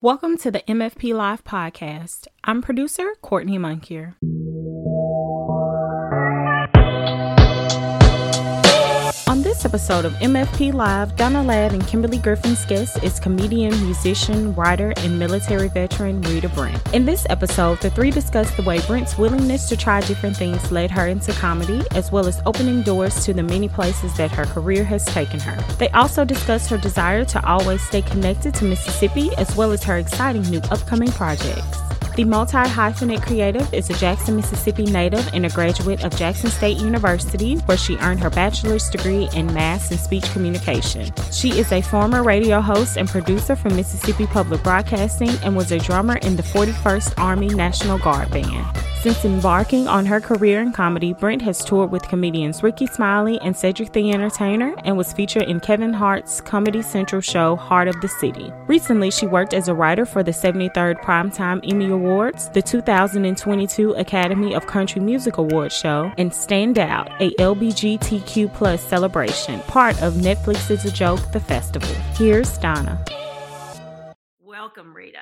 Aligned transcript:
Welcome 0.00 0.38
to 0.38 0.52
the 0.52 0.60
MFP 0.60 1.12
Live 1.12 1.42
podcast. 1.42 2.28
I'm 2.44 2.62
producer 2.62 3.14
Courtney 3.20 3.58
Monkier. 3.58 4.14
This 9.58 9.64
episode 9.64 10.04
of 10.04 10.12
MFP 10.14 10.72
Live, 10.72 11.16
Donna 11.16 11.42
Ladd 11.42 11.72
and 11.72 11.84
Kimberly 11.84 12.18
Griffin's 12.18 12.64
guest 12.66 13.02
is 13.02 13.18
comedian, 13.18 13.72
musician, 13.84 14.54
writer, 14.54 14.92
and 14.98 15.18
military 15.18 15.66
veteran 15.66 16.22
Rita 16.22 16.48
Brent. 16.50 16.80
In 16.94 17.04
this 17.04 17.26
episode, 17.28 17.80
the 17.80 17.90
three 17.90 18.12
discuss 18.12 18.54
the 18.54 18.62
way 18.62 18.78
Brent's 18.86 19.18
willingness 19.18 19.68
to 19.68 19.76
try 19.76 20.00
different 20.02 20.36
things 20.36 20.70
led 20.70 20.92
her 20.92 21.08
into 21.08 21.32
comedy, 21.32 21.82
as 21.90 22.12
well 22.12 22.28
as 22.28 22.40
opening 22.46 22.82
doors 22.82 23.24
to 23.24 23.34
the 23.34 23.42
many 23.42 23.68
places 23.68 24.16
that 24.16 24.30
her 24.30 24.44
career 24.44 24.84
has 24.84 25.04
taken 25.06 25.40
her. 25.40 25.56
They 25.78 25.88
also 25.88 26.24
discuss 26.24 26.68
her 26.68 26.78
desire 26.78 27.24
to 27.24 27.44
always 27.44 27.82
stay 27.82 28.02
connected 28.02 28.54
to 28.54 28.64
Mississippi, 28.64 29.30
as 29.38 29.56
well 29.56 29.72
as 29.72 29.82
her 29.82 29.98
exciting 29.98 30.42
new 30.42 30.60
upcoming 30.70 31.10
projects. 31.10 31.87
The 32.18 32.24
multi 32.24 32.56
hyphenate 32.56 33.22
creative 33.22 33.72
is 33.72 33.90
a 33.90 33.94
Jackson, 33.94 34.34
Mississippi 34.34 34.86
native 34.86 35.32
and 35.32 35.46
a 35.46 35.50
graduate 35.50 36.02
of 36.02 36.16
Jackson 36.16 36.50
State 36.50 36.78
University, 36.78 37.54
where 37.58 37.76
she 37.76 37.96
earned 37.98 38.18
her 38.18 38.28
bachelor's 38.28 38.90
degree 38.90 39.28
in 39.36 39.46
mass 39.54 39.92
and 39.92 40.00
speech 40.00 40.24
communication. 40.32 41.12
She 41.30 41.50
is 41.50 41.70
a 41.70 41.80
former 41.80 42.24
radio 42.24 42.60
host 42.60 42.96
and 42.96 43.08
producer 43.08 43.54
for 43.54 43.70
Mississippi 43.70 44.26
Public 44.26 44.64
Broadcasting 44.64 45.30
and 45.44 45.54
was 45.54 45.70
a 45.70 45.78
drummer 45.78 46.16
in 46.16 46.34
the 46.34 46.42
41st 46.42 47.16
Army 47.20 47.50
National 47.50 47.98
Guard 47.98 48.32
Band. 48.32 48.66
Since 49.02 49.24
embarking 49.24 49.86
on 49.86 50.06
her 50.06 50.20
career 50.20 50.60
in 50.60 50.72
comedy, 50.72 51.12
Brent 51.12 51.40
has 51.42 51.64
toured 51.64 51.92
with 51.92 52.02
comedians 52.08 52.64
Rickey 52.64 52.88
Smiley 52.88 53.38
and 53.42 53.56
Cedric 53.56 53.92
the 53.92 54.10
Entertainer 54.10 54.74
and 54.84 54.96
was 54.96 55.12
featured 55.12 55.44
in 55.44 55.60
Kevin 55.60 55.92
Hart's 55.92 56.40
Comedy 56.40 56.82
Central 56.82 57.20
show 57.20 57.54
Hart 57.54 57.86
of 57.86 58.00
the 58.00 58.08
City. 58.08 58.52
Recently, 58.66 59.12
she 59.12 59.24
worked 59.24 59.54
as 59.54 59.68
a 59.68 59.74
writer 59.74 60.04
for 60.04 60.24
the 60.24 60.32
73rd 60.32 61.00
Primetime 61.00 61.60
Emmy 61.62 61.86
Awards, 62.08 62.48
the 62.48 62.62
2022 62.62 63.92
Academy 63.92 64.54
of 64.54 64.66
Country 64.66 64.98
Music 64.98 65.36
Awards 65.36 65.76
show, 65.76 66.10
and 66.16 66.32
Stand 66.32 66.78
Out, 66.78 67.10
a 67.20 67.32
LBGTQ 67.32 68.54
plus 68.54 68.82
celebration, 68.82 69.60
part 69.68 70.00
of 70.00 70.14
Netflix 70.14 70.70
is 70.70 70.86
a 70.86 70.90
Joke, 70.90 71.20
the 71.32 71.40
festival. 71.40 71.90
Here's 72.14 72.56
Donna. 72.56 73.04
Welcome, 74.40 74.94
Rita. 74.94 75.18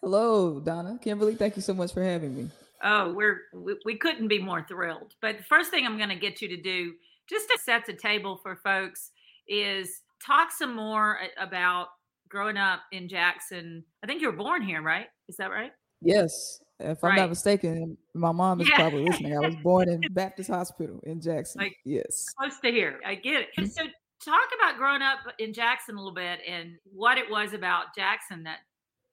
Hello, 0.00 0.60
Donna. 0.60 1.00
Kimberly, 1.02 1.34
thank 1.34 1.56
you 1.56 1.62
so 1.62 1.74
much 1.74 1.92
for 1.92 2.04
having 2.04 2.36
me. 2.36 2.48
Oh, 2.84 3.12
we're 3.12 3.40
we, 3.52 3.74
we 3.84 3.98
couldn't 3.98 4.28
be 4.28 4.38
more 4.38 4.64
thrilled. 4.68 5.14
But 5.20 5.38
the 5.38 5.44
first 5.44 5.72
thing 5.72 5.84
I'm 5.84 5.96
going 5.96 6.10
to 6.10 6.14
get 6.14 6.40
you 6.40 6.46
to 6.50 6.62
do, 6.62 6.92
just 7.28 7.48
to 7.48 7.58
set 7.60 7.86
the 7.86 7.92
table 7.92 8.38
for 8.40 8.54
folks, 8.62 9.10
is 9.48 10.02
talk 10.24 10.52
some 10.52 10.76
more 10.76 11.18
about 11.40 11.88
growing 12.28 12.56
up 12.56 12.82
in 12.92 13.08
Jackson. 13.08 13.84
I 14.04 14.06
think 14.06 14.22
you 14.22 14.30
were 14.30 14.36
born 14.36 14.62
here, 14.62 14.80
right? 14.80 15.06
Is 15.28 15.36
that 15.38 15.50
right? 15.50 15.72
Yes. 16.00 16.60
If 16.78 17.04
I'm 17.04 17.14
not 17.14 17.28
mistaken, 17.28 17.98
my 18.14 18.32
mom 18.32 18.60
is 18.60 18.68
yeah. 18.68 18.76
probably 18.76 19.04
listening. 19.04 19.36
I 19.36 19.40
was 19.40 19.56
born 19.56 19.88
in 19.90 20.00
Baptist 20.12 20.48
Hospital 20.48 20.98
in 21.04 21.20
Jackson. 21.20 21.60
Like, 21.60 21.76
yes. 21.84 22.24
Close 22.38 22.58
to 22.60 22.70
here. 22.70 23.00
I 23.06 23.16
get 23.16 23.42
it. 23.42 23.48
And 23.58 23.70
so 23.70 23.82
talk 24.24 24.48
about 24.58 24.78
growing 24.78 25.02
up 25.02 25.18
in 25.38 25.52
Jackson 25.52 25.96
a 25.96 25.98
little 25.98 26.14
bit 26.14 26.40
and 26.48 26.72
what 26.84 27.18
it 27.18 27.30
was 27.30 27.52
about 27.52 27.94
Jackson 27.94 28.44
that 28.44 28.58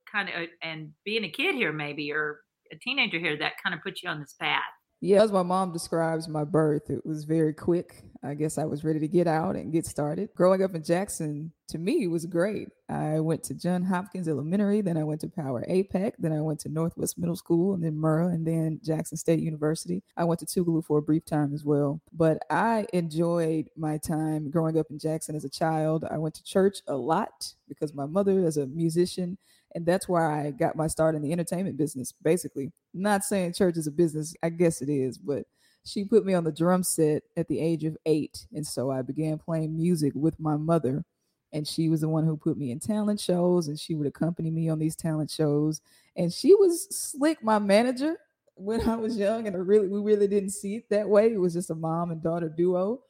kind 0.10 0.30
of 0.30 0.48
and 0.62 0.92
being 1.04 1.26
a 1.26 1.30
kid 1.30 1.56
here 1.56 1.74
maybe 1.74 2.12
or 2.12 2.40
a 2.72 2.78
teenager 2.78 3.20
here 3.20 3.38
that 3.38 3.54
kind 3.62 3.76
of 3.76 3.82
put 3.84 4.02
you 4.02 4.10
on 4.10 4.22
this 4.22 4.34
path? 4.40 4.62
Yeah, 5.00 5.22
as 5.22 5.32
my 5.32 5.44
mom 5.44 5.74
describes 5.74 6.28
my 6.28 6.44
birth, 6.44 6.90
it 6.90 7.06
was 7.06 7.24
very 7.24 7.54
quick. 7.54 8.04
I 8.24 8.34
guess 8.34 8.58
I 8.58 8.66
was 8.66 8.84
ready 8.84 9.00
to 9.00 9.08
get 9.08 9.28
out 9.28 9.56
and 9.56 9.72
get 9.72 9.86
started. 9.86 10.30
Growing 10.36 10.64
up 10.64 10.74
in 10.74 10.84
Jackson, 10.84 11.52
to 11.70 11.78
me, 11.78 12.08
was 12.08 12.26
great. 12.26 12.70
I 12.90 13.20
went 13.20 13.44
to 13.44 13.54
John 13.54 13.84
Hopkins 13.84 14.28
Elementary, 14.28 14.82
then 14.82 14.98
I 14.98 15.04
went 15.04 15.22
to 15.22 15.28
Power 15.28 15.64
APAC, 15.70 16.14
then 16.18 16.32
I 16.34 16.42
went 16.42 16.60
to 16.62 16.70
Northwest 16.70 17.20
Middle 17.20 17.36
School, 17.36 17.76
and 17.76 17.84
then 17.84 17.94
Murrah, 17.94 18.34
and 18.34 18.46
then 18.48 18.80
Jackson 18.84 19.18
State 19.18 19.40
University. 19.40 20.02
I 20.18 20.24
went 20.24 20.40
to 20.40 20.48
Tougaloo 20.48 20.84
for 20.84 20.98
a 20.98 21.04
brief 21.04 21.26
time 21.26 21.54
as 21.54 21.64
well. 21.64 22.02
But 22.12 22.40
I 22.50 22.88
enjoyed 22.92 23.70
my 23.78 24.00
time 24.00 24.50
growing 24.50 24.80
up 24.80 24.88
in 24.90 24.98
Jackson 24.98 25.36
as 25.36 25.46
a 25.46 25.50
child. 25.50 26.06
I 26.10 26.18
went 26.18 26.34
to 26.36 26.44
church 26.44 26.80
a 26.88 26.96
lot 26.96 27.54
because 27.68 27.94
my 27.94 28.08
mother, 28.08 28.44
as 28.46 28.58
a 28.58 28.66
musician, 28.66 29.38
and 29.78 29.86
that's 29.86 30.10
where 30.10 30.28
I 30.28 30.50
got 30.50 30.76
my 30.76 30.88
start 30.88 31.14
in 31.14 31.22
the 31.22 31.32
entertainment 31.32 31.78
business, 31.78 32.12
basically. 32.24 32.72
Not 32.96 33.24
saying 33.24 33.54
church 33.54 33.78
is 33.78 33.86
a 33.86 33.92
business, 33.92 34.34
I 34.42 34.50
guess 34.50 34.82
it 34.82 34.90
is, 34.90 35.20
but 35.20 35.44
she 35.86 36.04
put 36.04 36.26
me 36.26 36.34
on 36.34 36.44
the 36.44 36.52
drum 36.52 36.82
set 36.82 37.22
at 37.38 37.48
the 37.48 37.60
age 37.60 37.84
of 37.84 37.96
eight. 38.08 38.48
And 38.56 38.66
so 38.66 38.90
I 38.90 39.04
began 39.04 39.38
playing 39.38 39.78
music 39.78 40.14
with 40.16 40.40
my 40.40 40.58
mother. 40.58 41.06
And 41.54 41.68
she 41.68 41.90
was 41.90 42.02
the 42.02 42.10
one 42.10 42.26
who 42.26 42.36
put 42.38 42.58
me 42.58 42.72
in 42.72 42.80
talent 42.80 43.20
shows, 43.20 43.68
and 43.68 43.80
she 43.80 43.94
would 43.94 44.08
accompany 44.08 44.50
me 44.50 44.68
on 44.68 44.80
these 44.80 44.96
talent 44.96 45.30
shows. 45.30 45.80
And 46.16 46.34
she 46.34 46.56
was 46.56 46.88
slick, 46.90 47.44
my 47.44 47.60
manager, 47.60 48.18
when 48.56 48.82
I 48.90 48.96
was 48.96 49.16
young. 49.16 49.46
And 49.46 49.56
I 49.56 49.60
really, 49.60 49.88
we 49.88 50.00
really 50.00 50.28
didn't 50.28 50.50
see 50.50 50.78
it 50.78 50.90
that 50.90 51.08
way. 51.08 51.32
It 51.32 51.40
was 51.40 51.54
just 51.54 51.70
a 51.70 51.76
mom 51.76 52.10
and 52.10 52.24
daughter 52.24 52.50
duo. 52.50 53.02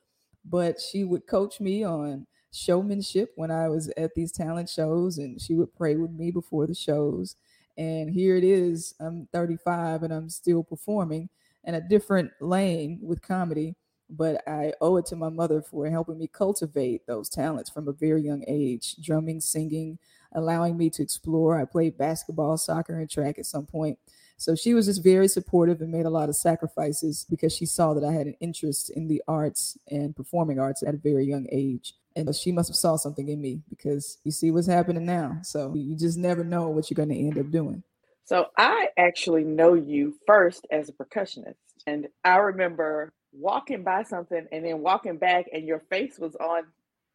But 0.43 0.81
she 0.81 1.05
would 1.05 1.27
coach 1.27 1.61
me 1.61 1.85
on 1.85 2.27
showmanship 2.51 3.31
when 3.35 3.51
I 3.51 3.69
was 3.69 3.89
at 3.97 4.15
these 4.15 4.31
talent 4.31 4.69
shows, 4.69 5.17
and 5.17 5.41
she 5.41 5.55
would 5.55 5.73
pray 5.75 5.95
with 5.95 6.11
me 6.11 6.31
before 6.31 6.67
the 6.67 6.75
shows. 6.75 7.35
And 7.77 8.09
here 8.09 8.35
it 8.35 8.43
is, 8.43 8.95
I'm 8.99 9.27
35 9.31 10.03
and 10.03 10.13
I'm 10.13 10.29
still 10.29 10.63
performing 10.63 11.29
in 11.63 11.75
a 11.75 11.81
different 11.81 12.31
lane 12.41 12.99
with 13.03 13.21
comedy, 13.21 13.75
but 14.09 14.41
I 14.47 14.73
owe 14.81 14.97
it 14.97 15.05
to 15.07 15.15
my 15.15 15.29
mother 15.29 15.61
for 15.61 15.87
helping 15.89 16.17
me 16.17 16.27
cultivate 16.27 17.05
those 17.05 17.29
talents 17.29 17.69
from 17.69 17.87
a 17.87 17.93
very 17.93 18.23
young 18.23 18.43
age 18.47 18.95
drumming, 19.01 19.41
singing, 19.41 19.99
allowing 20.31 20.77
me 20.77 20.89
to 20.91 21.03
explore. 21.03 21.59
I 21.59 21.65
played 21.65 21.97
basketball, 21.97 22.57
soccer, 22.57 22.99
and 22.99 23.09
track 23.09 23.37
at 23.37 23.45
some 23.45 23.65
point. 23.65 23.99
So 24.37 24.55
she 24.55 24.73
was 24.73 24.85
just 24.85 25.03
very 25.03 25.27
supportive 25.27 25.81
and 25.81 25.91
made 25.91 26.05
a 26.05 26.11
lot 26.11 26.29
of 26.29 26.35
sacrifices 26.35 27.25
because 27.29 27.55
she 27.55 27.65
saw 27.65 27.93
that 27.95 28.03
I 28.03 28.11
had 28.11 28.27
an 28.27 28.35
interest 28.39 28.91
in 28.91 29.07
the 29.07 29.21
arts 29.27 29.77
and 29.89 30.15
performing 30.15 30.59
arts 30.59 30.83
at 30.83 30.93
a 30.93 30.97
very 30.97 31.25
young 31.25 31.47
age 31.51 31.93
and 32.17 32.35
she 32.35 32.51
must 32.51 32.69
have 32.69 32.75
saw 32.75 32.95
something 32.95 33.29
in 33.29 33.39
me 33.39 33.61
because 33.69 34.17
you 34.23 34.31
see 34.31 34.49
what's 34.51 34.67
happening 34.67 35.05
now. 35.05 35.37
So 35.43 35.73
you 35.75 35.95
just 35.95 36.17
never 36.17 36.43
know 36.43 36.69
what 36.69 36.89
you're 36.89 36.95
going 36.95 37.09
to 37.09 37.15
end 37.15 37.37
up 37.37 37.51
doing. 37.51 37.83
So 38.25 38.47
I 38.57 38.89
actually 38.97 39.43
know 39.43 39.75
you 39.75 40.15
first 40.25 40.65
as 40.71 40.89
a 40.89 40.93
percussionist, 40.93 41.55
and 41.85 42.07
I 42.25 42.37
remember 42.37 43.13
walking 43.31 43.83
by 43.83 44.03
something 44.03 44.47
and 44.51 44.65
then 44.65 44.81
walking 44.81 45.17
back, 45.17 45.45
and 45.53 45.65
your 45.65 45.79
face 45.89 46.17
was 46.19 46.35
on 46.35 46.63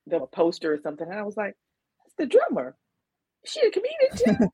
the 0.06 0.20
poster 0.20 0.72
or 0.72 0.78
something, 0.82 1.06
and 1.06 1.18
I 1.18 1.22
was 1.22 1.36
like, 1.36 1.54
"That's 1.98 2.14
the 2.16 2.26
drummer. 2.26 2.76
Is 3.44 3.52
she 3.52 3.60
a 3.66 3.70
comedian 3.70 4.48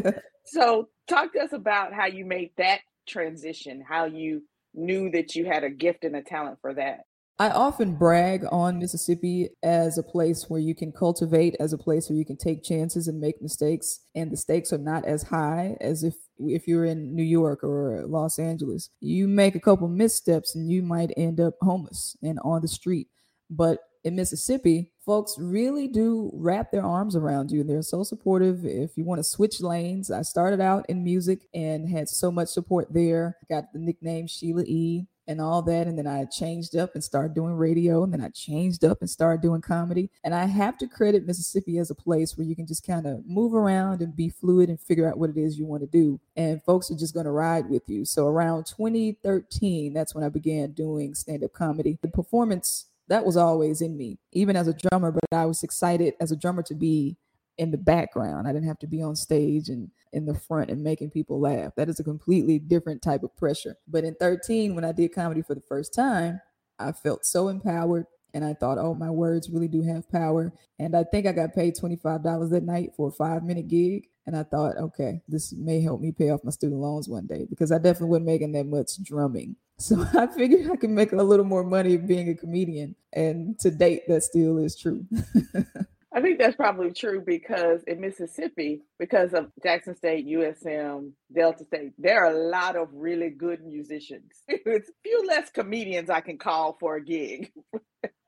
too?" 0.00 0.12
so 0.46 0.88
talk 1.06 1.32
to 1.34 1.40
us 1.40 1.52
about 1.52 1.92
how 1.92 2.06
you 2.06 2.24
made 2.24 2.52
that 2.56 2.80
transition, 3.06 3.84
how 3.86 4.06
you 4.06 4.42
knew 4.72 5.10
that 5.10 5.34
you 5.34 5.44
had 5.44 5.64
a 5.64 5.70
gift 5.70 6.04
and 6.04 6.16
a 6.16 6.22
talent 6.22 6.58
for 6.60 6.72
that. 6.74 7.00
I 7.38 7.50
often 7.50 7.96
brag 7.96 8.46
on 8.50 8.78
Mississippi 8.78 9.50
as 9.62 9.98
a 9.98 10.02
place 10.02 10.48
where 10.48 10.60
you 10.60 10.74
can 10.74 10.90
cultivate, 10.90 11.54
as 11.60 11.74
a 11.74 11.78
place 11.78 12.08
where 12.08 12.18
you 12.18 12.24
can 12.24 12.38
take 12.38 12.64
chances 12.64 13.08
and 13.08 13.20
make 13.20 13.42
mistakes, 13.42 14.00
and 14.14 14.30
the 14.30 14.38
stakes 14.38 14.72
are 14.72 14.78
not 14.78 15.04
as 15.04 15.22
high 15.24 15.76
as 15.82 16.02
if 16.02 16.14
if 16.38 16.66
you're 16.66 16.86
in 16.86 17.14
New 17.14 17.22
York 17.22 17.62
or 17.62 18.04
Los 18.06 18.38
Angeles. 18.38 18.88
You 19.00 19.28
make 19.28 19.54
a 19.54 19.60
couple 19.60 19.88
missteps 19.88 20.54
and 20.54 20.70
you 20.70 20.82
might 20.82 21.12
end 21.16 21.40
up 21.40 21.54
homeless 21.60 22.16
and 22.22 22.38
on 22.42 22.62
the 22.62 22.68
street. 22.68 23.08
But 23.50 23.80
in 24.04 24.16
Mississippi, 24.16 24.92
folks 25.04 25.36
really 25.38 25.88
do 25.88 26.30
wrap 26.34 26.70
their 26.70 26.84
arms 26.84 27.16
around 27.16 27.50
you. 27.50 27.60
And 27.60 27.70
they're 27.70 27.82
so 27.82 28.02
supportive. 28.02 28.66
If 28.66 28.96
you 28.96 29.04
want 29.04 29.18
to 29.18 29.24
switch 29.24 29.60
lanes, 29.60 30.10
I 30.10 30.22
started 30.22 30.60
out 30.60 30.84
in 30.88 31.02
music 31.02 31.48
and 31.54 31.88
had 31.88 32.08
so 32.08 32.30
much 32.30 32.48
support 32.48 32.92
there. 32.92 33.38
Got 33.48 33.72
the 33.72 33.78
nickname 33.78 34.26
Sheila 34.26 34.64
E 34.66 35.06
and 35.26 35.40
all 35.40 35.62
that. 35.62 35.86
And 35.86 35.98
then 35.98 36.06
I 36.06 36.24
changed 36.24 36.76
up 36.76 36.94
and 36.94 37.02
started 37.02 37.34
doing 37.34 37.54
radio. 37.54 38.04
And 38.04 38.12
then 38.12 38.20
I 38.20 38.28
changed 38.28 38.84
up 38.84 39.00
and 39.00 39.10
started 39.10 39.42
doing 39.42 39.60
comedy. 39.60 40.10
And 40.24 40.34
I 40.34 40.46
have 40.46 40.78
to 40.78 40.86
credit 40.86 41.26
Mississippi 41.26 41.78
as 41.78 41.90
a 41.90 41.94
place 41.94 42.36
where 42.36 42.46
you 42.46 42.56
can 42.56 42.66
just 42.66 42.86
kind 42.86 43.06
of 43.06 43.26
move 43.26 43.54
around 43.54 44.02
and 44.02 44.14
be 44.14 44.28
fluid 44.28 44.68
and 44.68 44.80
figure 44.80 45.08
out 45.08 45.18
what 45.18 45.30
it 45.30 45.36
is 45.36 45.58
you 45.58 45.66
want 45.66 45.82
to 45.82 45.86
do. 45.86 46.20
And 46.36 46.62
folks 46.62 46.90
are 46.90 46.96
just 46.96 47.14
going 47.14 47.26
to 47.26 47.32
ride 47.32 47.68
with 47.68 47.88
you. 47.88 48.04
So 48.04 48.26
around 48.26 48.66
2013, 48.66 49.92
that's 49.92 50.14
when 50.14 50.24
I 50.24 50.28
began 50.28 50.72
doing 50.72 51.14
stand 51.14 51.44
up 51.44 51.52
comedy. 51.52 51.98
The 52.02 52.08
performance 52.08 52.86
that 53.08 53.24
was 53.24 53.36
always 53.36 53.80
in 53.80 53.96
me, 53.96 54.18
even 54.32 54.56
as 54.56 54.66
a 54.66 54.74
drummer, 54.74 55.12
but 55.12 55.22
I 55.32 55.46
was 55.46 55.62
excited 55.62 56.14
as 56.20 56.32
a 56.32 56.36
drummer 56.36 56.62
to 56.64 56.74
be 56.74 57.16
in 57.58 57.70
the 57.70 57.78
background. 57.78 58.46
I 58.46 58.52
didn't 58.52 58.68
have 58.68 58.78
to 58.80 58.86
be 58.86 59.02
on 59.02 59.16
stage 59.16 59.68
and 59.68 59.90
in 60.12 60.24
the 60.24 60.34
front 60.34 60.70
and 60.70 60.82
making 60.82 61.10
people 61.10 61.40
laugh. 61.40 61.74
That 61.76 61.88
is 61.88 62.00
a 62.00 62.04
completely 62.04 62.58
different 62.58 63.02
type 63.02 63.22
of 63.22 63.36
pressure. 63.36 63.76
But 63.86 64.04
in 64.04 64.14
13, 64.14 64.74
when 64.74 64.84
I 64.84 64.92
did 64.92 65.14
comedy 65.14 65.42
for 65.42 65.54
the 65.54 65.62
first 65.68 65.94
time, 65.94 66.40
I 66.78 66.92
felt 66.92 67.24
so 67.24 67.48
empowered 67.48 68.06
and 68.34 68.44
I 68.44 68.54
thought, 68.54 68.78
oh, 68.78 68.94
my 68.94 69.10
words 69.10 69.48
really 69.50 69.68
do 69.68 69.82
have 69.82 70.10
power. 70.10 70.52
And 70.78 70.94
I 70.94 71.04
think 71.04 71.26
I 71.26 71.32
got 71.32 71.54
paid 71.54 71.76
$25 71.76 72.50
that 72.50 72.62
night 72.64 72.90
for 72.96 73.08
a 73.08 73.12
five 73.12 73.42
minute 73.44 73.68
gig. 73.68 74.08
And 74.26 74.36
I 74.36 74.42
thought, 74.42 74.76
okay, 74.76 75.22
this 75.28 75.52
may 75.52 75.80
help 75.80 76.00
me 76.00 76.12
pay 76.12 76.30
off 76.30 76.44
my 76.44 76.50
student 76.50 76.80
loans 76.80 77.08
one 77.08 77.26
day 77.26 77.46
because 77.48 77.70
I 77.70 77.76
definitely 77.76 78.08
wasn't 78.08 78.26
making 78.26 78.52
that 78.52 78.66
much 78.66 79.02
drumming. 79.02 79.56
So 79.78 80.06
I 80.14 80.26
figured 80.26 80.70
I 80.70 80.76
could 80.76 80.88
make 80.88 81.12
a 81.12 81.16
little 81.16 81.44
more 81.44 81.62
money 81.62 81.98
being 81.98 82.30
a 82.30 82.34
comedian. 82.34 82.96
And 83.12 83.58
to 83.58 83.70
date, 83.70 84.08
that 84.08 84.22
still 84.22 84.56
is 84.56 84.74
true. 84.74 85.04
I 86.16 86.22
think 86.22 86.38
that's 86.38 86.56
probably 86.56 86.92
true 86.92 87.22
because 87.24 87.82
in 87.86 88.00
Mississippi, 88.00 88.80
because 88.98 89.34
of 89.34 89.50
Jackson 89.62 89.94
State, 89.94 90.26
USM, 90.26 91.10
Delta 91.34 91.64
State, 91.66 91.92
there 91.98 92.24
are 92.24 92.32
a 92.32 92.48
lot 92.48 92.74
of 92.74 92.88
really 92.94 93.28
good 93.28 93.62
musicians. 93.62 94.32
it's 94.48 94.88
a 94.88 94.92
few 95.02 95.26
less 95.28 95.50
comedians 95.50 96.08
I 96.08 96.22
can 96.22 96.38
call 96.38 96.78
for 96.80 96.96
a 96.96 97.04
gig. 97.04 97.52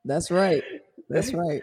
That's 0.04 0.30
right. 0.30 0.62
That's 1.08 1.32
right. 1.34 1.62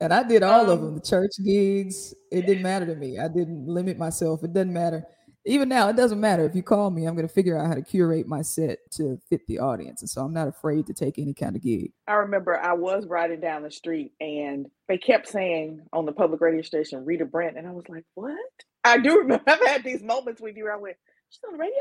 And 0.00 0.14
I 0.14 0.22
did 0.22 0.44
all 0.44 0.66
um, 0.66 0.70
of 0.70 0.80
them, 0.82 0.94
the 0.94 1.00
church 1.00 1.32
gigs. 1.44 2.14
It 2.30 2.46
didn't 2.46 2.62
matter 2.62 2.86
to 2.86 2.94
me. 2.94 3.18
I 3.18 3.26
didn't 3.26 3.66
limit 3.66 3.98
myself. 3.98 4.44
It 4.44 4.52
doesn't 4.52 4.72
matter 4.72 5.04
even 5.46 5.68
now, 5.68 5.88
it 5.88 5.96
doesn't 5.96 6.20
matter. 6.20 6.44
If 6.44 6.56
you 6.56 6.62
call 6.62 6.90
me, 6.90 7.06
I'm 7.06 7.14
going 7.14 7.26
to 7.26 7.32
figure 7.32 7.56
out 7.56 7.68
how 7.68 7.74
to 7.74 7.82
curate 7.82 8.26
my 8.26 8.42
set 8.42 8.78
to 8.92 9.18
fit 9.28 9.46
the 9.46 9.60
audience. 9.60 10.02
And 10.02 10.10
so 10.10 10.22
I'm 10.22 10.32
not 10.32 10.48
afraid 10.48 10.86
to 10.88 10.94
take 10.94 11.18
any 11.18 11.34
kind 11.34 11.54
of 11.54 11.62
gig. 11.62 11.92
I 12.08 12.14
remember 12.14 12.58
I 12.58 12.72
was 12.72 13.06
riding 13.06 13.40
down 13.40 13.62
the 13.62 13.70
street 13.70 14.12
and 14.20 14.66
they 14.88 14.98
kept 14.98 15.28
saying 15.28 15.82
on 15.92 16.04
the 16.04 16.12
public 16.12 16.40
radio 16.40 16.62
station, 16.62 17.04
Rita 17.04 17.24
Brent. 17.24 17.56
And 17.56 17.66
I 17.66 17.72
was 17.72 17.88
like, 17.88 18.04
what? 18.14 18.36
I 18.84 18.98
do 18.98 19.18
remember 19.18 19.44
I've 19.48 19.64
had 19.66 19.84
these 19.84 20.02
moments 20.02 20.40
with 20.40 20.56
you 20.56 20.64
where 20.64 20.74
I 20.74 20.78
went, 20.78 20.96
she's 21.30 21.40
on 21.46 21.52
the 21.52 21.58
radio 21.58 21.76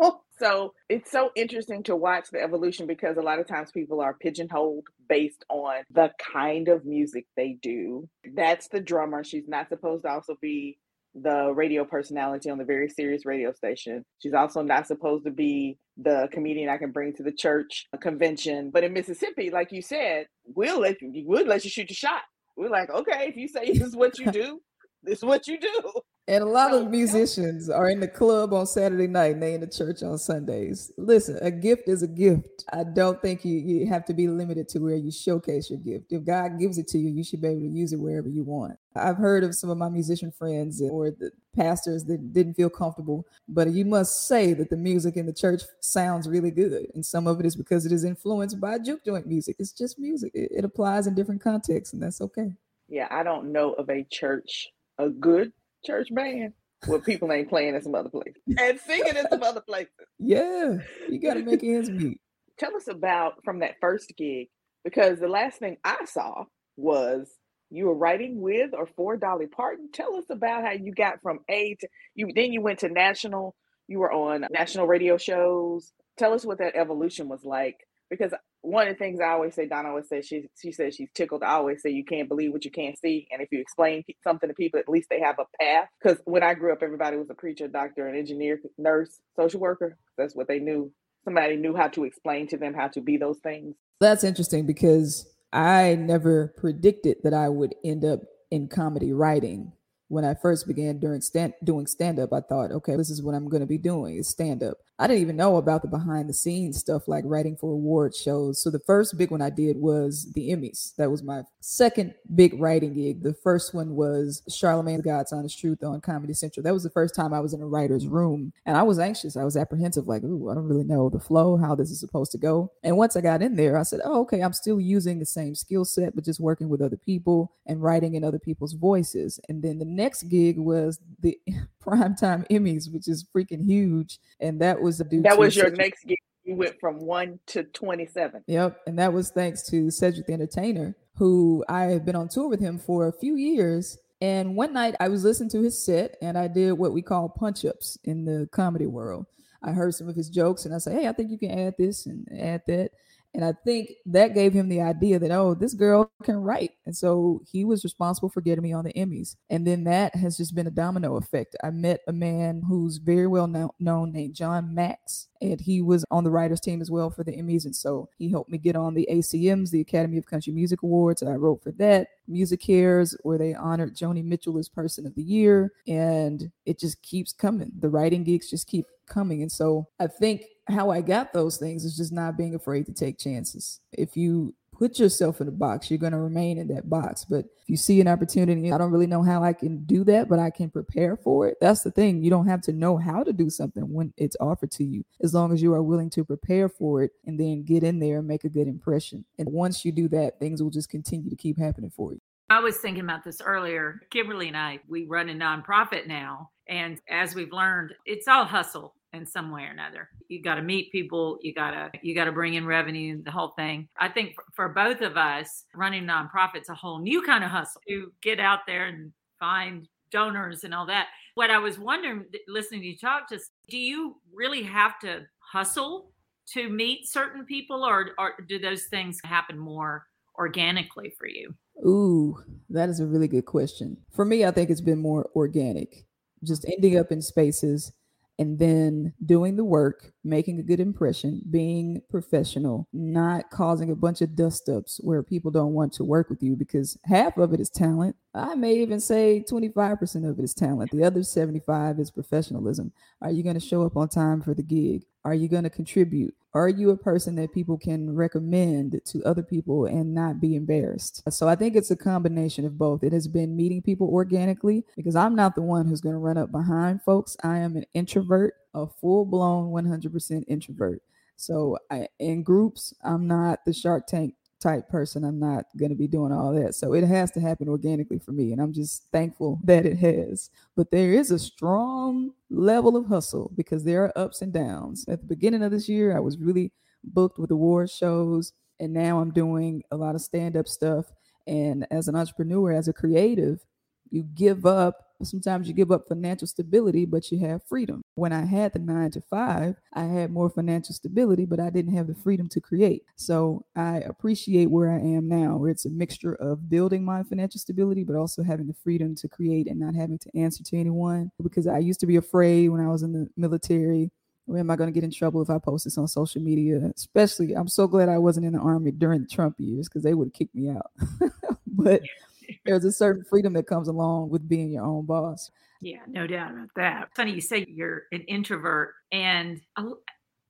now. 0.00 0.20
so 0.38 0.72
it's 0.88 1.10
so 1.10 1.30
interesting 1.36 1.82
to 1.84 1.96
watch 1.96 2.30
the 2.30 2.40
evolution 2.40 2.86
because 2.86 3.18
a 3.18 3.22
lot 3.22 3.38
of 3.38 3.46
times 3.46 3.70
people 3.70 4.00
are 4.00 4.14
pigeonholed 4.14 4.86
based 5.08 5.44
on 5.50 5.82
the 5.90 6.10
kind 6.32 6.68
of 6.68 6.86
music 6.86 7.26
they 7.36 7.58
do. 7.60 8.08
That's 8.34 8.68
the 8.68 8.80
drummer. 8.80 9.24
She's 9.24 9.46
not 9.46 9.68
supposed 9.68 10.04
to 10.04 10.10
also 10.10 10.36
be 10.40 10.78
the 11.14 11.52
radio 11.52 11.84
personality 11.84 12.50
on 12.50 12.58
the 12.58 12.64
very 12.64 12.88
serious 12.88 13.26
radio 13.26 13.52
station. 13.52 14.04
She's 14.20 14.34
also 14.34 14.62
not 14.62 14.86
supposed 14.86 15.24
to 15.24 15.30
be 15.30 15.78
the 15.96 16.28
comedian 16.32 16.68
I 16.68 16.78
can 16.78 16.92
bring 16.92 17.14
to 17.14 17.22
the 17.22 17.32
church 17.32 17.86
convention. 18.00 18.70
But 18.70 18.84
in 18.84 18.92
Mississippi, 18.92 19.50
like 19.50 19.72
you 19.72 19.82
said, 19.82 20.26
we'll 20.44 20.80
let 20.80 21.00
you 21.02 21.24
we'll 21.26 21.46
let 21.46 21.64
you 21.64 21.70
shoot 21.70 21.90
your 21.90 21.96
shot. 21.96 22.22
We're 22.56 22.68
like, 22.68 22.90
okay, 22.90 23.26
if 23.28 23.36
you 23.36 23.48
say 23.48 23.72
this 23.72 23.82
is 23.82 23.96
what 23.96 24.18
you 24.18 24.30
do, 24.32 24.60
this 25.02 25.18
is 25.18 25.24
what 25.24 25.46
you 25.46 25.58
do. 25.58 25.92
And 26.28 26.44
a 26.44 26.46
lot 26.46 26.72
of 26.72 26.82
oh, 26.82 26.88
musicians 26.88 27.68
are 27.68 27.90
in 27.90 27.98
the 27.98 28.06
club 28.06 28.52
on 28.52 28.64
Saturday 28.64 29.08
night 29.08 29.32
and 29.32 29.42
they 29.42 29.54
in 29.54 29.60
the 29.60 29.66
church 29.66 30.00
on 30.04 30.16
Sundays. 30.16 30.92
Listen, 30.96 31.36
a 31.42 31.50
gift 31.50 31.88
is 31.88 32.04
a 32.04 32.06
gift. 32.06 32.64
I 32.72 32.84
don't 32.84 33.20
think 33.20 33.44
you, 33.44 33.58
you 33.58 33.88
have 33.88 34.04
to 34.04 34.14
be 34.14 34.28
limited 34.28 34.68
to 34.68 34.78
where 34.78 34.94
you 34.94 35.10
showcase 35.10 35.70
your 35.70 35.80
gift. 35.80 36.12
If 36.12 36.24
God 36.24 36.60
gives 36.60 36.78
it 36.78 36.86
to 36.88 36.98
you, 36.98 37.10
you 37.10 37.24
should 37.24 37.42
be 37.42 37.48
able 37.48 37.62
to 37.62 37.66
use 37.66 37.92
it 37.92 37.98
wherever 37.98 38.28
you 38.28 38.44
want. 38.44 38.78
I've 38.94 39.16
heard 39.16 39.42
of 39.42 39.56
some 39.56 39.70
of 39.70 39.78
my 39.78 39.88
musician 39.88 40.30
friends 40.30 40.80
or 40.80 41.10
the 41.10 41.32
pastors 41.56 42.04
that 42.04 42.32
didn't 42.32 42.54
feel 42.54 42.70
comfortable, 42.70 43.26
but 43.48 43.72
you 43.72 43.84
must 43.84 44.28
say 44.28 44.52
that 44.52 44.70
the 44.70 44.76
music 44.76 45.16
in 45.16 45.26
the 45.26 45.32
church 45.32 45.62
sounds 45.80 46.28
really 46.28 46.52
good. 46.52 46.86
And 46.94 47.04
some 47.04 47.26
of 47.26 47.40
it 47.40 47.46
is 47.46 47.56
because 47.56 47.86
it 47.86 47.92
is 47.92 48.04
influenced 48.04 48.60
by 48.60 48.78
juke 48.78 49.04
joint 49.04 49.26
music. 49.26 49.56
It's 49.58 49.72
just 49.72 49.98
music, 49.98 50.30
it, 50.34 50.52
it 50.52 50.64
applies 50.64 51.08
in 51.08 51.16
different 51.16 51.42
contexts, 51.42 51.92
and 51.92 52.00
that's 52.00 52.20
okay. 52.20 52.52
Yeah, 52.88 53.08
I 53.10 53.24
don't 53.24 53.52
know 53.52 53.72
of 53.72 53.88
a 53.88 54.04
church, 54.04 54.68
a 55.00 55.10
good 55.10 55.52
church 55.84 56.08
band 56.14 56.52
where 56.86 57.00
people 57.00 57.30
ain't 57.32 57.48
playing 57.48 57.74
in 57.74 57.82
some 57.82 57.94
other 57.94 58.08
place 58.08 58.34
and 58.58 58.80
singing 58.80 59.16
in 59.16 59.26
some 59.30 59.42
other 59.42 59.60
places. 59.60 59.90
Yeah, 60.18 60.78
you 61.08 61.20
got 61.20 61.34
to 61.34 61.42
make 61.42 61.62
ends 61.62 61.90
meet. 61.90 62.20
Tell 62.58 62.74
us 62.76 62.88
about 62.88 63.44
from 63.44 63.60
that 63.60 63.76
first 63.80 64.12
gig 64.16 64.48
because 64.84 65.18
the 65.18 65.28
last 65.28 65.58
thing 65.58 65.76
I 65.84 66.04
saw 66.04 66.44
was 66.76 67.28
you 67.70 67.86
were 67.86 67.94
writing 67.94 68.40
with 68.40 68.70
or 68.72 68.86
for 68.86 69.16
Dolly 69.16 69.46
Parton. 69.46 69.90
Tell 69.92 70.16
us 70.16 70.24
about 70.30 70.64
how 70.64 70.72
you 70.72 70.92
got 70.92 71.22
from 71.22 71.40
A 71.48 71.76
to 71.80 71.88
you. 72.14 72.30
Then 72.34 72.52
you 72.52 72.60
went 72.60 72.80
to 72.80 72.88
national. 72.88 73.54
You 73.88 74.00
were 74.00 74.12
on 74.12 74.46
national 74.50 74.86
radio 74.86 75.16
shows. 75.16 75.92
Tell 76.18 76.34
us 76.34 76.44
what 76.44 76.58
that 76.58 76.76
evolution 76.76 77.28
was 77.28 77.44
like 77.44 77.76
because 78.10 78.32
one 78.62 78.88
of 78.88 78.94
the 78.94 78.98
things 78.98 79.20
I 79.20 79.30
always 79.30 79.54
say, 79.54 79.66
Donna 79.66 79.88
always 79.88 80.08
says 80.08 80.26
she 80.26 80.48
she 80.60 80.72
says 80.72 80.94
she's 80.94 81.10
tickled. 81.14 81.42
I 81.42 81.52
always 81.52 81.80
say 81.80 81.90
you 81.90 82.04
can't 82.04 82.28
believe 82.28 82.52
what 82.52 82.64
you 82.64 82.70
can't 82.70 82.98
see, 82.98 83.28
and 83.30 83.40
if 83.40 83.48
you 83.52 83.60
explain 83.60 84.04
something 84.22 84.48
to 84.48 84.54
people, 84.54 84.80
at 84.80 84.88
least 84.88 85.08
they 85.08 85.20
have 85.20 85.38
a 85.38 85.46
path. 85.62 85.88
Because 86.02 86.18
when 86.24 86.42
I 86.42 86.54
grew 86.54 86.72
up, 86.72 86.82
everybody 86.82 87.16
was 87.16 87.30
a 87.30 87.34
preacher, 87.34 87.68
doctor, 87.68 88.06
an 88.06 88.16
engineer, 88.16 88.60
nurse, 88.76 89.20
social 89.36 89.60
worker. 89.60 89.96
That's 90.18 90.34
what 90.34 90.48
they 90.48 90.58
knew. 90.58 90.92
Somebody 91.24 91.56
knew 91.56 91.76
how 91.76 91.88
to 91.88 92.04
explain 92.04 92.48
to 92.48 92.56
them 92.56 92.74
how 92.74 92.88
to 92.88 93.00
be 93.00 93.16
those 93.16 93.38
things. 93.38 93.76
That's 94.00 94.24
interesting 94.24 94.66
because 94.66 95.26
I 95.52 95.96
never 95.96 96.54
predicted 96.56 97.18
that 97.22 97.34
I 97.34 97.48
would 97.48 97.74
end 97.84 98.04
up 98.04 98.20
in 98.50 98.68
comedy 98.68 99.12
writing 99.12 99.72
when 100.10 100.24
I 100.24 100.34
first 100.34 100.66
began 100.66 100.98
during 100.98 101.20
stand, 101.20 101.54
doing 101.62 101.86
stand 101.86 102.18
up, 102.18 102.32
I 102.32 102.40
thought, 102.40 102.72
okay, 102.72 102.96
this 102.96 103.10
is 103.10 103.22
what 103.22 103.36
I'm 103.36 103.48
going 103.48 103.60
to 103.60 103.66
be 103.66 103.78
doing 103.78 104.16
is 104.16 104.26
stand 104.26 104.60
up. 104.60 104.78
I 105.00 105.06
didn't 105.06 105.22
even 105.22 105.36
know 105.36 105.56
about 105.56 105.80
the 105.80 105.88
behind 105.88 106.28
the 106.28 106.34
scenes 106.34 106.78
stuff 106.78 107.08
like 107.08 107.24
writing 107.26 107.56
for 107.56 107.72
award 107.72 108.14
shows. 108.14 108.62
So 108.62 108.68
the 108.68 108.80
first 108.80 109.16
big 109.16 109.30
one 109.30 109.40
I 109.40 109.48
did 109.48 109.78
was 109.78 110.30
the 110.34 110.50
Emmys. 110.50 110.94
That 110.96 111.10
was 111.10 111.22
my 111.22 111.44
second 111.60 112.12
big 112.34 112.60
writing 112.60 112.92
gig. 112.92 113.22
The 113.22 113.32
first 113.32 113.72
one 113.72 113.94
was 113.94 114.42
Charlamagne 114.50 115.02
God's 115.02 115.32
Honest 115.32 115.58
Truth 115.58 115.82
on 115.82 116.02
Comedy 116.02 116.34
Central. 116.34 116.62
That 116.62 116.74
was 116.74 116.82
the 116.82 116.90
first 116.90 117.14
time 117.14 117.32
I 117.32 117.40
was 117.40 117.54
in 117.54 117.62
a 117.62 117.66
writer's 117.66 118.06
room. 118.06 118.52
And 118.66 118.76
I 118.76 118.82
was 118.82 118.98
anxious. 118.98 119.38
I 119.38 119.44
was 119.44 119.56
apprehensive, 119.56 120.06
like, 120.06 120.22
ooh, 120.22 120.50
I 120.50 120.54
don't 120.54 120.68
really 120.68 120.84
know 120.84 121.08
the 121.08 121.18
flow, 121.18 121.56
how 121.56 121.74
this 121.74 121.90
is 121.90 121.98
supposed 121.98 122.32
to 122.32 122.38
go. 122.38 122.70
And 122.82 122.98
once 122.98 123.16
I 123.16 123.22
got 123.22 123.40
in 123.40 123.56
there, 123.56 123.78
I 123.78 123.84
said, 123.84 124.00
oh, 124.04 124.20
okay, 124.22 124.40
I'm 124.40 124.52
still 124.52 124.78
using 124.78 125.18
the 125.18 125.24
same 125.24 125.54
skill 125.54 125.86
set, 125.86 126.14
but 126.14 126.26
just 126.26 126.40
working 126.40 126.68
with 126.68 126.82
other 126.82 126.98
people 126.98 127.52
and 127.64 127.82
writing 127.82 128.16
in 128.16 128.24
other 128.24 128.38
people's 128.38 128.74
voices. 128.74 129.40
And 129.48 129.62
then 129.62 129.78
the 129.78 129.86
next 130.00 130.24
gig 130.24 130.58
was 130.58 130.98
the 131.20 131.38
primetime 131.84 132.46
Emmys, 132.48 132.92
which 132.92 133.08
is 133.08 133.24
freaking 133.34 133.64
huge. 133.64 134.18
And 134.40 134.60
that 134.60 134.80
was 134.80 134.98
due 134.98 135.22
that 135.22 135.38
was 135.38 135.56
your 135.56 135.66
Cedric. 135.66 135.78
next 135.78 136.04
gig. 136.04 136.18
You 136.44 136.56
went 136.56 136.80
from 136.80 136.98
one 136.98 137.38
to 137.48 137.64
27. 137.64 138.44
Yep. 138.46 138.80
And 138.86 138.98
that 138.98 139.12
was 139.12 139.30
thanks 139.30 139.62
to 139.70 139.90
Cedric 139.90 140.26
the 140.26 140.32
Entertainer, 140.32 140.96
who 141.16 141.64
I 141.68 141.84
have 141.84 142.04
been 142.04 142.16
on 142.16 142.28
tour 142.28 142.48
with 142.48 142.60
him 142.60 142.78
for 142.78 143.06
a 143.06 143.12
few 143.12 143.36
years. 143.36 143.98
And 144.22 144.56
one 144.56 144.72
night 144.72 144.96
I 145.00 145.08
was 145.08 145.22
listening 145.22 145.50
to 145.50 145.62
his 145.62 145.82
set 145.82 146.16
and 146.20 146.36
I 146.36 146.48
did 146.48 146.72
what 146.72 146.92
we 146.92 147.02
call 147.02 147.28
punch 147.28 147.64
ups 147.64 147.98
in 148.04 148.24
the 148.24 148.48
comedy 148.52 148.86
world. 148.86 149.26
I 149.62 149.72
heard 149.72 149.94
some 149.94 150.08
of 150.08 150.16
his 150.16 150.30
jokes 150.30 150.64
and 150.64 150.74
I 150.74 150.78
said, 150.78 150.98
Hey, 150.98 151.08
I 151.08 151.12
think 151.12 151.30
you 151.30 151.38
can 151.38 151.50
add 151.50 151.74
this 151.78 152.06
and 152.06 152.26
add 152.38 152.62
that. 152.66 152.92
And 153.34 153.44
I 153.44 153.52
think 153.64 153.90
that 154.06 154.34
gave 154.34 154.52
him 154.52 154.68
the 154.68 154.80
idea 154.80 155.18
that, 155.18 155.30
oh, 155.30 155.54
this 155.54 155.74
girl 155.74 156.10
can 156.22 156.36
write. 156.36 156.72
And 156.84 156.96
so 156.96 157.42
he 157.50 157.64
was 157.64 157.84
responsible 157.84 158.28
for 158.28 158.40
getting 158.40 158.62
me 158.62 158.72
on 158.72 158.84
the 158.84 158.92
Emmys. 158.94 159.36
And 159.48 159.66
then 159.66 159.84
that 159.84 160.16
has 160.16 160.36
just 160.36 160.54
been 160.54 160.66
a 160.66 160.70
domino 160.70 161.16
effect. 161.16 161.54
I 161.62 161.70
met 161.70 162.00
a 162.08 162.12
man 162.12 162.62
who's 162.66 162.96
very 162.96 163.28
well 163.28 163.46
known 163.46 164.12
named 164.12 164.34
Jon 164.34 164.74
Macks, 164.74 165.28
and 165.40 165.60
he 165.60 165.80
was 165.80 166.04
on 166.10 166.24
the 166.24 166.30
writers 166.30 166.60
team 166.60 166.80
as 166.80 166.90
well 166.90 167.10
for 167.10 167.22
the 167.22 167.32
Emmys. 167.32 167.64
And 167.64 167.76
so 167.76 168.08
he 168.18 168.30
helped 168.30 168.50
me 168.50 168.58
get 168.58 168.76
on 168.76 168.94
the 168.94 169.08
ACMs, 169.10 169.70
the 169.70 169.80
Academy 169.80 170.18
of 170.18 170.26
Country 170.26 170.52
Music 170.52 170.82
Awards. 170.82 171.22
I 171.22 171.34
wrote 171.34 171.62
for 171.62 171.70
that. 171.72 172.08
MusiCares, 172.28 173.16
where 173.22 173.38
they 173.38 173.54
honored 173.54 173.96
Joni 173.96 174.24
Mitchell 174.24 174.58
as 174.58 174.68
Person 174.68 175.06
of 175.06 175.14
the 175.14 175.22
Year. 175.22 175.72
And 175.86 176.50
it 176.66 176.78
just 176.78 177.02
keeps 177.02 177.32
coming. 177.32 177.72
The 177.78 177.88
writing 177.88 178.24
gigs 178.24 178.50
just 178.50 178.68
keep 178.68 178.86
coming. 179.06 179.42
And 179.42 179.50
so 179.50 179.88
I 179.98 180.06
think 180.06 180.44
how 180.70 180.90
I 180.90 181.00
got 181.00 181.32
those 181.32 181.56
things 181.56 181.84
is 181.84 181.96
just 181.96 182.12
not 182.12 182.36
being 182.36 182.54
afraid 182.54 182.86
to 182.86 182.92
take 182.92 183.18
chances. 183.18 183.80
If 183.92 184.16
you 184.16 184.54
put 184.80 184.98
yourself 184.98 185.42
in 185.42 185.48
a 185.48 185.52
box, 185.52 185.90
you're 185.90 185.98
going 185.98 186.12
to 186.12 186.18
remain 186.18 186.56
in 186.56 186.66
that 186.68 186.88
box. 186.88 187.26
But 187.28 187.44
if 187.60 187.68
you 187.68 187.76
see 187.76 188.00
an 188.00 188.08
opportunity, 188.08 188.72
I 188.72 188.78
don't 188.78 188.90
really 188.90 189.06
know 189.06 189.22
how 189.22 189.44
I 189.44 189.52
can 189.52 189.84
do 189.84 190.04
that, 190.04 190.26
but 190.26 190.38
I 190.38 190.48
can 190.48 190.70
prepare 190.70 191.16
for 191.18 191.46
it. 191.46 191.58
That's 191.60 191.82
the 191.82 191.90
thing. 191.90 192.24
You 192.24 192.30
don't 192.30 192.46
have 192.46 192.62
to 192.62 192.72
know 192.72 192.96
how 192.96 193.22
to 193.22 193.32
do 193.32 193.50
something 193.50 193.92
when 193.92 194.14
it's 194.16 194.38
offered 194.40 194.70
to 194.72 194.84
you, 194.84 195.04
as 195.22 195.34
long 195.34 195.52
as 195.52 195.60
you 195.60 195.74
are 195.74 195.82
willing 195.82 196.08
to 196.10 196.24
prepare 196.24 196.70
for 196.70 197.02
it 197.02 197.12
and 197.26 197.38
then 197.38 197.62
get 197.62 197.84
in 197.84 197.98
there 197.98 198.20
and 198.20 198.26
make 198.26 198.44
a 198.44 198.48
good 198.48 198.68
impression. 198.68 199.26
And 199.38 199.52
once 199.52 199.84
you 199.84 199.92
do 199.92 200.08
that, 200.08 200.38
things 200.38 200.62
will 200.62 200.70
just 200.70 200.88
continue 200.88 201.28
to 201.28 201.36
keep 201.36 201.58
happening 201.58 201.92
for 201.94 202.14
you. 202.14 202.20
I 202.48 202.60
was 202.60 202.78
thinking 202.78 203.04
about 203.04 203.22
this 203.22 203.42
earlier. 203.42 204.00
Kimberly 204.10 204.48
and 204.48 204.56
I, 204.56 204.80
we 204.88 205.04
run 205.04 205.28
a 205.28 205.34
nonprofit 205.34 206.06
now. 206.06 206.50
And 206.66 207.00
as 207.08 207.34
we've 207.34 207.52
learned, 207.52 207.92
it's 208.06 208.26
all 208.26 208.44
hustle 208.44 208.94
in 209.12 209.26
some 209.26 209.50
way 209.50 209.62
or 209.62 209.70
another. 209.70 210.08
You 210.28 210.42
got 210.42 210.56
to 210.56 210.62
meet 210.62 210.92
people, 210.92 211.38
you 211.42 211.54
got 211.54 211.72
to 211.72 211.90
you 212.02 212.14
got 212.14 212.26
to 212.26 212.32
bring 212.32 212.54
in 212.54 212.66
revenue, 212.66 213.22
the 213.22 213.30
whole 213.30 213.52
thing. 213.56 213.88
I 213.98 214.08
think 214.08 214.34
for, 214.54 214.68
both 214.68 215.00
of 215.00 215.16
us, 215.16 215.64
running 215.74 216.04
nonprofits 216.04 216.68
a 216.68 216.74
whole 216.74 217.00
new 217.00 217.22
kind 217.22 217.44
of 217.44 217.50
hustle 217.50 217.80
to 217.88 218.12
get 218.22 218.38
out 218.38 218.60
there 218.66 218.86
and 218.86 219.12
find 219.38 219.88
donors 220.10 220.64
and 220.64 220.74
all 220.74 220.86
that. 220.86 221.08
What 221.34 221.50
I 221.50 221.58
was 221.58 221.78
wondering 221.78 222.26
listening 222.48 222.80
to 222.82 222.86
you 222.88 222.98
talk 222.98 223.28
just 223.28 223.50
do 223.68 223.78
you 223.78 224.16
really 224.32 224.62
have 224.62 224.98
to 225.00 225.22
hustle 225.38 226.12
to 226.52 226.68
meet 226.68 227.08
certain 227.08 227.44
people 227.44 227.84
or 227.84 228.10
or 228.18 228.34
do 228.48 228.58
those 228.58 228.84
things 228.84 229.18
happen 229.24 229.58
more 229.58 230.06
organically 230.38 231.12
for 231.18 231.26
you? 231.26 231.54
Ooh, 231.86 232.38
that 232.68 232.88
is 232.88 233.00
a 233.00 233.06
really 233.06 233.28
good 233.28 233.46
question. 233.46 233.96
For 234.12 234.24
me, 234.24 234.44
I 234.44 234.50
think 234.50 234.70
it's 234.70 234.80
been 234.80 235.00
more 235.00 235.30
organic. 235.34 236.06
Just 236.42 236.64
ending 236.66 236.98
up 236.98 237.12
in 237.12 237.22
spaces 237.22 237.92
and 238.40 238.58
then 238.58 239.12
doing 239.26 239.56
the 239.56 239.64
work, 239.64 240.14
making 240.24 240.58
a 240.58 240.62
good 240.62 240.80
impression, 240.80 241.42
being 241.50 242.00
professional, 242.08 242.88
not 242.90 243.50
causing 243.50 243.90
a 243.90 243.94
bunch 243.94 244.22
of 244.22 244.34
dust 244.34 244.66
ups 244.66 244.98
where 245.04 245.22
people 245.22 245.50
don't 245.50 245.74
want 245.74 245.92
to 245.92 246.04
work 246.04 246.30
with 246.30 246.42
you 246.42 246.56
because 246.56 246.96
half 247.04 247.36
of 247.36 247.52
it 247.52 247.60
is 247.60 247.68
talent 247.68 248.16
I 248.32 248.54
may 248.54 248.76
even 248.76 249.00
say 249.00 249.44
25% 249.48 250.28
of 250.28 250.38
it 250.38 250.42
is 250.42 250.54
talent. 250.54 250.92
The 250.92 251.02
other 251.02 251.22
75 251.22 251.98
is 251.98 252.10
professionalism. 252.12 252.92
Are 253.20 253.30
you 253.30 253.42
going 253.42 253.58
to 253.58 253.60
show 253.60 253.82
up 253.84 253.96
on 253.96 254.08
time 254.08 254.40
for 254.40 254.54
the 254.54 254.62
gig? 254.62 255.04
Are 255.24 255.34
you 255.34 255.48
going 255.48 255.64
to 255.64 255.70
contribute? 255.70 256.34
Are 256.54 256.68
you 256.68 256.90
a 256.90 256.96
person 256.96 257.34
that 257.36 257.52
people 257.52 257.76
can 257.76 258.14
recommend 258.14 259.00
to 259.04 259.24
other 259.24 259.42
people 259.42 259.86
and 259.86 260.14
not 260.14 260.40
be 260.40 260.54
embarrassed? 260.54 261.22
So 261.32 261.48
I 261.48 261.56
think 261.56 261.74
it's 261.74 261.90
a 261.90 261.96
combination 261.96 262.64
of 262.64 262.78
both. 262.78 263.02
It 263.02 263.12
has 263.12 263.26
been 263.26 263.56
meeting 263.56 263.82
people 263.82 264.08
organically 264.08 264.84
because 264.96 265.16
I'm 265.16 265.34
not 265.34 265.54
the 265.54 265.62
one 265.62 265.86
who's 265.86 266.00
going 266.00 266.14
to 266.14 266.18
run 266.20 266.38
up 266.38 266.52
behind 266.52 267.02
folks. 267.02 267.36
I 267.42 267.58
am 267.58 267.76
an 267.76 267.84
introvert, 267.94 268.54
a 268.74 268.86
full 268.86 269.24
blown 269.24 269.72
100% 269.72 270.44
introvert. 270.46 271.02
So 271.36 271.78
I, 271.90 272.06
in 272.18 272.42
groups, 272.42 272.94
I'm 273.02 273.26
not 273.26 273.64
the 273.64 273.72
Shark 273.72 274.06
Tank 274.06 274.34
type 274.60 274.88
person. 274.88 275.24
I'm 275.24 275.38
not 275.38 275.66
going 275.76 275.90
to 275.90 275.96
be 275.96 276.06
doing 276.06 276.32
all 276.32 276.52
that. 276.54 276.74
So 276.74 276.92
it 276.94 277.04
has 277.04 277.30
to 277.32 277.40
happen 277.40 277.68
organically 277.68 278.18
for 278.18 278.32
me. 278.32 278.52
And 278.52 278.60
I'm 278.60 278.72
just 278.72 279.06
thankful 279.12 279.58
that 279.64 279.86
it 279.86 279.98
has. 279.98 280.50
But 280.76 280.90
there 280.90 281.12
is 281.12 281.30
a 281.30 281.38
strong 281.38 282.32
level 282.50 282.96
of 282.96 283.06
hustle 283.06 283.50
because 283.56 283.84
there 283.84 284.04
are 284.04 284.18
ups 284.18 284.42
and 284.42 284.52
downs. 284.52 285.04
At 285.08 285.20
the 285.20 285.26
beginning 285.26 285.62
of 285.62 285.70
this 285.70 285.88
year, 285.88 286.16
I 286.16 286.20
was 286.20 286.38
really 286.38 286.72
booked 287.02 287.38
with 287.38 287.50
award 287.50 287.90
shows. 287.90 288.52
And 288.78 288.92
now 288.92 289.20
I'm 289.20 289.32
doing 289.32 289.82
a 289.90 289.96
lot 289.96 290.14
of 290.14 290.20
stand 290.20 290.56
up 290.56 290.68
stuff. 290.68 291.06
And 291.46 291.86
as 291.90 292.08
an 292.08 292.16
entrepreneur, 292.16 292.72
as 292.72 292.88
a 292.88 292.92
creative, 292.92 293.64
you 294.10 294.22
give 294.22 294.66
up 294.66 295.06
sometimes 295.22 295.68
you 295.68 295.74
give 295.74 295.92
up 295.92 296.08
financial 296.08 296.46
stability 296.46 297.04
but 297.04 297.30
you 297.30 297.38
have 297.38 297.62
freedom. 297.64 298.02
When 298.14 298.32
i 298.32 298.44
had 298.44 298.72
the 298.72 298.78
9 298.78 299.10
to 299.12 299.20
5 299.20 299.76
i 299.92 300.02
had 300.02 300.30
more 300.30 300.50
financial 300.50 300.94
stability 300.94 301.44
but 301.44 301.60
i 301.60 301.70
didn't 301.70 301.94
have 301.94 302.06
the 302.06 302.14
freedom 302.14 302.48
to 302.50 302.60
create. 302.60 303.04
So 303.16 303.64
i 303.76 303.98
appreciate 303.98 304.70
where 304.70 304.90
i 304.90 304.98
am 304.98 305.28
now. 305.28 305.56
Where 305.56 305.70
it's 305.70 305.84
a 305.84 305.90
mixture 305.90 306.34
of 306.34 306.68
building 306.68 307.04
my 307.04 307.22
financial 307.22 307.60
stability 307.60 308.04
but 308.04 308.16
also 308.16 308.42
having 308.42 308.66
the 308.66 308.74
freedom 308.74 309.14
to 309.16 309.28
create 309.28 309.66
and 309.66 309.78
not 309.78 309.94
having 309.94 310.18
to 310.18 310.30
answer 310.38 310.62
to 310.64 310.76
anyone. 310.76 311.30
Because 311.42 311.66
i 311.66 311.78
used 311.78 312.00
to 312.00 312.06
be 312.06 312.16
afraid 312.16 312.68
when 312.68 312.80
i 312.80 312.88
was 312.88 313.02
in 313.02 313.12
the 313.12 313.28
military 313.36 314.10
where 314.46 314.58
am 314.58 314.70
I 314.70 314.74
going 314.74 314.88
to 314.88 314.92
get 314.92 315.04
in 315.04 315.12
trouble 315.12 315.40
if 315.42 315.48
I 315.48 315.58
post 315.58 315.84
this 315.84 315.96
on 315.96 316.08
social 316.08 316.42
media? 316.42 316.90
Especially, 316.96 317.52
I'm 317.52 317.68
so 317.68 317.86
glad 317.86 318.08
I 318.08 318.18
wasn't 318.18 318.46
in 318.46 318.54
the 318.54 318.58
army 318.58 318.90
during 318.90 319.20
the 319.20 319.28
Trump 319.28 319.54
years 319.58 319.88
because 319.88 320.02
they 320.02 320.12
would 320.12 320.28
have 320.28 320.32
kicked 320.32 320.56
me 320.56 320.68
out. 320.68 320.90
but 321.68 322.02
there's 322.64 322.84
a 322.84 322.92
certain 322.92 323.24
freedom 323.24 323.52
that 323.54 323.66
comes 323.66 323.88
along 323.88 324.30
with 324.30 324.48
being 324.48 324.70
your 324.70 324.84
own 324.84 325.06
boss. 325.06 325.50
Yeah, 325.80 326.00
no 326.06 326.26
doubt 326.26 326.52
about 326.52 326.68
that. 326.76 327.08
Funny 327.16 327.32
you 327.32 327.40
say 327.40 327.66
you're 327.68 328.02
an 328.12 328.20
introvert, 328.22 328.92
and 329.12 329.60
a, 329.76 329.84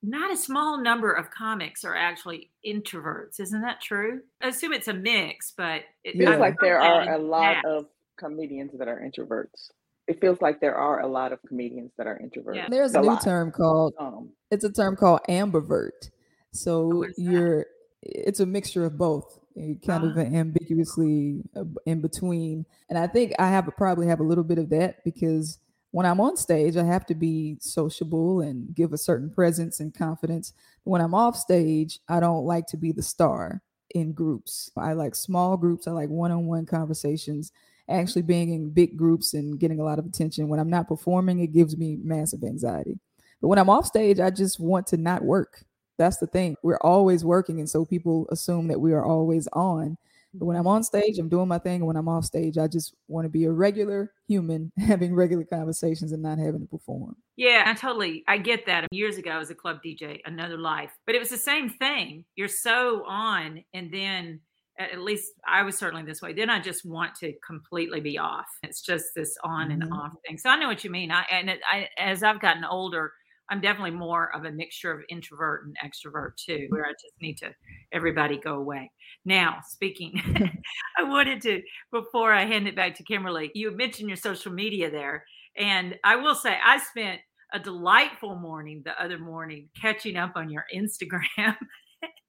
not 0.02 0.32
a 0.32 0.36
small 0.36 0.82
number 0.82 1.12
of 1.12 1.30
comics 1.30 1.84
are 1.84 1.94
actually 1.94 2.50
introverts. 2.66 3.38
Isn't 3.38 3.62
that 3.62 3.80
true? 3.80 4.20
I 4.42 4.48
assume 4.48 4.72
it's 4.72 4.88
a 4.88 4.94
mix, 4.94 5.52
but 5.56 5.82
it 6.04 6.16
feels 6.16 6.38
like 6.38 6.56
there 6.60 6.80
are 6.80 7.12
a 7.12 7.18
lot 7.18 7.56
that. 7.62 7.68
of 7.68 7.86
comedians 8.16 8.72
that 8.78 8.88
are 8.88 9.00
introverts. 9.00 9.70
It 10.06 10.20
feels 10.20 10.40
like 10.40 10.60
there 10.60 10.74
are 10.74 11.00
a 11.00 11.06
lot 11.06 11.32
of 11.32 11.38
comedians 11.46 11.92
that 11.96 12.06
are 12.06 12.18
introverts. 12.18 12.56
Yeah. 12.56 12.66
There's 12.68 12.94
a, 12.94 12.98
a 12.98 13.02
new 13.02 13.08
lot. 13.08 13.22
term 13.22 13.52
called 13.52 13.94
um, 13.98 14.30
it's 14.50 14.64
a 14.64 14.72
term 14.72 14.96
called 14.96 15.20
ambivert. 15.28 16.10
So 16.52 17.06
you're 17.16 17.66
it's 18.02 18.40
a 18.40 18.46
mixture 18.46 18.84
of 18.84 18.96
both 18.96 19.39
kind 19.56 20.04
of 20.04 20.16
uh-huh. 20.16 20.20
ambiguously 20.34 21.42
uh, 21.56 21.64
in 21.86 22.00
between. 22.00 22.64
And 22.88 22.98
I 22.98 23.06
think 23.06 23.32
I 23.38 23.48
have 23.48 23.68
probably 23.76 24.06
have 24.06 24.20
a 24.20 24.24
little 24.24 24.44
bit 24.44 24.58
of 24.58 24.70
that 24.70 25.04
because 25.04 25.58
when 25.92 26.06
I'm 26.06 26.20
on 26.20 26.36
stage, 26.36 26.76
I 26.76 26.84
have 26.84 27.06
to 27.06 27.14
be 27.14 27.56
sociable 27.60 28.40
and 28.40 28.74
give 28.74 28.92
a 28.92 28.98
certain 28.98 29.30
presence 29.30 29.80
and 29.80 29.92
confidence. 29.92 30.52
When 30.84 31.00
I'm 31.00 31.14
off 31.14 31.36
stage, 31.36 31.98
I 32.08 32.20
don't 32.20 32.44
like 32.44 32.66
to 32.68 32.76
be 32.76 32.92
the 32.92 33.02
star 33.02 33.60
in 33.94 34.12
groups. 34.12 34.70
I 34.76 34.92
like 34.92 35.14
small 35.14 35.56
groups. 35.56 35.88
I 35.88 35.90
like 35.90 36.08
one-on-one 36.08 36.66
conversations. 36.66 37.50
Actually, 37.88 38.22
being 38.22 38.54
in 38.54 38.70
big 38.70 38.96
groups 38.96 39.34
and 39.34 39.58
getting 39.58 39.80
a 39.80 39.84
lot 39.84 39.98
of 39.98 40.06
attention. 40.06 40.48
When 40.48 40.60
I'm 40.60 40.70
not 40.70 40.86
performing, 40.86 41.40
it 41.40 41.52
gives 41.52 41.76
me 41.76 41.98
massive 42.00 42.44
anxiety. 42.44 43.00
But 43.40 43.48
when 43.48 43.58
I'm 43.58 43.70
off 43.70 43.86
stage, 43.86 44.20
I 44.20 44.30
just 44.30 44.60
want 44.60 44.86
to 44.88 44.96
not 44.96 45.24
work. 45.24 45.64
That's 46.00 46.16
the 46.16 46.26
thing. 46.26 46.56
We're 46.62 46.78
always 46.78 47.26
working. 47.26 47.58
And 47.58 47.68
so 47.68 47.84
people 47.84 48.26
assume 48.30 48.68
that 48.68 48.80
we 48.80 48.94
are 48.94 49.04
always 49.04 49.46
on. 49.52 49.98
But 50.32 50.46
when 50.46 50.56
I'm 50.56 50.66
on 50.66 50.82
stage, 50.82 51.18
I'm 51.18 51.28
doing 51.28 51.48
my 51.48 51.58
thing. 51.58 51.82
And 51.82 51.86
when 51.86 51.96
I'm 51.96 52.08
off 52.08 52.24
stage, 52.24 52.56
I 52.56 52.68
just 52.68 52.94
want 53.06 53.26
to 53.26 53.28
be 53.28 53.44
a 53.44 53.52
regular 53.52 54.10
human 54.26 54.72
having 54.78 55.14
regular 55.14 55.44
conversations 55.44 56.12
and 56.12 56.22
not 56.22 56.38
having 56.38 56.62
to 56.62 56.66
perform. 56.66 57.16
Yeah, 57.36 57.64
I 57.66 57.74
totally 57.74 58.24
I 58.28 58.38
get 58.38 58.64
that. 58.64 58.86
Years 58.90 59.18
ago 59.18 59.30
I 59.30 59.38
was 59.38 59.50
a 59.50 59.54
club 59.54 59.80
DJ, 59.84 60.20
another 60.24 60.56
life. 60.56 60.90
But 61.04 61.16
it 61.16 61.18
was 61.18 61.28
the 61.28 61.36
same 61.36 61.68
thing. 61.68 62.24
You're 62.34 62.48
so 62.48 63.04
on 63.06 63.62
and 63.74 63.92
then 63.92 64.40
at 64.78 65.02
least 65.02 65.32
I 65.46 65.62
was 65.62 65.76
certainly 65.76 66.06
this 66.06 66.22
way. 66.22 66.32
Then 66.32 66.48
I 66.48 66.60
just 66.60 66.86
want 66.86 67.14
to 67.16 67.34
completely 67.46 68.00
be 68.00 68.16
off. 68.16 68.46
It's 68.62 68.80
just 68.80 69.08
this 69.14 69.36
on 69.44 69.68
mm-hmm. 69.68 69.82
and 69.82 69.92
off 69.92 70.14
thing. 70.26 70.38
So 70.38 70.48
I 70.48 70.56
know 70.56 70.68
what 70.68 70.82
you 70.82 70.88
mean. 70.88 71.10
I 71.10 71.26
and 71.30 71.50
it, 71.50 71.60
I, 71.70 71.88
as 71.98 72.22
I've 72.22 72.40
gotten 72.40 72.64
older, 72.64 73.12
I'm 73.50 73.60
definitely 73.60 73.90
more 73.92 74.34
of 74.34 74.44
a 74.44 74.52
mixture 74.52 74.92
of 74.92 75.02
introvert 75.08 75.64
and 75.64 75.76
extrovert 75.84 76.36
too, 76.36 76.66
where 76.70 76.84
I 76.84 76.92
just 76.92 77.14
need 77.20 77.36
to 77.38 77.54
everybody 77.92 78.38
go 78.38 78.54
away. 78.54 78.90
Now, 79.24 79.58
speaking, 79.68 80.20
I 80.98 81.02
wanted 81.02 81.42
to 81.42 81.62
before 81.92 82.32
I 82.32 82.44
hand 82.44 82.68
it 82.68 82.76
back 82.76 82.94
to 82.96 83.04
Kimberly, 83.04 83.50
you 83.54 83.76
mentioned 83.76 84.08
your 84.08 84.16
social 84.16 84.52
media 84.52 84.90
there, 84.90 85.24
and 85.56 85.96
I 86.04 86.16
will 86.16 86.34
say 86.34 86.56
I 86.64 86.78
spent 86.78 87.20
a 87.52 87.58
delightful 87.58 88.36
morning 88.36 88.82
the 88.84 89.02
other 89.02 89.18
morning 89.18 89.68
catching 89.80 90.16
up 90.16 90.32
on 90.36 90.50
your 90.50 90.64
Instagram. 90.74 91.56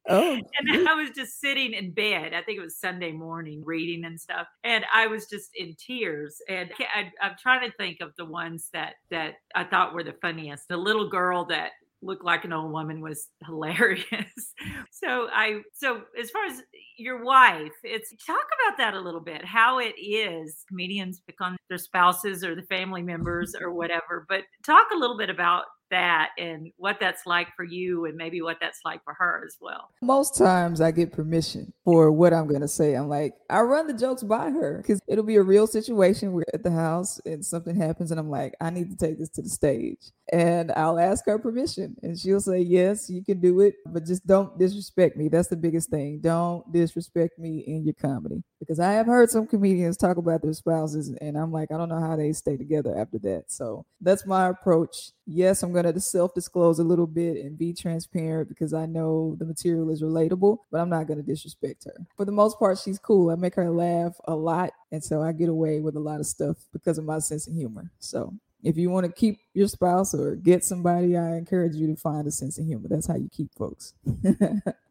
Oh, 0.09 0.33
and 0.59 0.89
I 0.89 0.95
was 0.95 1.11
just 1.11 1.39
sitting 1.39 1.73
in 1.73 1.91
bed. 1.91 2.33
I 2.33 2.41
think 2.41 2.57
it 2.57 2.63
was 2.63 2.79
Sunday 2.79 3.11
morning, 3.11 3.61
reading 3.63 4.05
and 4.05 4.19
stuff, 4.19 4.47
and 4.63 4.85
I 4.93 5.07
was 5.07 5.27
just 5.27 5.51
in 5.55 5.75
tears. 5.75 6.37
And 6.49 6.71
I, 6.79 7.11
I'm 7.21 7.35
trying 7.41 7.69
to 7.69 7.75
think 7.77 7.97
of 8.01 8.11
the 8.17 8.25
ones 8.25 8.69
that 8.73 8.95
that 9.11 9.35
I 9.55 9.63
thought 9.63 9.93
were 9.93 10.03
the 10.03 10.15
funniest. 10.21 10.67
The 10.67 10.77
little 10.77 11.09
girl 11.09 11.45
that 11.45 11.71
looked 12.03 12.25
like 12.25 12.45
an 12.45 12.53
old 12.53 12.71
woman 12.71 12.99
was 12.99 13.27
hilarious. 13.45 14.53
so 14.91 15.27
I 15.31 15.61
so 15.73 16.01
as 16.19 16.29
far 16.31 16.45
as 16.45 16.61
your 16.97 17.23
wife, 17.23 17.71
it's 17.83 18.11
talk 18.25 18.45
about 18.67 18.77
that 18.77 18.93
a 18.93 18.99
little 18.99 19.21
bit. 19.21 19.45
How 19.45 19.79
it 19.79 19.93
is 19.99 20.63
comedians 20.67 21.21
pick 21.25 21.39
on 21.41 21.57
their 21.69 21.77
spouses 21.77 22.43
or 22.43 22.55
the 22.55 22.63
family 22.63 23.03
members 23.03 23.55
or 23.59 23.71
whatever. 23.71 24.25
But 24.27 24.43
talk 24.65 24.87
a 24.93 24.97
little 24.97 25.17
bit 25.17 25.29
about 25.29 25.65
that 25.91 26.31
and 26.37 26.71
what 26.77 26.97
that's 26.99 27.25
like 27.25 27.47
for 27.55 27.63
you 27.63 28.05
and 28.05 28.17
maybe 28.17 28.41
what 28.41 28.57
that's 28.59 28.79
like 28.83 29.03
for 29.03 29.13
her 29.13 29.43
as 29.45 29.57
well. 29.61 29.91
Most 30.01 30.37
times 30.37 30.81
I 30.81 30.91
get 30.91 31.11
permission 31.11 31.71
for 31.85 32.11
what 32.11 32.33
I'm 32.33 32.47
going 32.47 32.61
to 32.61 32.67
say. 32.67 32.95
I'm 32.95 33.07
like, 33.07 33.35
I 33.49 33.61
run 33.61 33.87
the 33.87 33.93
jokes 33.93 34.23
by 34.23 34.49
her 34.49 34.77
because 34.77 34.99
it'll 35.07 35.23
be 35.23 35.35
a 35.35 35.43
real 35.43 35.67
situation. 35.67 36.31
We're 36.31 36.43
at 36.53 36.63
the 36.63 36.71
house 36.71 37.21
and 37.25 37.45
something 37.45 37.75
happens, 37.75 38.11
and 38.11 38.19
I'm 38.19 38.29
like, 38.29 38.55
I 38.59 38.69
need 38.69 38.89
to 38.89 38.97
take 38.97 39.19
this 39.19 39.29
to 39.29 39.41
the 39.41 39.49
stage. 39.49 40.11
And 40.31 40.71
I'll 40.71 40.97
ask 40.97 41.25
her 41.25 41.37
permission, 41.37 41.97
and 42.03 42.17
she'll 42.17 42.39
say, 42.39 42.61
Yes, 42.61 43.09
you 43.09 43.21
can 43.21 43.41
do 43.41 43.59
it, 43.59 43.75
but 43.85 44.05
just 44.05 44.25
don't 44.25 44.57
disrespect 44.57 45.17
me. 45.17 45.27
That's 45.27 45.49
the 45.49 45.57
biggest 45.57 45.89
thing. 45.89 46.21
Don't 46.21 46.71
disrespect 46.71 47.37
me 47.37 47.59
in 47.67 47.83
your 47.83 47.95
comedy 47.95 48.41
because 48.57 48.79
I 48.79 48.93
have 48.93 49.07
heard 49.07 49.29
some 49.29 49.45
comedians 49.45 49.97
talk 49.97 50.15
about 50.15 50.41
their 50.41 50.53
spouses, 50.53 51.09
and 51.19 51.37
I'm 51.37 51.51
like, 51.51 51.69
I 51.71 51.77
don't 51.77 51.89
know 51.89 51.99
how 51.99 52.15
they 52.15 52.31
stay 52.31 52.55
together 52.55 52.97
after 52.97 53.19
that. 53.19 53.51
So 53.51 53.85
that's 53.99 54.25
my 54.25 54.47
approach. 54.47 55.11
Yes, 55.25 55.63
I'm 55.63 55.73
going 55.73 55.91
to 55.91 55.99
self 55.99 56.33
disclose 56.33 56.79
a 56.79 56.83
little 56.83 57.07
bit 57.07 57.37
and 57.43 57.57
be 57.57 57.73
transparent 57.73 58.47
because 58.47 58.73
I 58.73 58.85
know 58.85 59.35
the 59.37 59.45
material 59.45 59.89
is 59.89 60.01
relatable, 60.01 60.59
but 60.71 60.79
I'm 60.79 60.89
not 60.89 61.07
going 61.07 61.17
to 61.19 61.25
disrespect 61.25 61.83
her. 61.85 62.05
For 62.15 62.23
the 62.23 62.31
most 62.31 62.57
part, 62.57 62.77
she's 62.77 62.99
cool. 62.99 63.31
I 63.31 63.35
make 63.35 63.55
her 63.55 63.69
laugh 63.69 64.15
a 64.25 64.35
lot. 64.35 64.71
And 64.91 65.03
so 65.03 65.21
I 65.21 65.31
get 65.31 65.49
away 65.49 65.79
with 65.81 65.95
a 65.95 65.99
lot 65.99 66.19
of 66.19 66.25
stuff 66.25 66.57
because 66.73 66.97
of 66.97 67.05
my 67.05 67.19
sense 67.19 67.47
of 67.47 67.53
humor. 67.53 67.91
So 67.99 68.33
if 68.63 68.77
you 68.77 68.89
want 68.89 69.05
to 69.05 69.11
keep 69.11 69.39
your 69.53 69.67
spouse 69.67 70.13
or 70.13 70.35
get 70.35 70.63
somebody, 70.63 71.17
I 71.17 71.35
encourage 71.35 71.75
you 71.75 71.87
to 71.87 71.95
find 71.95 72.27
a 72.27 72.31
sense 72.31 72.57
of 72.57 72.65
humor. 72.65 72.87
That's 72.89 73.07
how 73.07 73.15
you 73.15 73.29
keep 73.31 73.53
folks. 73.57 73.93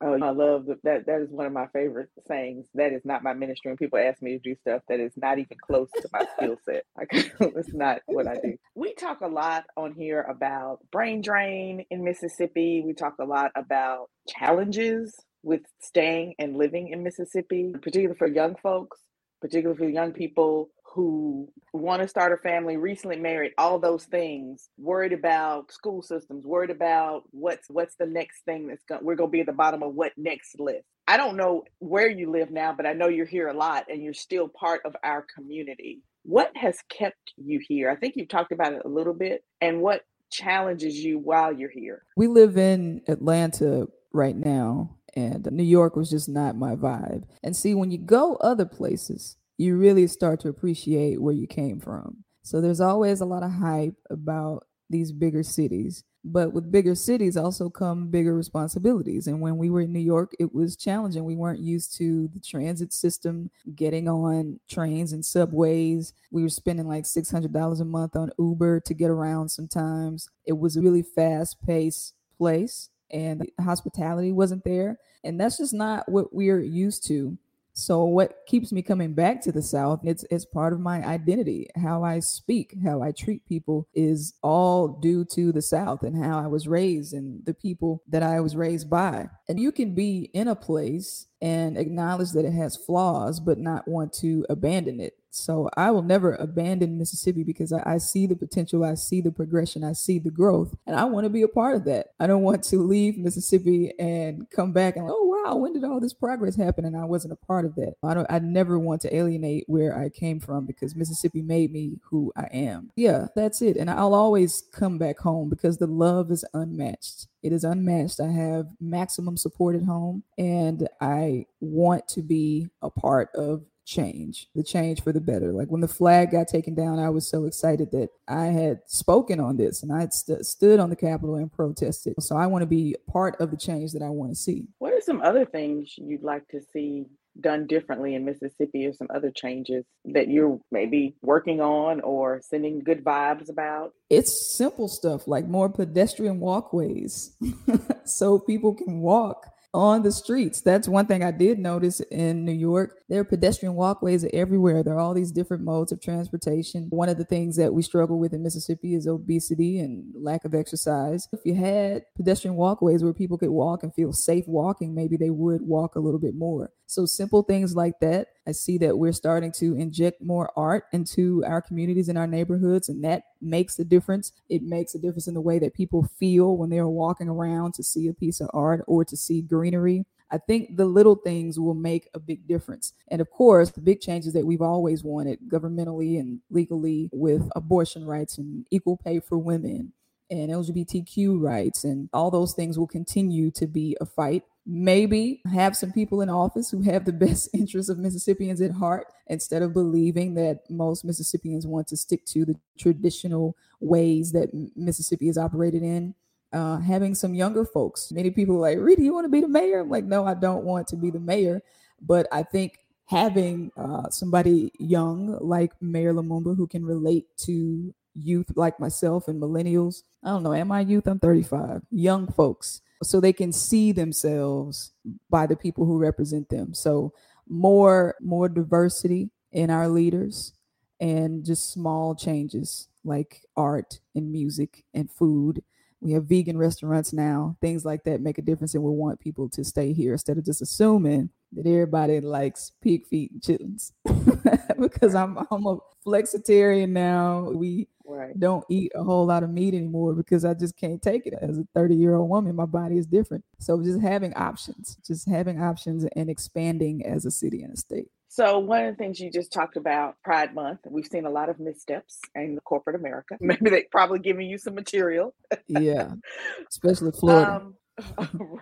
oh, 0.01 0.23
I 0.23 0.31
love 0.31 0.67
that. 0.85 1.07
That 1.07 1.21
is 1.23 1.31
one 1.31 1.47
of 1.47 1.53
my 1.53 1.67
favorite 1.69 2.11
sayings. 2.27 2.67
That 2.75 2.93
is 2.93 3.03
not 3.05 3.23
my 3.23 3.33
ministry. 3.33 3.71
When 3.71 3.77
people 3.77 3.99
ask 3.99 4.21
me 4.21 4.33
to 4.33 4.39
do 4.39 4.55
stuff 4.61 4.83
that 4.89 5.01
is 5.01 5.13
not 5.17 5.39
even 5.39 5.57
close 5.67 5.89
to 6.01 6.09
my 6.13 6.27
skill 6.37 6.57
set, 6.65 6.85
like, 6.97 7.09
it's 7.13 7.73
not 7.73 8.01
what 8.07 8.27
I 8.27 8.35
do. 8.35 8.57
We 8.75 8.95
talk 8.95 9.21
a 9.21 9.29
lot 9.29 9.65
on 9.77 9.95
here 9.95 10.23
about 10.23 10.81
brain 10.91 11.23
drain 11.23 11.85
in 11.91 12.05
Mississippi. 12.05 12.83
We 12.85 12.93
talk 12.93 13.15
a 13.21 13.25
lot 13.25 13.53
about 13.57 14.09
challenges 14.29 15.15
with 15.43 15.63
staying 15.81 16.35
and 16.39 16.57
living 16.57 16.89
in 16.89 17.03
Mississippi, 17.03 17.73
particularly 17.81 18.19
for 18.19 18.27
young 18.27 18.57
folks, 18.63 18.99
particularly 19.41 19.79
for 19.79 19.89
young 19.89 20.13
people 20.13 20.71
who 20.93 21.49
want 21.73 22.03
to 22.03 22.09
start 22.09 22.33
a 22.33 22.37
family, 22.37 22.77
recently 22.77 23.17
married, 23.17 23.53
all 23.57 23.79
those 23.79 24.05
things, 24.05 24.69
worried 24.77 25.13
about 25.13 25.71
school 25.71 26.03
systems, 26.03 26.45
worried 26.45 26.71
about 26.71 27.23
what's 27.31 27.69
what's 27.69 27.95
the 27.97 28.07
next 28.07 28.45
thing 28.45 28.67
that's 28.67 28.83
going 28.85 29.05
we're 29.05 29.15
going 29.15 29.29
to 29.31 29.33
be 29.33 29.41
at 29.41 29.47
the 29.47 29.53
bottom 29.53 29.83
of 29.83 29.95
what 29.95 30.13
next 30.17 30.59
list. 30.59 30.85
I 31.07 31.17
don't 31.17 31.37
know 31.37 31.65
where 31.79 32.09
you 32.09 32.31
live 32.31 32.51
now, 32.51 32.73
but 32.73 32.87
I 32.87 32.93
know 32.93 33.09
you're 33.09 33.27
here 33.27 33.49
a 33.49 33.55
lot 33.55 33.87
and 33.89 34.03
you're 34.03 34.15
still 34.15 34.49
part 34.49 34.83
of 34.85 34.95
our 35.05 35.25
community. 35.35 36.03
What 36.25 36.57
has 36.57 36.79
kept 36.89 37.33
you 37.37 37.61
here? 37.67 37.91
I 37.91 37.97
think 37.97 38.15
you've 38.17 38.29
talked 38.29 38.53
about 38.53 38.73
it 38.73 38.83
a 38.85 38.89
little 38.89 39.15
bit 39.15 39.45
and 39.61 39.81
what 39.81 40.03
challenges 40.31 40.97
you 40.97 41.19
while 41.19 41.53
you're 41.53 41.71
here. 41.71 42.03
We 42.17 42.27
live 42.27 42.57
in 42.57 43.03
Atlanta 43.09 43.89
right 44.13 44.37
now 44.37 44.97
and 45.15 45.51
New 45.51 45.65
York 45.65 45.97
was 45.97 46.11
just 46.11 46.29
not 46.29 46.57
my 46.57 46.77
vibe. 46.77 47.25
And 47.43 47.57
see 47.57 47.75
when 47.75 47.91
you 47.91 47.99
go 47.99 48.37
other 48.37 48.67
places, 48.67 49.37
you 49.61 49.77
really 49.77 50.07
start 50.07 50.41
to 50.41 50.49
appreciate 50.49 51.21
where 51.21 51.35
you 51.35 51.47
came 51.47 51.79
from. 51.79 52.25
So 52.41 52.63
there's 52.63 52.81
always 52.81 53.21
a 53.21 53.27
lot 53.27 53.43
of 53.43 53.51
hype 53.51 53.95
about 54.09 54.67
these 54.89 55.13
bigger 55.13 55.43
cities. 55.43 56.03
But 56.25 56.55
with 56.55 56.73
bigger 56.73 56.95
cities 56.95 57.37
also 57.37 57.69
come 57.69 58.09
bigger 58.09 58.35
responsibilities. 58.35 59.27
And 59.27 59.43
when 59.43 59.59
we 59.59 59.69
were 59.69 59.83
in 59.83 59.93
New 59.93 60.01
York, 60.01 60.33
it 60.39 60.55
was 60.55 60.77
challenging. 60.77 61.25
We 61.25 61.37
weren't 61.37 61.61
used 61.61 61.95
to 61.99 62.29
the 62.29 62.41
transit 62.41 62.95
system, 62.95 63.51
getting 63.75 64.09
on 64.09 64.61
trains 64.67 65.13
and 65.13 65.25
subways. 65.25 66.15
We 66.31 66.43
were 66.43 66.49
spending 66.49 66.89
like 66.89 67.05
$600 67.05 67.81
a 67.81 67.85
month 67.85 68.17
on 68.17 68.33
Uber 68.39 68.81
to 68.81 68.95
get 68.95 69.11
around 69.11 69.51
sometimes. 69.51 70.31
It 70.47 70.59
was 70.59 70.79
a 70.79 70.81
really 70.81 71.03
fast 71.03 71.61
paced 71.67 72.15
place 72.39 72.89
and 73.11 73.47
hospitality 73.61 74.33
wasn't 74.33 74.65
there. 74.65 74.99
And 75.23 75.39
that's 75.39 75.59
just 75.59 75.75
not 75.75 76.09
what 76.09 76.35
we're 76.35 76.61
used 76.61 77.07
to. 77.09 77.37
So 77.81 78.05
what 78.05 78.41
keeps 78.47 78.73
me 78.73 78.83
coming 78.83 79.15
back 79.15 79.41
to 79.43 79.53
the 79.53 79.63
South, 79.63 80.01
it's 80.05 80.25
it's 80.31 80.45
part 80.45 80.75
of 80.75 80.81
my 80.81 81.03
identity. 81.03 81.69
How 81.77 82.05
I 82.05 82.21
speak, 82.21 82.75
how 82.85 83.01
I 83.01 83.13
treat 83.13 83.47
people 83.47 83.89
is 83.95 84.35
all 84.43 84.89
due 84.89 85.25
to 85.33 85.51
the 85.51 85.63
South 85.63 86.03
and 86.03 86.23
how 86.23 86.39
I 86.39 86.47
was 86.47 86.69
raised 86.69 87.15
and 87.15 87.45
the 87.47 87.55
people 87.55 88.03
that 88.09 88.23
I 88.23 88.41
was 88.41 88.55
raised 88.55 88.91
by. 88.91 89.29
And 89.49 89.59
you 89.59 89.73
can 89.73 89.95
be 89.95 90.31
in 90.35 90.47
a 90.47 90.55
place 90.55 91.27
and 91.41 91.79
acknowledge 91.79 92.33
that 92.33 92.45
it 92.45 92.53
has 92.53 92.77
flaws, 92.77 93.41
but 93.41 93.59
not 93.59 93.89
want 93.89 94.13
to 94.21 94.45
abandon 94.51 95.01
it. 95.01 95.15
So 95.31 95.71
I 95.77 95.91
will 95.91 96.03
never 96.03 96.35
abandon 96.35 96.99
Mississippi 96.99 97.45
because 97.45 97.73
I, 97.73 97.83
I, 97.87 97.99
see 97.99 98.27
the 98.27 98.37
potential, 98.37 98.85
I 98.85 98.95
see 98.95 99.21
the 99.21 99.31
progression, 99.31 99.85
I 99.85 99.93
see 99.93 100.19
the 100.19 100.31
growth, 100.31 100.75
and 100.87 100.97
I 100.97 101.05
want 101.05 101.25
to 101.25 101.31
be 101.31 101.43
a 101.43 101.49
part 101.49 101.77
of 101.77 101.85
that. 101.85 102.09
I 102.19 102.27
don't 102.27 102.43
want 102.43 102.65
to 102.65 102.79
leave 102.79 103.17
Mississippi 103.17 103.93
and 103.99 104.49
come 104.51 104.73
back 104.73 104.97
and 104.97 105.07
oh 105.09 105.41
wow, 105.45 105.57
when 105.57 105.73
did 105.73 105.85
all 105.85 106.01
this 106.01 106.13
progress 106.13 106.57
happen? 106.57 106.85
And 106.85 106.97
I 106.97 107.05
wasn't 107.05 107.33
a 107.33 107.47
part 107.47 107.65
of 107.65 107.75
that. 107.77 107.95
I 108.03 108.15
don't. 108.15 108.27
I 108.31 108.39
never 108.41 108.79
want 108.79 109.01
to 109.03 109.15
alienate 109.15 109.65
where 109.67 109.97
I 109.97 110.09
came 110.09 110.41
from 110.41 110.67
because 110.67 110.97
Mississippi 110.97 111.43
made 111.43 111.73
me 111.73 111.99
who 112.03 112.33
I 112.37 112.49
am. 112.53 112.91
Yeah, 112.97 113.29
that's 113.37 113.63
it. 113.63 113.77
And 113.77 113.91
I'll 113.91 114.15
always 114.15 114.65
come 114.73 114.99
back 114.99 115.19
home 115.19 115.49
because 115.49 115.79
the 115.79 115.87
love 115.87 116.31
is 116.31 116.45
unmatched. 116.55 117.29
It 117.43 117.53
is 117.53 117.65
unmatched. 117.65 118.21
I 118.21 118.31
have 118.31 118.67
maximum 118.81 119.37
support 119.37 119.77
at 119.77 119.83
home, 119.83 120.25
and 120.37 120.89
I 121.01 121.47
want 121.61 122.09
to 122.09 122.23
be 122.23 122.69
a 122.83 122.91
part 122.91 123.31
of 123.35 123.65
change, 123.91 124.49
the 124.55 124.63
change 124.63 125.03
for 125.03 125.13
the 125.13 125.21
better. 125.21 125.53
Like 125.53 125.69
when 125.69 125.81
the 125.81 125.89
flag 125.89 126.31
got 126.31 126.49
taken 126.49 126.75
down, 126.75 126.99
I 126.99 127.11
was 127.11 127.27
so 127.27 127.45
excited 127.45 127.91
that 127.91 128.11
I 128.29 128.47
had 128.47 128.81
spoken 128.87 129.41
on 129.41 129.57
this 129.57 129.83
and 129.83 129.93
I 129.93 130.01
had 130.01 130.15
st- 130.15 130.47
stood 130.47 130.79
on 130.79 130.91
the 130.91 130.97
Capitol 130.97 131.35
and 131.35 131.53
protested. 131.53 132.15
So 132.21 132.37
I 132.37 132.47
want 132.47 132.63
to 132.63 132.67
be 132.67 132.95
part 133.11 133.41
of 133.41 133.51
the 133.51 133.57
change 133.57 133.93
that 133.93 134.03
I 134.03 134.09
want 134.09 134.31
to 134.31 134.37
see. 134.37 134.69
What 134.79 134.93
are 134.93 135.01
some 135.01 135.21
other 135.21 135.45
things 135.45 135.95
you'd 135.97 136.23
like 136.23 136.47
to 136.49 136.61
see 136.73 137.07
done 137.41 137.67
differently 137.67 138.15
in 138.15 138.25
Mississippi 138.25 138.87
or 138.87 138.93
some 138.93 139.09
other 139.15 139.31
changes 139.31 139.85
that 140.05 140.29
you're 140.29 140.61
maybe 140.71 141.17
working 141.23 141.61
on 141.61 142.01
or 142.01 142.41
sending 142.43 142.81
good 142.81 143.05
vibes 143.05 143.51
about? 143.51 143.93
It's 144.09 144.57
simple 144.57 144.89
stuff 144.89 145.27
like 145.27 145.47
more 145.47 145.69
pedestrian 145.69 146.39
walkways 146.41 147.37
so 148.05 148.39
people 148.39 148.75
can 148.75 149.01
walk 149.01 149.47
on 149.73 150.03
the 150.03 150.13
streets. 150.13 150.61
That's 150.61 150.89
one 150.89 151.07
thing 151.07 151.23
I 151.23 151.31
did 151.31 151.59
notice 151.59 152.01
in 152.01 152.45
New 152.45 152.53
York. 152.53 152.99
There 153.09 153.21
are 153.21 153.25
pedestrian 153.25 153.75
walkways 153.75 154.25
everywhere. 154.33 154.83
There 154.83 154.95
are 154.95 155.01
all 155.01 155.15
these 155.15 155.33
different 155.33 155.63
modes 155.63 155.93
of 155.93 156.01
transportation. 156.01 156.87
One 156.91 157.09
of 157.09 157.19
the 157.19 157.25
things 157.25 157.57
that 157.57 157.73
we 157.73 157.83
struggle 157.83 158.19
with 158.19 158.33
in 158.33 158.43
Mississippi 158.43 158.95
is 158.95 159.07
obesity 159.07 159.79
and 159.79 160.13
lack 160.15 160.45
of 160.45 160.55
exercise. 160.55 161.29
If 161.33 161.41
you 161.45 161.55
had 161.55 162.03
pedestrian 162.17 162.57
walkways 162.57 163.05
where 163.05 163.13
people 163.13 163.39
could 163.39 163.51
walk 163.51 163.83
and 163.83 163.95
feel 163.95 164.13
safe 164.13 164.47
walking, 164.49 164.95
maybe 164.95 165.17
they 165.17 165.31
would 165.31 165.63
walk 165.63 165.95
a 165.95 166.01
little 166.01 166.21
bit 166.21 166.35
more. 166.35 166.73
So 166.87 167.07
simple 167.07 167.43
things 167.43 167.77
like 167.77 168.01
that. 168.01 168.29
I 168.47 168.53
see 168.53 168.79
that 168.79 168.99
we're 168.99 169.13
starting 169.13 169.53
to 169.53 169.75
inject 169.75 170.23
more 170.23 170.51
art 170.57 170.85
into 170.93 171.45
our 171.45 171.61
communities 171.61 172.09
and 172.09 172.19
our 172.19 172.27
neighborhoods, 172.27 172.89
and 172.89 173.05
that 173.05 173.25
makes 173.41 173.79
a 173.79 173.85
difference. 173.85 174.33
It 174.49 174.63
makes 174.63 174.95
a 174.95 174.99
difference 174.99 175.29
in 175.29 175.35
the 175.35 175.41
way 175.41 175.59
that 175.59 175.75
people 175.75 176.05
feel 176.19 176.57
when 176.57 176.71
they're 176.71 176.89
walking 176.89 177.29
around 177.29 177.75
to 177.75 177.83
see 177.83 178.09
a 178.09 178.15
piece 178.15 178.41
of 178.41 178.51
art 178.53 178.83
or 178.87 179.05
to 179.05 179.17
see 179.17 179.43
greenery. 179.43 180.07
I 180.31 180.39
think 180.39 180.77
the 180.77 180.87
little 180.87 181.17
things 181.17 181.59
will 181.59 181.75
make 181.75 182.09
a 182.15 182.21
big 182.21 182.47
difference. 182.47 182.93
And 183.09 183.21
of 183.21 183.31
course, 183.31 183.71
the 183.71 183.81
big 183.81 184.01
changes 184.01 184.33
that 184.33 184.47
we've 184.47 184.63
always 184.63 185.03
wanted 185.03 185.41
governmentally 185.49 186.19
and 186.21 186.41
legally 186.51 187.11
with 187.13 187.51
abortion 187.57 188.07
rights 188.07 188.39
and 188.39 188.65
equal 188.71 188.97
pay 188.97 189.21
for 189.21 189.39
women 189.39 189.93
and 190.31 190.51
LGBTQ 190.51 191.41
rights 191.41 191.83
and 191.83 192.09
all 192.13 192.31
those 192.31 192.55
things 192.55 192.79
will 192.79 192.87
continue 192.87 193.51
to 193.51 193.67
be 193.67 193.97
a 194.01 194.07
fight 194.07 194.45
maybe 194.67 195.43
have 195.53 195.77
some 195.77 195.93
people 195.93 196.21
in 196.21 196.29
office 196.29 196.71
who 196.71 196.83
have 196.83 197.05
the 197.05 197.13
best 197.27 197.49
interests 197.55 197.91
of 197.91 197.99
Mississippians 197.99 198.61
at 198.61 198.73
heart 198.73 199.07
instead 199.27 199.63
of 199.63 199.73
believing 199.73 200.35
that 200.35 200.69
most 200.69 201.05
Mississippians 201.05 201.67
want 201.67 201.87
to 201.89 201.97
stick 201.97 202.25
to 202.27 202.45
the 202.45 202.57
traditional 202.79 203.57
ways 203.81 204.33
that 204.33 204.51
Mississippi 204.77 205.29
is 205.29 205.39
operated 205.39 205.83
in. 205.83 206.15
Uh, 206.53 206.79
having 206.79 207.15
some 207.15 207.33
younger 207.33 207.65
folks, 207.65 208.11
many 208.11 208.31
people 208.31 208.57
are 208.57 208.75
like, 208.75 208.79
Rita, 208.79 209.03
you 209.03 209.15
want 209.15 209.25
to 209.25 209.31
be 209.31 209.41
the 209.41 209.49
mayor? 209.49 209.81
I'm 209.81 209.89
like, 209.89 210.05
no, 210.05 210.27
I 210.27 210.35
don't 210.35 210.65
want 210.65 210.89
to 210.89 210.97
be 210.97 211.11
the 211.11 211.21
mayor. 211.21 211.63
But 212.01 212.27
I 212.33 212.43
think 212.43 212.79
having 213.07 213.71
uh, 213.77 214.09
somebody 214.11 214.73
young 214.79 215.39
like 215.41 215.73
Mayor 215.81 216.13
Lumumba 216.13 216.57
who 216.57 216.67
can 216.67 216.85
relate 216.85 217.27
to 217.39 217.95
youth 218.15 218.49
like 218.57 218.81
myself 218.81 219.29
and 219.29 219.41
millennials. 219.41 220.03
I 220.25 220.29
don't 220.29 220.43
know, 220.43 220.55
am 220.55 220.73
I 220.73 220.81
youth? 220.81 221.07
I'm 221.07 221.19
35. 221.19 221.83
Young 221.91 222.27
folks 222.33 222.81
so 223.03 223.21
they 223.21 223.33
can 223.33 223.53
see 223.53 223.93
themselves 223.93 224.93
by 225.29 225.47
the 225.47 225.57
people 225.57 225.87
who 225.87 225.99
represent 225.99 226.49
them. 226.49 226.75
So 226.75 227.13
more 227.49 228.15
more 228.21 228.49
diversity 228.49 229.31
in 229.53 229.71
our 229.71 229.89
leaders 229.89 230.53
and 231.01 231.45
just 231.45 231.73
small 231.73 232.15
changes 232.15 232.89
like 233.05 233.45
art 233.57 234.01
and 234.15 234.31
music 234.31 234.85
and 234.95 235.11
food. 235.11 235.63
We 236.01 236.13
have 236.13 236.27
vegan 236.27 236.57
restaurants 236.59 237.13
now. 237.13 237.57
Things 237.61 237.85
like 237.85 238.05
that 238.05 238.21
make 238.21 238.39
a 238.39 238.43
difference 238.43 238.75
and 238.75 238.85
we 238.85 238.91
want 238.91 239.21
people 239.21 239.49
to 239.51 239.65
stay 239.65 239.93
here 239.93 240.13
instead 240.13 240.39
of 240.39 240.45
just 240.45 240.63
assuming 240.63 241.31
that 241.53 241.67
everybody 241.67 242.21
likes 242.21 242.73
pig 242.83 243.07
feet 243.07 243.33
and 243.33 243.41
chitlins. 243.41 243.93
because 244.81 245.15
I'm 245.15 245.39
I'm 245.51 245.67
a 245.67 245.79
flexitarian 246.07 246.91
now. 246.91 247.51
We 247.55 247.89
right. 248.05 248.39
don't 248.39 248.65
eat 248.69 248.93
a 248.95 249.03
whole 249.03 249.27
lot 249.27 249.43
of 249.43 249.51
meat 249.51 249.75
anymore 249.75 250.15
because 250.15 250.45
I 250.45 250.55
just 250.55 250.77
can't 250.77 251.03
take 251.03 251.27
it. 251.27 251.35
As 251.41 251.59
a 251.59 251.67
30 251.75 251.95
year 251.95 252.15
old 252.15 252.29
woman, 252.29 252.57
my 252.57 252.67
body 252.67 252.99
is 252.99 253.07
different. 253.07 253.45
So 253.59 253.83
just 253.83 254.01
having 254.01 254.35
options, 254.35 254.97
just 255.07 255.29
having 255.29 255.63
options 255.63 256.05
and 256.17 256.31
expanding 256.31 257.05
as 257.05 257.25
a 257.25 257.31
city 257.31 257.63
and 257.63 257.75
a 257.75 257.77
state. 257.77 258.09
So 258.29 258.61
one 258.61 258.85
of 258.85 258.93
the 258.93 258.97
things 258.97 259.19
you 259.19 259.29
just 259.29 259.53
talked 259.53 259.77
about, 259.77 260.15
Pride 260.23 260.55
Month, 260.55 260.81
we've 260.89 261.07
seen 261.07 261.27
a 261.27 261.31
lot 261.31 261.49
of 261.49 261.59
missteps 261.59 262.21
in 262.37 262.61
corporate 262.65 262.95
America. 262.95 263.37
Maybe 263.41 263.71
they 263.71 263.87
probably 263.91 264.21
giving 264.21 264.49
you 264.49 264.57
some 264.57 264.77
material. 264.77 265.35
yeah, 265.67 266.13
especially 266.71 267.11
Florida. 267.11 267.57
Um, 267.57 267.75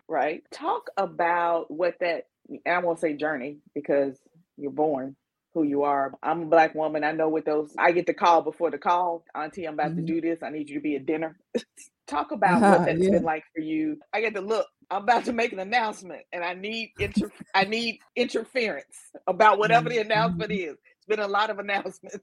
right. 0.09 0.43
Talk 0.51 0.89
about 0.97 1.71
what 1.71 1.95
that 2.01 2.25
I 2.67 2.79
won't 2.79 3.01
say 3.01 3.15
journey 3.15 3.59
because 3.75 4.19
you're 4.57 4.71
born 4.71 5.17
who 5.55 5.63
you 5.63 5.83
are. 5.83 6.13
I'm 6.23 6.43
a 6.43 6.47
black 6.47 6.75
woman. 6.75 7.05
I 7.05 7.13
know 7.13 7.29
what 7.29 7.45
those 7.45 7.75
I 7.79 7.93
get 7.93 8.07
the 8.07 8.15
call 8.15 8.43
before 8.43 8.71
the 8.71 8.79
call. 8.79 9.25
Auntie, 9.35 9.67
I'm 9.67 9.75
about 9.75 9.91
mm-hmm. 9.91 10.07
to 10.07 10.13
do 10.15 10.21
this. 10.21 10.43
I 10.43 10.51
need 10.51 10.69
you 10.69 10.77
to 10.77 10.81
be 10.81 10.97
at 10.97 11.07
dinner. 11.07 11.39
Talk 12.07 12.31
about 12.33 12.63
uh-huh, 12.63 12.79
what 12.79 12.87
that's 12.87 13.01
yeah. 13.01 13.11
been 13.11 13.23
like 13.23 13.45
for 13.55 13.61
you. 13.61 13.99
I 14.13 14.21
get 14.21 14.35
to 14.35 14.41
look. 14.41 14.67
I'm 14.91 15.03
about 15.03 15.27
to 15.27 15.33
make 15.33 15.53
an 15.53 15.59
announcement, 15.59 16.23
and 16.33 16.43
I 16.43 16.55
need 16.55 16.93
inter- 16.99 17.31
I 17.55 17.65
need 17.65 17.99
interference 18.17 18.97
about 19.27 19.59
whatever 19.59 19.89
the 19.89 19.99
announcement 19.99 20.51
mm-hmm. 20.51 20.71
is. 20.71 20.77
It's 20.97 21.07
been 21.07 21.21
a 21.21 21.29
lot 21.29 21.51
of 21.51 21.59
announcements. 21.59 22.19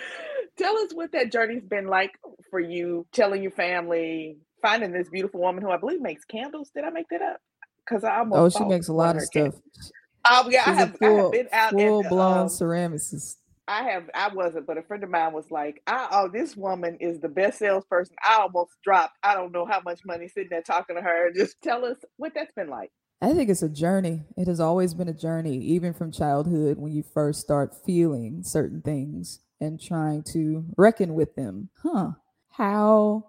Tell 0.58 0.76
us 0.78 0.92
what 0.92 1.12
that 1.12 1.32
journey's 1.32 1.64
been 1.64 1.86
like 1.86 2.12
for 2.50 2.58
you. 2.58 3.06
Telling 3.12 3.42
your 3.42 3.52
family, 3.52 4.38
finding 4.62 4.92
this 4.92 5.08
beautiful 5.08 5.40
woman 5.40 5.62
who 5.62 5.70
I 5.70 5.76
believe 5.76 6.00
makes 6.00 6.24
candles. 6.24 6.70
Did 6.74 6.84
I 6.84 6.90
make 6.90 7.08
that 7.10 7.22
up? 7.22 7.40
Because 7.90 8.04
I 8.04 8.18
almost 8.18 8.56
oh, 8.56 8.58
she 8.58 8.68
makes 8.68 8.88
a 8.88 8.92
lot 8.92 9.16
of 9.16 9.22
stuff. 9.22 9.54
Oh 10.28 10.48
yeah, 10.48 10.62
I 10.66 10.74
have, 10.74 10.96
full, 10.96 11.08
I 11.08 11.22
have 11.22 11.32
been 11.32 11.48
out 11.52 11.70
full 11.72 12.02
blown 12.04 12.38
um, 12.42 12.46
ceramicist. 12.46 13.36
I 13.66 13.82
have 13.84 14.10
I 14.14 14.28
wasn't, 14.32 14.66
but 14.66 14.78
a 14.78 14.82
friend 14.82 15.02
of 15.02 15.10
mine 15.10 15.32
was 15.32 15.50
like, 15.50 15.82
I, 15.86 16.08
"Oh, 16.12 16.28
this 16.28 16.56
woman 16.56 16.96
is 17.00 17.20
the 17.20 17.28
best 17.28 17.58
salesperson." 17.58 18.14
I 18.22 18.36
almost 18.40 18.72
dropped. 18.84 19.16
I 19.22 19.34
don't 19.34 19.52
know 19.52 19.64
how 19.64 19.80
much 19.80 20.04
money 20.04 20.28
sitting 20.28 20.50
there 20.50 20.62
talking 20.62 20.96
to 20.96 21.02
her. 21.02 21.32
Just 21.34 21.60
tell 21.62 21.84
us 21.84 21.96
what 22.16 22.32
that's 22.34 22.52
been 22.52 22.68
like. 22.68 22.90
I 23.22 23.32
think 23.32 23.50
it's 23.50 23.62
a 23.62 23.68
journey. 23.68 24.22
It 24.36 24.46
has 24.46 24.60
always 24.60 24.94
been 24.94 25.08
a 25.08 25.14
journey, 25.14 25.58
even 25.58 25.92
from 25.92 26.12
childhood 26.12 26.78
when 26.78 26.92
you 26.92 27.02
first 27.02 27.40
start 27.40 27.74
feeling 27.84 28.42
certain 28.42 28.82
things 28.82 29.40
and 29.60 29.80
trying 29.80 30.22
to 30.32 30.64
reckon 30.76 31.14
with 31.14 31.34
them. 31.34 31.68
Huh? 31.82 32.12
How 32.52 33.26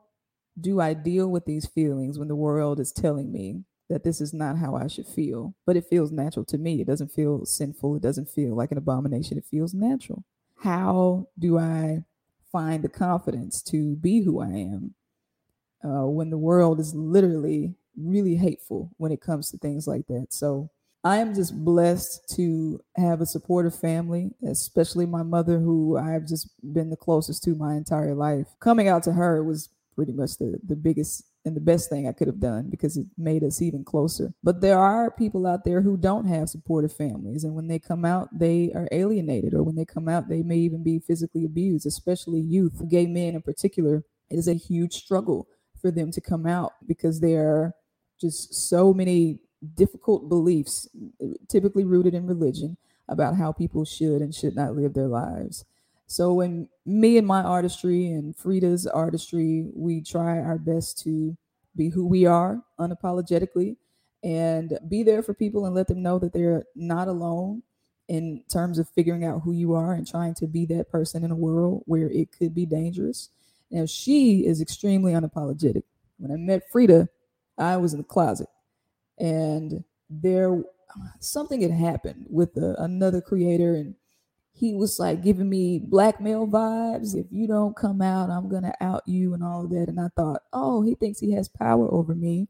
do 0.60 0.80
I 0.80 0.94
deal 0.94 1.28
with 1.30 1.46
these 1.46 1.66
feelings 1.66 2.18
when 2.18 2.28
the 2.28 2.36
world 2.36 2.80
is 2.80 2.92
telling 2.92 3.32
me 3.32 3.64
that 3.92 4.06
this 4.06 4.22
is 4.22 4.34
not 4.34 4.58
how 4.58 4.74
I 4.74 4.88
should 4.88 5.06
feel, 5.06 5.54
but 5.66 5.76
it 5.76 5.86
feels 5.86 6.14
natural 6.14 6.46
to 6.46 6.58
me. 6.58 6.80
It 6.80 6.88
doesn't 6.88 7.12
feel 7.12 7.46
sinful. 7.46 7.98
It 7.98 8.02
doesn't 8.02 8.30
feel 8.30 8.56
like 8.56 8.72
an 8.72 8.78
abomination. 8.78 9.38
It 9.38 9.44
feels 9.44 9.74
natural. 9.74 10.24
How 10.56 11.28
do 11.38 11.58
I 11.58 12.06
find 12.54 12.86
the 12.86 12.90
confidence 12.90 13.62
to 13.64 13.98
be 13.98 14.22
who 14.22 14.40
I 14.40 14.48
am 14.48 14.96
uh, 15.84 16.08
when 16.08 16.30
the 16.30 16.38
world 16.38 16.80
is 16.80 16.96
literally 16.96 17.76
really 17.98 18.38
hateful 18.38 18.92
when 18.96 19.12
it 19.12 19.20
comes 19.20 19.52
to 19.52 19.58
things 19.58 19.88
like 19.88 20.08
that? 20.08 20.28
So 20.30 20.70
I 21.04 21.18
am 21.18 21.34
just 21.34 21.66
blessed 21.66 22.34
to 22.38 22.80
have 22.96 23.20
a 23.20 23.26
supportive 23.26 23.76
family, 23.76 24.32
especially 24.48 25.06
my 25.06 25.24
mother, 25.24 25.60
who 25.60 25.98
I've 25.98 26.28
just 26.28 26.50
been 26.74 26.92
the 26.92 26.96
closest 26.96 27.44
to 27.44 27.56
my 27.56 27.76
entire 27.76 28.16
life. 28.16 28.48
Coming 28.62 28.88
out 28.88 29.04
to 29.04 29.12
her 29.12 29.44
was 29.44 29.68
pretty 29.98 30.14
much 30.14 30.38
the, 30.38 30.60
the 30.66 30.78
biggest 30.78 31.26
and 31.44 31.56
the 31.56 31.62
best 31.62 31.90
thing 31.90 32.08
I 32.08 32.12
could 32.12 32.28
have 32.28 32.40
done 32.40 32.70
because 32.70 32.98
it 32.98 33.08
made 33.18 33.44
us 33.44 33.62
even 33.62 33.84
closer. 33.84 34.34
But 34.44 34.62
there 34.62 34.78
are 34.78 35.10
people 35.10 35.48
out 35.48 35.66
there 35.66 35.82
who 35.82 35.98
don't 35.98 36.26
have 36.28 36.50
supportive 36.50 36.94
families. 36.94 37.44
And 37.44 37.56
when 37.56 37.68
they 37.68 37.80
come 37.80 38.06
out, 38.06 38.30
they 38.38 38.72
are 38.74 38.88
alienated, 38.92 39.54
or 39.54 39.64
when 39.64 39.76
they 39.76 39.86
come 39.86 40.08
out, 40.08 40.30
they 40.30 40.44
may 40.44 40.58
even 40.58 40.84
be 40.84 41.00
physically 41.00 41.46
abused, 41.46 41.86
especially 41.86 42.40
youth. 42.40 42.82
Gay 42.90 43.08
men 43.08 43.36
in 43.36 43.42
particular, 43.42 44.04
it 44.30 44.38
is 44.38 44.48
a 44.48 44.54
huge 44.54 44.94
struggle 44.94 45.48
for 45.82 45.90
them 45.90 46.12
to 46.12 46.22
come 46.22 46.46
out 46.46 46.74
because 46.88 47.20
there 47.20 47.50
are 47.50 47.74
just 48.20 48.54
so 48.54 48.94
many 48.94 49.40
difficult 49.74 50.30
beliefs, 50.30 50.88
typically 51.50 51.84
rooted 51.84 52.14
in 52.14 52.28
religion, 52.28 52.78
about 53.10 53.36
how 53.36 53.52
people 53.52 53.84
should 53.84 54.22
and 54.22 54.34
should 54.34 54.56
not 54.56 54.76
live 54.76 54.94
their 54.94 55.08
lives. 55.08 55.66
So 56.12 56.34
when 56.34 56.68
me 56.86 57.18
and 57.18 57.26
my 57.26 57.42
artistry 57.42 58.12
and 58.12 58.36
Frida's 58.36 58.86
artistry, 58.86 59.70
we 59.74 60.02
try 60.02 60.40
our 60.40 60.58
best 60.58 61.00
to 61.04 61.38
be 61.74 61.88
who 61.88 62.06
we 62.06 62.26
are 62.26 62.62
unapologetically 62.78 63.78
and 64.22 64.78
be 64.90 65.04
there 65.04 65.24
for 65.24 65.34
people 65.34 65.66
and 65.66 65.74
let 65.74 65.88
them 65.88 66.02
know 66.02 66.20
that 66.20 66.34
they're 66.34 66.66
not 66.76 67.08
alone 67.08 67.64
in 68.10 68.44
terms 68.52 68.78
of 68.78 68.90
figuring 68.90 69.24
out 69.24 69.44
who 69.46 69.54
you 69.54 69.74
are 69.74 69.94
and 69.94 70.06
trying 70.06 70.34
to 70.34 70.48
be 70.48 70.66
that 70.66 70.92
person 70.92 71.24
in 71.24 71.32
a 71.32 71.36
world 71.36 71.84
where 71.86 72.10
it 72.10 72.34
could 72.38 72.54
be 72.54 72.66
dangerous. 72.66 73.30
Now 73.70 73.86
she 73.86 74.46
is 74.46 74.60
extremely 74.60 75.14
unapologetic. 75.14 75.84
When 76.18 76.34
I 76.34 76.36
met 76.36 76.70
Frida, 76.70 77.08
I 77.58 77.78
was 77.78 77.94
in 77.94 78.00
the 78.00 78.04
closet 78.06 78.50
and 79.18 79.86
there 80.10 80.62
something 81.22 81.62
had 81.62 81.72
happened 81.72 82.26
with 82.30 82.58
another 82.58 83.22
creator 83.22 83.76
and 83.76 83.96
he 84.54 84.74
was 84.74 85.00
like 85.00 85.24
giving 85.24 85.50
me 85.50 85.80
blackmail 85.80 86.48
vibes 86.48 87.16
if 87.16 87.26
you 87.32 87.48
don't 87.48 87.76
come 87.76 88.02
out 88.02 88.30
i'm 88.30 88.50
gonna 88.50 88.74
out 88.82 89.02
you 89.06 89.34
and 89.34 89.44
all 89.44 89.64
of 89.64 89.70
that 89.70 89.88
and 89.88 90.00
i 90.00 90.08
thought 90.16 90.42
oh 90.54 90.82
he 90.82 90.96
thinks 90.96 91.20
he 91.20 91.32
has 91.32 91.48
power 91.48 91.92
over 91.94 92.14
me 92.14 92.48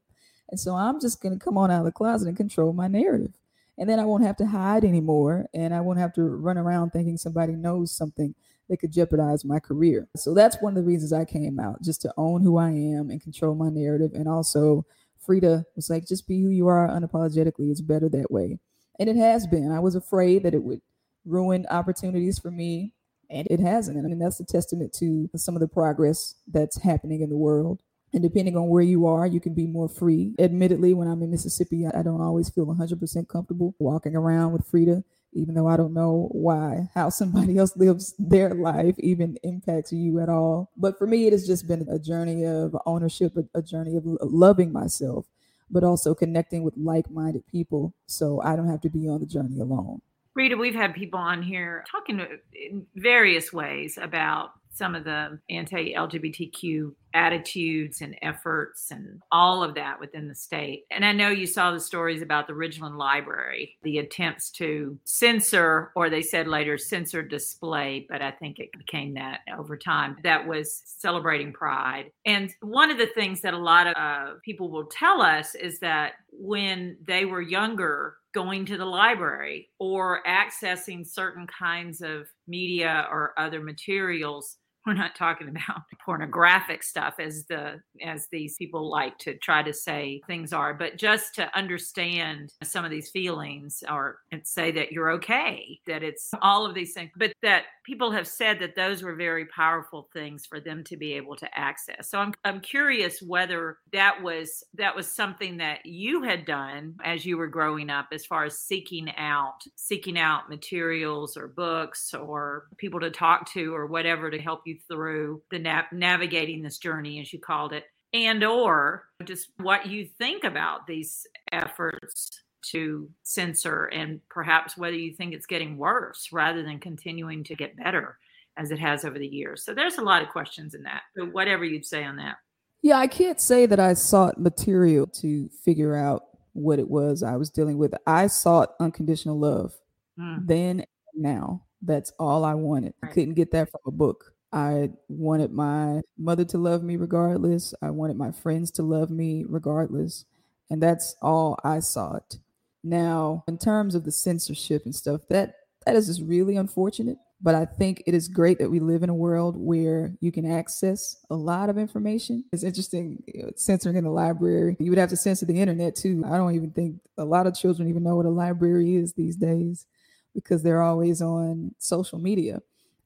and 0.49 0.59
so 0.59 0.75
i'm 0.75 0.99
just 0.99 1.21
gonna 1.21 1.39
come 1.39 1.57
on 1.57 1.71
out 1.71 1.79
of 1.79 1.85
the 1.85 1.91
closet 1.91 2.27
and 2.27 2.37
control 2.37 2.73
my 2.73 2.87
narrative 2.87 3.31
and 3.77 3.89
then 3.89 3.99
i 3.99 4.05
won't 4.05 4.23
have 4.23 4.37
to 4.37 4.45
hide 4.45 4.83
anymore 4.83 5.45
and 5.53 5.73
i 5.73 5.81
won't 5.81 5.99
have 5.99 6.13
to 6.13 6.23
run 6.23 6.57
around 6.57 6.91
thinking 6.91 7.17
somebody 7.17 7.53
knows 7.53 7.95
something 7.95 8.33
that 8.67 8.77
could 8.77 8.91
jeopardize 8.91 9.45
my 9.45 9.59
career 9.59 10.07
so 10.15 10.33
that's 10.33 10.61
one 10.61 10.75
of 10.75 10.83
the 10.83 10.87
reasons 10.87 11.13
i 11.13 11.25
came 11.25 11.59
out 11.59 11.81
just 11.81 12.01
to 12.01 12.13
own 12.17 12.41
who 12.41 12.57
i 12.57 12.69
am 12.69 13.09
and 13.09 13.21
control 13.21 13.55
my 13.55 13.69
narrative 13.69 14.11
and 14.13 14.27
also 14.27 14.85
Frida 15.21 15.65
was 15.75 15.89
like, 15.89 16.07
just 16.07 16.27
be 16.27 16.41
who 16.41 16.49
you 16.49 16.67
are 16.67 16.87
unapologetically. 16.89 17.69
It's 17.71 17.81
better 17.81 18.09
that 18.09 18.31
way. 18.31 18.59
And 18.99 19.09
it 19.09 19.15
has 19.15 19.47
been. 19.47 19.71
I 19.71 19.79
was 19.79 19.95
afraid 19.95 20.43
that 20.43 20.53
it 20.53 20.63
would 20.63 20.81
ruin 21.25 21.65
opportunities 21.69 22.39
for 22.39 22.51
me, 22.51 22.93
and 23.29 23.47
it 23.49 23.59
hasn't. 23.59 23.97
I 23.97 24.01
mean, 24.01 24.19
that's 24.19 24.39
a 24.39 24.45
testament 24.45 24.93
to 24.99 25.29
some 25.35 25.55
of 25.55 25.61
the 25.61 25.67
progress 25.67 26.35
that's 26.47 26.81
happening 26.81 27.21
in 27.21 27.29
the 27.29 27.37
world. 27.37 27.81
And 28.13 28.21
depending 28.21 28.57
on 28.57 28.67
where 28.67 28.83
you 28.83 29.05
are, 29.05 29.25
you 29.25 29.39
can 29.39 29.53
be 29.53 29.67
more 29.67 29.87
free. 29.87 30.35
Admittedly, 30.37 30.93
when 30.93 31.07
I'm 31.07 31.23
in 31.23 31.31
Mississippi, 31.31 31.85
I 31.87 32.01
don't 32.01 32.19
always 32.19 32.49
feel 32.49 32.65
100% 32.65 33.29
comfortable 33.29 33.73
walking 33.79 34.17
around 34.17 34.51
with 34.51 34.67
Frida 34.67 35.03
even 35.33 35.55
though 35.55 35.67
I 35.67 35.77
don't 35.77 35.93
know 35.93 36.29
why, 36.31 36.89
how 36.93 37.09
somebody 37.09 37.57
else 37.57 37.75
lives 37.75 38.13
their 38.17 38.53
life 38.53 38.95
even 38.99 39.37
impacts 39.43 39.91
you 39.91 40.19
at 40.19 40.29
all. 40.29 40.71
But 40.77 40.97
for 40.97 41.07
me, 41.07 41.27
it 41.27 41.33
has 41.33 41.47
just 41.47 41.67
been 41.67 41.87
a 41.89 41.99
journey 41.99 42.45
of 42.45 42.75
ownership, 42.85 43.33
a, 43.53 43.61
journey 43.61 43.95
of 43.95 44.03
loving 44.21 44.71
myself, 44.71 45.25
but 45.69 45.83
also 45.83 46.13
connecting 46.13 46.63
with 46.63 46.75
like 46.77 47.09
minded 47.09 47.47
people 47.47 47.93
so 48.07 48.41
I 48.41 48.55
don't 48.55 48.69
have 48.69 48.81
to 48.81 48.89
be 48.89 49.07
on 49.07 49.21
the 49.21 49.25
journey 49.25 49.59
alone. 49.59 50.01
Rita, 50.35 50.55
we've 50.55 50.75
had 50.75 50.93
people 50.93 51.19
on 51.19 51.41
here 51.43 51.83
talking 51.91 52.25
in 52.53 52.85
various 52.95 53.51
ways 53.51 53.97
about 54.01 54.51
some 54.73 54.95
of 54.95 55.03
the 55.03 55.39
anti 55.49 55.93
LGBTQ 55.93 56.93
attitudes 57.13 58.01
and 58.01 58.15
efforts 58.21 58.89
and 58.89 59.21
all 59.31 59.63
of 59.63 59.75
that 59.75 59.99
within 59.99 60.29
the 60.29 60.35
state. 60.35 60.85
And 60.89 61.05
I 61.05 61.11
know 61.11 61.29
you 61.29 61.45
saw 61.45 61.71
the 61.71 61.79
stories 61.79 62.21
about 62.21 62.47
the 62.47 62.53
Ridgeland 62.53 62.97
Library, 62.97 63.77
the 63.83 63.97
attempts 63.97 64.49
to 64.51 64.97
censor, 65.03 65.91
or 65.95 66.09
they 66.09 66.21
said 66.21 66.47
later, 66.47 66.77
censor 66.77 67.21
display, 67.21 68.05
but 68.09 68.21
I 68.21 68.31
think 68.31 68.59
it 68.59 68.69
became 68.77 69.15
that 69.15 69.41
over 69.57 69.75
time, 69.75 70.17
that 70.23 70.47
was 70.47 70.81
celebrating 70.85 71.51
pride. 71.51 72.11
And 72.25 72.53
one 72.61 72.91
of 72.91 72.97
the 72.97 73.07
things 73.07 73.41
that 73.41 73.53
a 73.53 73.57
lot 73.57 73.87
of 73.87 73.95
uh, 73.97 74.33
people 74.43 74.71
will 74.71 74.85
tell 74.85 75.21
us 75.21 75.53
is 75.53 75.79
that 75.79 76.13
when 76.31 76.97
they 77.05 77.25
were 77.25 77.41
younger, 77.41 78.15
going 78.33 78.65
to 78.65 78.77
the 78.77 78.85
library 78.85 79.69
or 79.79 80.21
accessing 80.25 81.05
certain 81.05 81.47
kinds 81.47 82.01
of 82.01 82.27
media 82.47 83.07
or 83.11 83.33
other 83.37 83.61
materials 83.61 84.57
we're 84.85 84.93
not 84.93 85.15
talking 85.15 85.47
about 85.47 85.83
pornographic 86.05 86.83
stuff 86.83 87.15
as 87.19 87.45
the 87.45 87.79
as 88.03 88.27
these 88.31 88.55
people 88.57 88.89
like 88.89 89.17
to 89.19 89.37
try 89.37 89.61
to 89.61 89.73
say 89.73 90.21
things 90.27 90.53
are 90.53 90.73
but 90.73 90.97
just 90.97 91.35
to 91.35 91.49
understand 91.57 92.51
some 92.63 92.85
of 92.85 92.91
these 92.91 93.09
feelings 93.09 93.83
or 93.89 94.19
and 94.31 94.45
say 94.45 94.71
that 94.71 94.91
you're 94.91 95.11
okay 95.11 95.79
that 95.85 96.03
it's 96.03 96.31
all 96.41 96.65
of 96.65 96.73
these 96.73 96.93
things 96.93 97.11
but 97.15 97.33
that 97.41 97.63
people 97.83 98.11
have 98.11 98.27
said 98.27 98.59
that 98.59 98.75
those 98.75 99.03
were 99.03 99.15
very 99.15 99.45
powerful 99.45 100.07
things 100.13 100.45
for 100.45 100.59
them 100.59 100.83
to 100.83 100.97
be 100.97 101.13
able 101.13 101.35
to 101.35 101.47
access. 101.57 102.09
So 102.09 102.19
i'm 102.19 102.33
i'm 102.43 102.59
curious 102.59 103.21
whether 103.21 103.77
that 103.93 104.21
was 104.21 104.63
that 104.75 104.95
was 104.95 105.07
something 105.07 105.57
that 105.57 105.85
you 105.85 106.23
had 106.23 106.45
done 106.45 106.95
as 107.03 107.25
you 107.25 107.37
were 107.37 107.47
growing 107.47 107.89
up 107.89 108.07
as 108.11 108.25
far 108.25 108.45
as 108.45 108.59
seeking 108.59 109.13
out 109.17 109.59
seeking 109.75 110.17
out 110.17 110.49
materials 110.49 111.37
or 111.37 111.47
books 111.47 112.13
or 112.13 112.65
people 112.77 112.99
to 112.99 113.11
talk 113.11 113.51
to 113.51 113.73
or 113.75 113.85
whatever 113.85 114.29
to 114.29 114.39
help 114.39 114.61
you 114.65 114.70
you 114.71 114.77
through 114.87 115.41
the 115.51 115.59
nav- 115.59 115.91
navigating 115.91 116.61
this 116.61 116.77
journey, 116.77 117.19
as 117.19 117.31
you 117.31 117.39
called 117.39 117.73
it, 117.73 117.85
and 118.13 118.43
or 118.43 119.05
just 119.23 119.49
what 119.57 119.87
you 119.87 120.05
think 120.05 120.43
about 120.43 120.87
these 120.87 121.25
efforts 121.51 122.41
to 122.63 123.09
censor 123.23 123.85
and 123.85 124.19
perhaps 124.29 124.77
whether 124.77 124.95
you 124.95 125.13
think 125.13 125.33
it's 125.33 125.45
getting 125.45 125.77
worse 125.77 126.29
rather 126.31 126.61
than 126.63 126.79
continuing 126.79 127.43
to 127.43 127.55
get 127.55 127.77
better 127.77 128.17
as 128.57 128.71
it 128.71 128.79
has 128.79 129.05
over 129.05 129.17
the 129.17 129.27
years. 129.27 129.63
So 129.63 129.73
there's 129.73 129.97
a 129.97 130.03
lot 130.03 130.21
of 130.21 130.29
questions 130.29 130.75
in 130.75 130.83
that. 130.83 131.01
So 131.17 131.25
whatever 131.25 131.65
you'd 131.65 131.85
say 131.85 132.03
on 132.03 132.17
that. 132.17 132.35
Yeah, 132.81 132.97
I 132.97 133.07
can't 133.07 133.39
say 133.39 133.65
that 133.65 133.79
I 133.79 133.93
sought 133.93 134.39
material 134.39 135.07
to 135.07 135.49
figure 135.63 135.95
out 135.95 136.23
what 136.53 136.79
it 136.79 136.89
was 136.89 137.23
I 137.23 137.37
was 137.37 137.49
dealing 137.49 137.77
with. 137.77 137.93
I 138.05 138.27
sought 138.27 138.73
unconditional 138.79 139.39
love 139.39 139.73
mm. 140.19 140.45
then 140.45 140.85
now. 141.15 141.63
That's 141.81 142.11
all 142.19 142.45
I 142.45 142.53
wanted. 142.53 142.93
Right. 143.01 143.09
I 143.09 143.13
couldn't 143.13 143.33
get 143.33 143.51
that 143.51 143.71
from 143.71 143.81
a 143.87 143.91
book. 143.91 144.30
I 144.53 144.89
wanted 145.07 145.51
my 145.51 146.01
mother 146.17 146.45
to 146.45 146.57
love 146.57 146.83
me 146.83 146.97
regardless. 146.97 147.73
I 147.81 147.89
wanted 147.91 148.17
my 148.17 148.31
friends 148.31 148.71
to 148.71 148.83
love 148.83 149.09
me 149.09 149.45
regardless. 149.47 150.25
And 150.69 150.81
that's 150.81 151.15
all 151.21 151.59
I 151.63 151.79
sought. 151.79 152.37
Now, 152.83 153.43
in 153.47 153.57
terms 153.57 153.95
of 153.95 154.03
the 154.03 154.11
censorship 154.11 154.83
and 154.85 154.95
stuff, 154.95 155.21
that 155.29 155.55
that 155.85 155.95
is 155.95 156.07
just 156.07 156.21
really 156.21 156.55
unfortunate. 156.55 157.17
But 157.43 157.55
I 157.55 157.65
think 157.65 158.03
it 158.05 158.13
is 158.13 158.27
great 158.27 158.59
that 158.59 158.69
we 158.69 158.79
live 158.79 159.01
in 159.01 159.09
a 159.09 159.15
world 159.15 159.55
where 159.57 160.13
you 160.21 160.31
can 160.31 160.49
access 160.49 161.17
a 161.31 161.35
lot 161.35 161.69
of 161.69 161.77
information. 161.77 162.45
It's 162.53 162.63
interesting 162.63 163.23
you 163.25 163.43
know, 163.43 163.51
censoring 163.55 163.95
in 163.95 164.03
the 164.03 164.11
library. 164.11 164.77
You 164.79 164.91
would 164.91 164.99
have 164.99 165.09
to 165.09 165.17
censor 165.17 165.47
the 165.47 165.59
internet 165.59 165.95
too. 165.95 166.23
I 166.25 166.37
don't 166.37 166.53
even 166.53 166.71
think 166.71 166.97
a 167.17 167.25
lot 167.25 167.47
of 167.47 167.55
children 167.55 167.89
even 167.89 168.03
know 168.03 168.15
what 168.15 168.27
a 168.27 168.29
library 168.29 168.95
is 168.95 169.13
these 169.13 169.35
days 169.35 169.87
because 170.35 170.61
they're 170.61 170.83
always 170.83 171.21
on 171.21 171.73
social 171.79 172.19
media. 172.19 172.61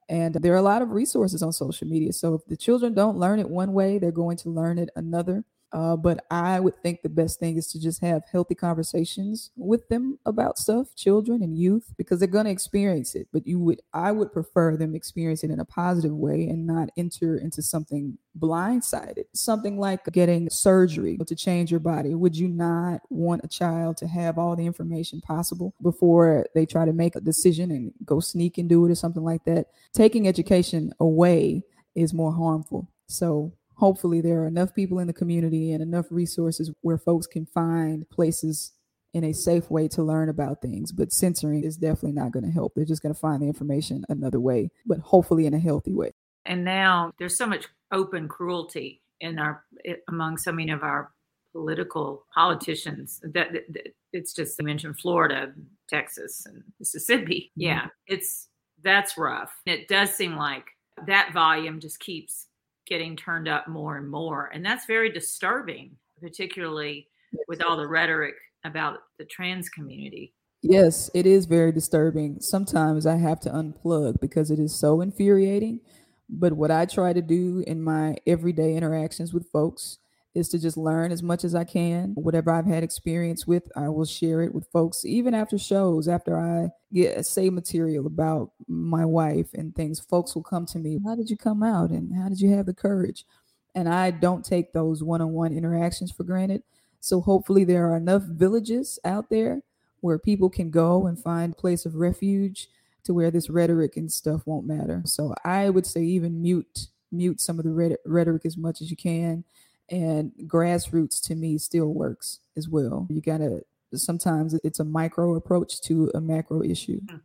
And 0.09 0.35
there 0.35 0.53
are 0.53 0.57
a 0.57 0.61
lot 0.61 0.81
of 0.81 0.91
resources 0.91 1.41
on 1.41 1.51
social 1.53 1.87
media. 1.87 2.13
So 2.13 2.35
if 2.35 2.45
the 2.45 2.57
children 2.57 2.93
don't 2.93 3.17
learn 3.17 3.39
it 3.39 3.49
one 3.49 3.73
way, 3.73 3.97
they're 3.97 4.11
going 4.11 4.37
to 4.37 4.49
learn 4.49 4.77
it 4.77 4.89
another. 4.95 5.43
Uh, 5.75 5.97
but 5.97 6.23
I 6.31 6.61
would 6.61 6.81
think 6.81 7.01
the 7.01 7.09
best 7.09 7.37
thing 7.37 7.57
is 7.57 7.67
to 7.73 7.81
just 7.81 7.99
have 7.99 8.23
healthy 8.31 8.55
conversations 8.55 9.51
with 9.57 9.89
them 9.89 10.17
about 10.25 10.57
stuff, 10.57 10.95
children 10.95 11.43
and 11.43 11.57
youth, 11.57 11.93
because 11.97 12.19
they're 12.19 12.29
going 12.29 12.45
to 12.45 12.51
experience 12.51 13.13
it. 13.13 13.27
But 13.33 13.45
you 13.45 13.59
would, 13.59 13.81
I 13.93 14.13
would 14.13 14.31
prefer 14.31 14.77
them 14.77 14.95
experience 14.95 15.43
it 15.43 15.51
in 15.51 15.59
a 15.59 15.65
positive 15.65 16.15
way 16.15 16.47
and 16.47 16.65
not 16.65 16.91
enter 16.95 17.35
into 17.35 17.61
something 17.61 18.17
blindsided. 18.39 19.25
Something 19.33 19.77
like 19.77 20.05
getting 20.13 20.49
surgery 20.49 21.17
to 21.27 21.35
change 21.35 21.71
your 21.71 21.81
body. 21.81 22.15
Would 22.15 22.37
you 22.37 22.47
not 22.47 23.01
want 23.09 23.43
a 23.43 23.49
child 23.49 23.97
to 23.97 24.07
have 24.07 24.37
all 24.37 24.55
the 24.55 24.65
information 24.65 25.19
possible 25.19 25.73
before 25.81 26.45
they 26.55 26.65
try 26.65 26.85
to 26.85 26.93
make 26.93 27.17
a 27.17 27.21
decision 27.21 27.71
and 27.71 27.91
go 28.05 28.21
sneak 28.21 28.57
and 28.57 28.69
do 28.69 28.85
it 28.85 28.91
or 28.91 28.95
something 28.95 29.25
like 29.25 29.43
that? 29.43 29.67
Taking 29.91 30.25
education 30.25 30.93
away 31.01 31.63
is 31.95 32.13
more 32.13 32.31
harmful. 32.31 32.89
So 33.07 33.51
hopefully 33.75 34.21
there 34.21 34.41
are 34.41 34.47
enough 34.47 34.73
people 34.73 34.99
in 34.99 35.07
the 35.07 35.13
community 35.13 35.71
and 35.71 35.81
enough 35.81 36.07
resources 36.09 36.71
where 36.81 36.97
folks 36.97 37.27
can 37.27 37.45
find 37.45 38.09
places 38.09 38.73
in 39.13 39.23
a 39.23 39.33
safe 39.33 39.71
way 39.71 39.87
to 39.87 40.03
learn 40.03 40.27
about 40.27 40.61
things. 40.61 40.91
But 40.91 41.13
censoring 41.13 41.63
is 41.63 41.77
definitely 41.77 42.11
not 42.13 42.31
going 42.31 42.45
to 42.45 42.51
help. 42.51 42.73
They're 42.75 42.85
just 42.85 43.01
going 43.01 43.13
to 43.13 43.19
find 43.19 43.41
the 43.41 43.47
information 43.47 44.03
another 44.09 44.39
way, 44.39 44.69
but 44.85 44.99
hopefully 44.99 45.45
in 45.45 45.53
a 45.53 45.59
healthy 45.59 45.93
way. 45.93 46.11
And 46.45 46.63
now 46.63 47.13
there's 47.17 47.37
so 47.37 47.47
much 47.47 47.67
open 47.91 48.27
cruelty 48.27 49.01
in 49.21 49.39
our 49.39 49.63
among 50.09 50.37
so 50.37 50.51
many 50.51 50.71
of 50.71 50.83
our 50.83 51.11
political 51.53 52.25
politicians 52.33 53.21
that, 53.23 53.53
that 53.69 53.93
it's 54.11 54.33
just 54.33 54.59
you 54.59 54.65
mentioned 54.65 54.99
Florida, 54.99 55.53
Texas, 55.87 56.45
and 56.45 56.63
Mississippi. 56.79 57.51
Mm-hmm. 57.51 57.61
Yeah, 57.61 57.87
it's 58.07 58.49
that's 58.83 59.17
rough. 59.17 59.53
It 59.65 59.87
does 59.87 60.13
seem 60.13 60.35
like 60.35 60.65
that 61.07 61.31
volume 61.33 61.79
just 61.79 61.99
keeps 61.99 62.47
getting 62.87 63.15
turned 63.15 63.47
up 63.47 63.67
more 63.67 63.97
and 63.97 64.09
more, 64.09 64.49
and 64.53 64.65
that's 64.65 64.85
very 64.85 65.11
disturbing, 65.11 65.91
particularly 66.21 67.07
with 67.47 67.63
all 67.63 67.77
the 67.77 67.87
rhetoric 67.87 68.35
about 68.63 68.99
the 69.19 69.25
trans 69.25 69.69
community. 69.69 70.33
Yes, 70.61 71.11
it 71.13 71.25
is 71.25 71.45
very 71.45 71.71
disturbing. 71.71 72.39
Sometimes 72.39 73.05
I 73.05 73.17
have 73.17 73.39
to 73.41 73.49
unplug 73.49 74.19
because 74.19 74.49
it 74.49 74.57
is 74.57 74.73
so 74.73 75.01
infuriating. 75.01 75.81
But 76.27 76.53
what 76.53 76.71
I 76.71 76.85
try 76.85 77.13
to 77.13 77.21
do 77.21 77.63
in 77.67 77.83
my 77.83 78.15
everyday 78.25 78.75
interactions 78.75 79.31
with 79.31 79.47
folks 79.51 79.99
is 80.35 80.49
to 80.49 80.59
just 80.59 80.75
learn 80.75 81.11
as 81.11 81.23
much 81.23 81.45
as 81.45 81.55
I 81.55 81.63
can. 81.63 82.11
Whatever 82.15 82.51
I've 82.51 82.65
had 82.65 82.83
experience 82.83 83.47
with, 83.47 83.63
I 83.75 83.87
will 83.87 84.05
share 84.05 84.41
it 84.41 84.53
with 84.53 84.67
folks, 84.67 85.05
even 85.05 85.33
after 85.33 85.57
shows, 85.57 86.07
after 86.09 86.37
I 86.37 86.69
get 86.93 87.25
say 87.25 87.49
material 87.49 88.05
about 88.05 88.51
my 88.67 89.05
wife 89.05 89.47
and 89.53 89.73
things. 89.73 89.99
Folks 89.99 90.35
will 90.35 90.43
come 90.43 90.65
to 90.67 90.79
me, 90.79 90.99
How 91.05 91.15
did 91.15 91.29
you 91.29 91.37
come 91.37 91.63
out? 91.63 91.89
And 91.89 92.13
how 92.13 92.27
did 92.27 92.41
you 92.41 92.51
have 92.51 92.65
the 92.65 92.73
courage? 92.73 93.25
And 93.73 93.87
I 93.87 94.11
don't 94.11 94.45
take 94.45 94.73
those 94.73 95.01
one 95.01 95.21
on 95.21 95.31
one 95.31 95.53
interactions 95.53 96.11
for 96.11 96.23
granted. 96.23 96.63
So 96.99 97.21
hopefully, 97.21 97.63
there 97.63 97.89
are 97.89 97.95
enough 97.95 98.23
villages 98.23 98.99
out 99.05 99.29
there 99.29 99.61
where 100.01 100.19
people 100.19 100.49
can 100.49 100.69
go 100.69 101.07
and 101.07 101.17
find 101.17 101.53
a 101.53 101.55
place 101.55 101.85
of 101.85 101.95
refuge 101.95 102.67
to 103.05 103.13
where 103.13 103.31
this 103.31 103.49
rhetoric 103.49 103.95
and 103.95 104.11
stuff 104.11 104.41
won't 104.45 104.67
matter. 104.67 105.01
So 105.05 105.33
I 105.45 105.69
would 105.69 105.85
say 105.85 106.01
even 106.01 106.41
mute 106.41 106.87
mute 107.11 107.39
some 107.39 107.59
of 107.59 107.65
the 107.65 107.97
rhetoric 108.05 108.45
as 108.45 108.57
much 108.57 108.81
as 108.81 108.89
you 108.89 108.97
can 108.97 109.45
and 109.89 110.31
grassroots 110.43 111.21
to 111.27 111.35
me 111.35 111.57
still 111.57 111.93
works 111.93 112.39
as 112.57 112.67
well. 112.67 113.07
You 113.09 113.21
got 113.21 113.37
to 113.39 113.61
sometimes 113.93 114.53
it's 114.63 114.79
a 114.79 114.83
micro 114.83 115.35
approach 115.35 115.81
to 115.81 116.11
a 116.13 116.21
macro 116.21 116.61
issue. 116.63 116.99
Hmm. 117.09 117.17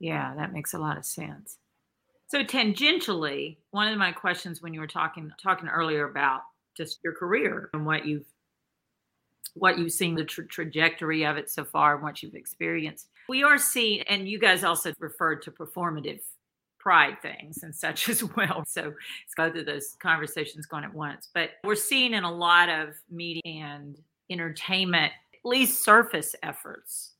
Yeah, 0.00 0.34
that 0.36 0.52
makes 0.52 0.74
a 0.74 0.78
lot 0.78 0.96
of 0.96 1.04
sense. 1.04 1.58
So 2.28 2.44
tangentially, 2.44 3.56
one 3.70 3.88
of 3.88 3.98
my 3.98 4.12
questions 4.12 4.62
when 4.62 4.74
you 4.74 4.80
were 4.80 4.86
talking 4.86 5.32
talking 5.42 5.68
earlier 5.68 6.08
about 6.08 6.42
just 6.76 6.98
your 7.02 7.14
career 7.14 7.70
and 7.72 7.84
what 7.84 8.06
you've 8.06 8.26
what 9.54 9.78
you've 9.78 9.92
seen 9.92 10.14
the 10.14 10.24
tra- 10.24 10.46
trajectory 10.46 11.24
of 11.24 11.36
it 11.36 11.50
so 11.50 11.64
far 11.64 11.94
and 11.94 12.02
what 12.02 12.22
you've 12.22 12.34
experienced. 12.34 13.08
We 13.28 13.42
are 13.42 13.58
seeing, 13.58 14.02
and 14.02 14.28
you 14.28 14.38
guys 14.38 14.62
also 14.62 14.92
referred 15.00 15.42
to 15.42 15.50
performative 15.50 16.20
pride 16.78 17.20
things 17.22 17.62
and 17.62 17.74
such 17.74 18.08
as 18.08 18.22
well. 18.22 18.64
So 18.66 18.94
it's 19.24 19.34
both 19.36 19.56
of 19.56 19.66
those 19.66 19.96
conversations 20.00 20.66
going 20.66 20.84
at 20.84 20.94
once. 20.94 21.28
But 21.32 21.50
we're 21.64 21.74
seeing 21.74 22.14
in 22.14 22.24
a 22.24 22.32
lot 22.32 22.68
of 22.68 22.94
media 23.10 23.42
and 23.44 23.98
entertainment, 24.30 25.12
at 25.34 25.40
least 25.48 25.84
surface 25.84 26.34
efforts 26.42 27.12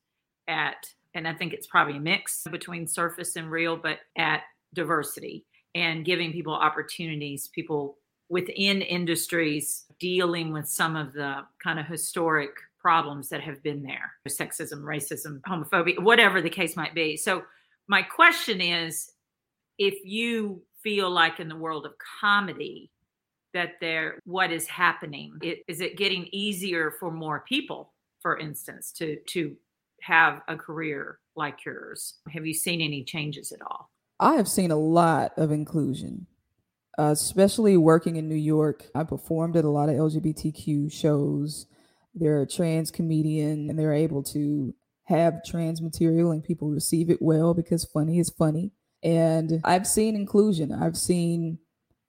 at, 0.47 0.87
and 1.15 1.27
I 1.27 1.35
think 1.35 1.53
it's 1.53 1.67
probably 1.67 1.97
a 1.97 2.01
mix 2.01 2.45
between 2.51 2.87
surface 2.87 3.37
and 3.37 3.51
real, 3.51 3.77
but 3.77 3.99
at 4.17 4.43
diversity 4.75 5.45
and 5.75 6.05
giving 6.05 6.33
people 6.33 6.55
opportunities, 6.55 7.49
people 7.49 7.99
within 8.29 8.83
industries 8.83 9.85
dealing 9.99 10.53
with 10.53 10.69
some 10.69 10.97
of 10.97 11.13
the 11.13 11.43
kind 11.63 11.79
of 11.79 11.87
historic 11.87 12.51
problems 12.81 13.29
that 13.29 13.41
have 13.41 13.63
been 13.63 13.83
there 13.83 14.13
sexism, 14.29 14.83
racism, 14.83 15.41
homophobia, 15.43 16.03
whatever 16.03 16.41
the 16.41 16.51
case 16.51 16.77
might 16.77 16.95
be. 16.95 17.17
So, 17.17 17.45
my 17.91 18.03
question 18.03 18.61
is 18.61 19.13
if 19.79 19.99
you 20.05 20.63
feel 20.83 21.11
like 21.11 21.41
in 21.41 21.49
the 21.49 21.57
world 21.57 21.87
of 21.87 21.93
comedy, 22.21 22.91
that 23.55 23.73
there 23.81 24.19
what 24.25 24.53
is 24.53 24.67
happening 24.67 25.33
it, 25.41 25.61
is 25.67 25.81
it 25.81 25.97
getting 25.97 26.29
easier 26.33 26.93
for 27.01 27.11
more 27.11 27.45
people 27.49 27.95
for 28.21 28.39
instance 28.39 28.93
to 28.93 29.17
to 29.27 29.57
have 30.03 30.43
a 30.49 30.55
career 30.55 31.19
like 31.35 31.65
yours 31.65 32.19
have 32.31 32.47
you 32.47 32.53
seen 32.53 32.83
any 32.83 33.03
changes 33.03 33.51
at 33.51 33.63
all 33.63 33.91
i 34.21 34.35
have 34.35 34.47
seen 34.47 34.71
a 34.71 34.77
lot 34.77 35.33
of 35.39 35.51
inclusion 35.51 36.27
uh, 36.99 37.13
especially 37.13 37.77
working 37.77 38.17
in 38.17 38.29
New 38.29 38.35
York. 38.35 38.85
I 38.95 39.05
performed 39.05 39.57
at 39.57 39.65
a 39.65 39.71
lot 39.71 39.89
of 39.89 39.95
LGBTQ 39.95 40.91
shows. 40.91 41.67
They're 42.13 42.43
a 42.43 42.47
trans 42.47 42.91
comedian 42.91 43.71
and 43.71 43.79
they're 43.79 43.95
able 43.95 44.25
to 44.25 44.75
have 45.05 45.45
trans 45.45 45.81
material 45.81 46.33
and 46.33 46.43
people 46.43 46.71
receive 46.71 47.09
it 47.09 47.23
well 47.23 47.55
because 47.55 47.85
funny 47.85 48.19
is 48.19 48.31
funny. 48.31 48.73
And 49.03 49.61
I've 49.65 49.87
seen 49.87 50.17
inclusion. 50.17 50.73
I've 50.73 50.97
seen 50.97 51.59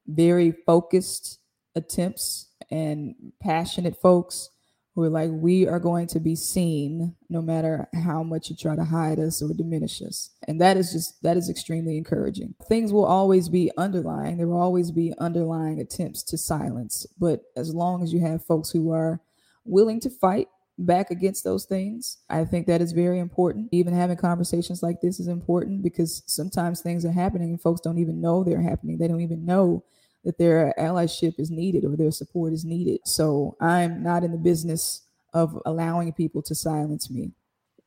very 0.08 0.52
focused 0.66 1.40
attempts 1.76 2.50
and 2.72 3.16
passionate 3.42 3.96
folks 4.02 4.50
who 4.96 5.04
are 5.04 5.10
like, 5.10 5.30
we 5.32 5.68
are 5.68 5.80
going 5.80 6.08
to 6.08 6.20
be 6.20 6.36
seen 6.36 7.16
no 7.30 7.42
matter 7.42 7.88
how 7.94 8.24
much 8.24 8.50
you 8.50 8.56
try 8.56 8.76
to 8.76 8.84
hide 8.84 9.20
us 9.20 9.42
or 9.42 9.54
diminish 9.54 10.02
us. 10.02 10.32
And 10.48 10.60
that 10.62 10.78
is 10.78 10.92
just, 10.92 11.22
that 11.24 11.38
is 11.38 11.50
extremely 11.50 11.98
encouraging. 11.98 12.56
Things 12.68 12.92
will 12.92 13.06
always 13.06 13.50
be 13.50 13.72
underlying, 13.78 14.38
there 14.38 14.48
will 14.48 14.60
always 14.60 14.92
be 14.92 15.14
underlying 15.20 15.80
attempts 15.80 16.24
to 16.24 16.38
silence. 16.38 17.06
But 17.20 17.44
as 17.56 17.74
long 17.74 18.04
as 18.04 18.12
you 18.12 18.20
have 18.22 18.44
folks 18.46 18.72
who 18.72 18.92
are 18.92 19.22
willing 19.64 20.00
to 20.02 20.10
fight 20.10 20.48
back 20.80 21.12
against 21.12 21.44
those 21.44 21.66
things, 21.66 22.18
I 22.30 22.46
think 22.46 22.68
that 22.68 22.82
is 22.82 22.92
very 22.94 23.20
important. 23.20 23.70
Even 23.72 23.94
having 23.94 24.18
conversations 24.18 24.82
like 24.82 25.02
this 25.02 25.20
is 25.20 25.28
important 25.28 25.84
because 25.84 26.24
sometimes 26.26 26.82
things 26.82 27.06
are 27.06 27.12
happening 27.12 27.50
and 27.50 27.62
folks 27.62 27.82
don't 27.82 28.00
even 28.00 28.22
know 28.22 28.44
they're 28.44 28.62
happening. 28.62 28.98
They 28.98 29.08
don't 29.08 29.22
even 29.22 29.46
know 29.46 29.84
that 30.24 30.38
their 30.38 30.74
allyship 30.80 31.40
is 31.40 31.52
needed 31.52 31.86
or 31.86 31.96
their 31.96 32.12
support 32.12 32.54
is 32.54 32.66
needed. 32.66 33.02
So 33.06 33.56
I'm 33.62 34.02
not 34.02 34.24
in 34.24 34.32
the 34.32 34.38
business 34.38 35.02
of 35.34 35.62
allowing 35.66 36.14
people 36.14 36.42
to 36.44 36.56
silence 36.56 37.10
me. 37.10 37.32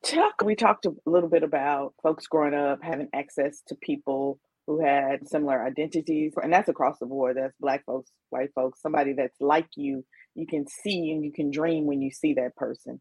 Chuck, 0.04 0.42
we 0.44 0.54
talked 0.54 0.86
a 0.86 0.94
little 1.06 1.28
bit 1.28 1.42
about 1.42 1.94
folks 2.02 2.26
growing 2.26 2.54
up 2.54 2.80
having 2.82 3.08
access 3.12 3.62
to 3.68 3.74
people 3.76 4.38
who 4.66 4.80
had 4.80 5.26
similar 5.28 5.64
identities, 5.64 6.34
and 6.42 6.52
that's 6.52 6.68
across 6.68 6.98
the 6.98 7.06
board. 7.06 7.36
That's 7.36 7.54
Black 7.60 7.84
folks, 7.84 8.10
white 8.30 8.50
folks, 8.54 8.80
somebody 8.80 9.12
that's 9.12 9.40
like 9.40 9.68
you, 9.76 10.04
you 10.34 10.46
can 10.46 10.66
see 10.66 11.10
and 11.10 11.24
you 11.24 11.32
can 11.32 11.50
dream 11.50 11.86
when 11.86 12.00
you 12.02 12.10
see 12.10 12.34
that 12.34 12.56
person. 12.56 13.00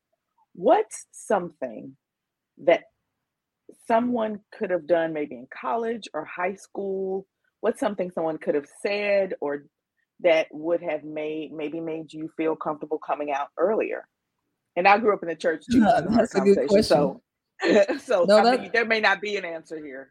What's 0.54 1.06
something 1.12 1.96
that 2.64 2.84
someone 3.88 4.42
could 4.58 4.70
have 4.70 4.86
done 4.86 5.14
maybe 5.14 5.36
in 5.36 5.48
college 5.62 6.10
or 6.14 6.26
high 6.26 6.56
school 6.56 7.26
what's 7.62 7.80
something 7.80 8.12
someone 8.12 8.38
could 8.38 8.56
have 8.56 8.68
said 8.82 9.36
or 9.40 9.66
that 10.20 10.48
would 10.52 10.84
have 10.84 11.04
made 11.04 11.52
maybe 11.54 11.80
made 11.80 12.12
you 12.12 12.30
feel 12.36 12.56
comfortable 12.56 13.00
coming 13.00 13.32
out 13.32 13.48
earlier? 13.58 14.08
And 14.76 14.88
I 14.88 14.98
grew 14.98 15.14
up 15.14 15.24
in 15.24 15.30
the 15.30 15.36
church 15.36 15.64
too. 15.72 15.80
That's 16.10 16.36
a 16.36 16.42
good 16.42 16.68
question. 16.68 16.84
So, 16.84 17.22
so 18.04 18.26
no, 18.26 18.40
I 18.40 18.58
mean, 18.58 18.72
there 18.74 18.86
may 18.86 19.00
not 19.00 19.22
be 19.22 19.38
an 19.38 19.46
answer 19.46 19.78
here. 19.78 20.10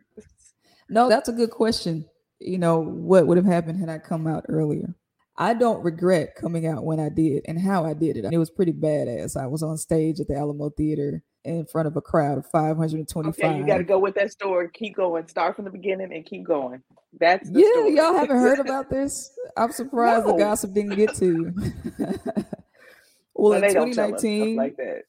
no, 0.88 1.08
that's 1.08 1.28
a 1.28 1.32
good 1.32 1.50
question. 1.50 2.04
You 2.38 2.58
know, 2.58 2.78
what 2.78 3.26
would 3.26 3.36
have 3.38 3.46
happened 3.46 3.80
had 3.80 3.88
I 3.88 3.98
come 3.98 4.28
out 4.28 4.44
earlier? 4.48 4.94
I 5.40 5.54
don't 5.54 5.82
regret 5.82 6.34
coming 6.36 6.66
out 6.66 6.84
when 6.84 7.00
I 7.00 7.08
did 7.08 7.46
and 7.48 7.58
how 7.58 7.86
I 7.86 7.94
did 7.94 8.18
it. 8.18 8.26
It 8.30 8.36
was 8.36 8.50
pretty 8.50 8.74
badass. 8.74 9.40
I 9.40 9.46
was 9.46 9.62
on 9.62 9.78
stage 9.78 10.20
at 10.20 10.28
the 10.28 10.36
Alamo 10.36 10.68
Theater 10.68 11.22
in 11.44 11.64
front 11.64 11.88
of 11.88 11.96
a 11.96 12.02
crowd 12.02 12.36
of 12.36 12.46
525. 12.50 13.42
Okay, 13.42 13.58
you 13.58 13.66
got 13.66 13.78
to 13.78 13.84
go 13.84 13.98
with 13.98 14.14
that 14.16 14.30
story. 14.30 14.68
Keep 14.74 14.96
going. 14.96 15.26
Start 15.28 15.56
from 15.56 15.64
the 15.64 15.70
beginning 15.70 16.12
and 16.12 16.26
keep 16.26 16.44
going. 16.44 16.82
That's 17.18 17.48
yeah. 17.50 17.66
Story. 17.72 17.96
Y'all 17.96 18.12
haven't 18.12 18.36
heard 18.36 18.58
about 18.58 18.90
this. 18.90 19.32
I'm 19.56 19.72
surprised 19.72 20.26
no. 20.26 20.32
the 20.32 20.38
gossip 20.38 20.74
didn't 20.74 20.96
get 20.96 21.14
to 21.14 21.24
you. 21.24 21.54
well, 23.34 23.54
in 23.54 23.62
2019, 23.62 24.56
like 24.56 24.76
that. 24.76 25.04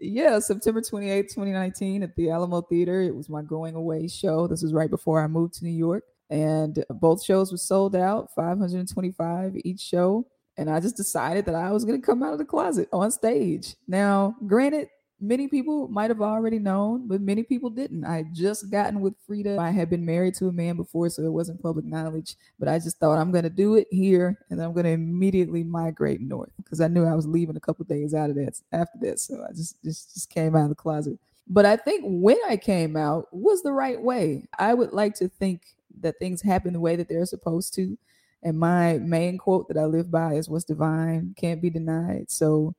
yeah, 0.00 0.40
September 0.40 0.82
28, 0.82 1.28
2019, 1.28 2.02
at 2.02 2.16
the 2.16 2.30
Alamo 2.30 2.62
Theater. 2.62 3.00
It 3.00 3.14
was 3.14 3.28
my 3.28 3.42
going 3.42 3.76
away 3.76 4.08
show. 4.08 4.48
This 4.48 4.64
was 4.64 4.74
right 4.74 4.90
before 4.90 5.22
I 5.22 5.28
moved 5.28 5.54
to 5.54 5.64
New 5.64 5.70
York, 5.70 6.02
and 6.30 6.84
both 6.90 7.22
shows 7.22 7.50
were 7.50 7.58
sold 7.58 7.96
out, 7.96 8.32
525 8.34 9.56
each 9.64 9.80
show. 9.80 10.26
And 10.56 10.70
I 10.70 10.80
just 10.80 10.96
decided 10.96 11.46
that 11.46 11.54
I 11.54 11.70
was 11.72 11.84
going 11.84 12.00
to 12.00 12.06
come 12.06 12.22
out 12.22 12.32
of 12.32 12.38
the 12.38 12.44
closet 12.44 12.88
on 12.92 13.10
stage. 13.10 13.74
Now, 13.88 14.36
granted, 14.46 14.88
many 15.20 15.48
people 15.48 15.88
might 15.88 16.10
have 16.10 16.20
already 16.20 16.58
known, 16.58 17.06
but 17.06 17.20
many 17.20 17.42
people 17.42 17.70
didn't. 17.70 18.04
I 18.04 18.24
just 18.32 18.70
gotten 18.70 19.00
with 19.00 19.14
Frida. 19.26 19.58
I 19.58 19.70
had 19.70 19.90
been 19.90 20.04
married 20.04 20.34
to 20.34 20.48
a 20.48 20.52
man 20.52 20.76
before, 20.76 21.08
so 21.10 21.22
it 21.22 21.32
wasn't 21.32 21.62
public 21.62 21.84
knowledge. 21.84 22.36
But 22.58 22.68
I 22.68 22.78
just 22.78 22.98
thought 22.98 23.18
I'm 23.18 23.32
going 23.32 23.44
to 23.44 23.50
do 23.50 23.74
it 23.74 23.86
here, 23.90 24.38
and 24.50 24.60
I'm 24.60 24.72
going 24.72 24.84
to 24.84 24.90
immediately 24.90 25.64
migrate 25.64 26.20
north 26.20 26.52
because 26.56 26.80
I 26.80 26.88
knew 26.88 27.04
I 27.04 27.14
was 27.14 27.26
leaving 27.26 27.56
a 27.56 27.60
couple 27.60 27.84
days 27.84 28.14
out 28.14 28.30
of 28.30 28.36
that 28.36 28.60
after 28.72 28.98
that. 29.02 29.18
So 29.20 29.44
I 29.48 29.52
just 29.52 29.82
just 29.82 30.14
just 30.14 30.30
came 30.30 30.56
out 30.56 30.64
of 30.64 30.70
the 30.70 30.74
closet. 30.74 31.18
But 31.46 31.66
I 31.66 31.76
think 31.76 32.02
when 32.04 32.38
I 32.48 32.56
came 32.56 32.96
out 32.96 33.26
was 33.32 33.62
the 33.62 33.72
right 33.72 34.00
way. 34.00 34.48
I 34.58 34.72
would 34.72 34.92
like 34.92 35.14
to 35.16 35.28
think 35.28 35.62
that 36.00 36.18
things 36.18 36.42
happen 36.42 36.72
the 36.72 36.80
way 36.80 36.96
that 36.96 37.08
they're 37.08 37.26
supposed 37.26 37.74
to. 37.74 37.96
And 38.42 38.58
my 38.58 38.98
main 38.98 39.38
quote 39.38 39.68
that 39.68 39.76
I 39.76 39.84
live 39.84 40.10
by 40.10 40.34
is 40.34 40.48
what's 40.48 40.64
divine 40.64 41.34
can't 41.36 41.60
be 41.60 41.70
denied. 41.70 42.30
So 42.30 42.74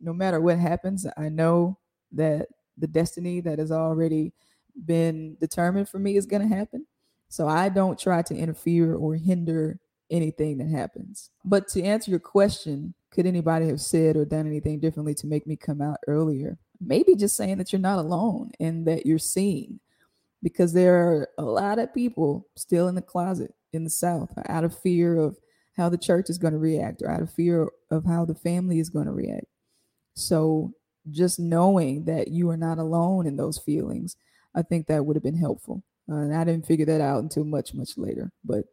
no 0.00 0.12
matter 0.12 0.40
what 0.40 0.58
happens, 0.58 1.06
I 1.16 1.28
know 1.28 1.78
that 2.12 2.48
the 2.78 2.86
destiny 2.86 3.40
that 3.40 3.58
has 3.58 3.70
already 3.70 4.32
been 4.86 5.36
determined 5.40 5.88
for 5.88 5.98
me 5.98 6.16
is 6.16 6.26
going 6.26 6.48
to 6.48 6.54
happen. 6.54 6.86
So 7.28 7.46
I 7.46 7.68
don't 7.68 7.98
try 7.98 8.22
to 8.22 8.34
interfere 8.34 8.94
or 8.94 9.14
hinder 9.14 9.78
anything 10.10 10.58
that 10.58 10.68
happens. 10.68 11.30
But 11.44 11.68
to 11.68 11.82
answer 11.82 12.10
your 12.10 12.20
question, 12.20 12.94
could 13.10 13.26
anybody 13.26 13.66
have 13.68 13.80
said 13.80 14.16
or 14.16 14.24
done 14.24 14.46
anything 14.46 14.80
differently 14.80 15.14
to 15.14 15.26
make 15.26 15.46
me 15.46 15.56
come 15.56 15.80
out 15.80 15.98
earlier? 16.06 16.58
Maybe 16.80 17.14
just 17.14 17.36
saying 17.36 17.58
that 17.58 17.72
you're 17.72 17.80
not 17.80 17.98
alone 17.98 18.52
and 18.58 18.86
that 18.86 19.06
you're 19.06 19.18
seen 19.18 19.80
because 20.42 20.72
there 20.72 20.96
are 20.96 21.28
a 21.38 21.42
lot 21.42 21.78
of 21.78 21.94
people 21.94 22.46
still 22.56 22.88
in 22.88 22.94
the 22.94 23.02
closet 23.02 23.54
in 23.72 23.84
the 23.84 23.90
South 23.90 24.30
out 24.48 24.64
of 24.64 24.78
fear 24.78 25.16
of 25.16 25.36
how 25.76 25.88
the 25.88 25.98
church 25.98 26.28
is 26.28 26.38
going 26.38 26.52
to 26.52 26.58
react 26.58 27.02
or 27.02 27.10
out 27.10 27.22
of 27.22 27.32
fear 27.32 27.68
of 27.90 28.04
how 28.04 28.24
the 28.24 28.34
family 28.34 28.78
is 28.78 28.90
going 28.90 29.06
to 29.06 29.12
react. 29.12 29.46
So 30.14 30.74
just 31.10 31.40
knowing 31.40 32.04
that 32.04 32.28
you 32.28 32.50
are 32.50 32.56
not 32.56 32.78
alone 32.78 33.26
in 33.26 33.36
those 33.36 33.58
feelings, 33.58 34.16
I 34.54 34.62
think 34.62 34.86
that 34.86 35.06
would 35.06 35.16
have 35.16 35.22
been 35.22 35.36
helpful. 35.36 35.82
Uh, 36.10 36.16
and 36.16 36.34
I 36.34 36.44
didn't 36.44 36.66
figure 36.66 36.86
that 36.86 37.00
out 37.00 37.22
until 37.22 37.44
much, 37.44 37.74
much 37.74 37.96
later. 37.96 38.32
But 38.44 38.64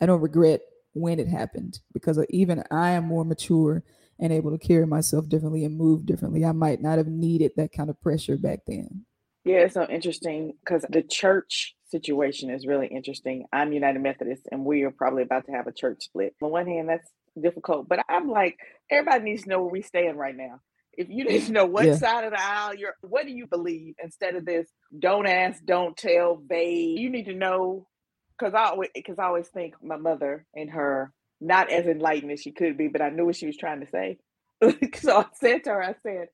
I 0.00 0.06
don't 0.06 0.20
regret 0.20 0.60
when 0.92 1.18
it 1.18 1.28
happened 1.28 1.80
because 1.92 2.24
even 2.30 2.62
I 2.70 2.90
am 2.92 3.04
more 3.04 3.24
mature 3.24 3.82
and 4.18 4.32
able 4.32 4.56
to 4.56 4.66
carry 4.66 4.86
myself 4.86 5.28
differently 5.28 5.64
and 5.64 5.76
move 5.76 6.06
differently. 6.06 6.44
I 6.44 6.52
might 6.52 6.80
not 6.80 6.98
have 6.98 7.08
needed 7.08 7.52
that 7.56 7.72
kind 7.72 7.90
of 7.90 8.00
pressure 8.00 8.38
back 8.38 8.60
then. 8.66 9.04
Yeah, 9.46 9.58
it's 9.58 9.74
so 9.74 9.86
interesting 9.86 10.54
because 10.58 10.84
the 10.90 11.02
church 11.02 11.76
situation 11.90 12.50
is 12.50 12.66
really 12.66 12.88
interesting. 12.88 13.44
I'm 13.52 13.72
United 13.72 14.02
Methodist, 14.02 14.42
and 14.50 14.64
we 14.64 14.82
are 14.82 14.90
probably 14.90 15.22
about 15.22 15.46
to 15.46 15.52
have 15.52 15.68
a 15.68 15.72
church 15.72 15.98
split. 16.00 16.34
On 16.42 16.50
one 16.50 16.66
hand, 16.66 16.88
that's 16.88 17.08
difficult, 17.40 17.88
but 17.88 18.00
I'm 18.08 18.28
like, 18.28 18.56
everybody 18.90 19.22
needs 19.22 19.44
to 19.44 19.50
know 19.50 19.62
where 19.62 19.70
we 19.70 19.82
stand 19.82 20.18
right 20.18 20.36
now. 20.36 20.62
If 20.94 21.10
you 21.10 21.24
need 21.28 21.46
to 21.46 21.52
know 21.52 21.64
what 21.64 21.86
yeah. 21.86 21.94
side 21.94 22.24
of 22.24 22.32
the 22.32 22.42
aisle 22.42 22.74
you're, 22.74 22.96
what 23.02 23.24
do 23.24 23.30
you 23.30 23.46
believe 23.46 23.94
instead 24.02 24.34
of 24.34 24.44
this? 24.44 24.68
Don't 24.98 25.28
ask, 25.28 25.64
don't 25.64 25.96
tell, 25.96 26.42
vague. 26.44 26.98
You 26.98 27.08
need 27.08 27.26
to 27.26 27.34
know 27.34 27.86
because 28.36 28.52
I 28.52 28.70
always 28.70 28.90
because 28.96 29.20
I 29.20 29.26
always 29.26 29.46
think 29.46 29.74
my 29.80 29.96
mother 29.96 30.44
and 30.56 30.70
her 30.70 31.12
not 31.40 31.70
as 31.70 31.86
enlightened 31.86 32.32
as 32.32 32.40
she 32.40 32.50
could 32.50 32.76
be, 32.76 32.88
but 32.88 33.00
I 33.00 33.10
knew 33.10 33.26
what 33.26 33.36
she 33.36 33.46
was 33.46 33.56
trying 33.56 33.78
to 33.78 33.86
say. 33.86 34.18
so 35.00 35.18
I 35.18 35.26
said 35.34 35.62
to 35.64 35.70
her, 35.70 35.82
I 35.84 35.94
said 36.02 36.26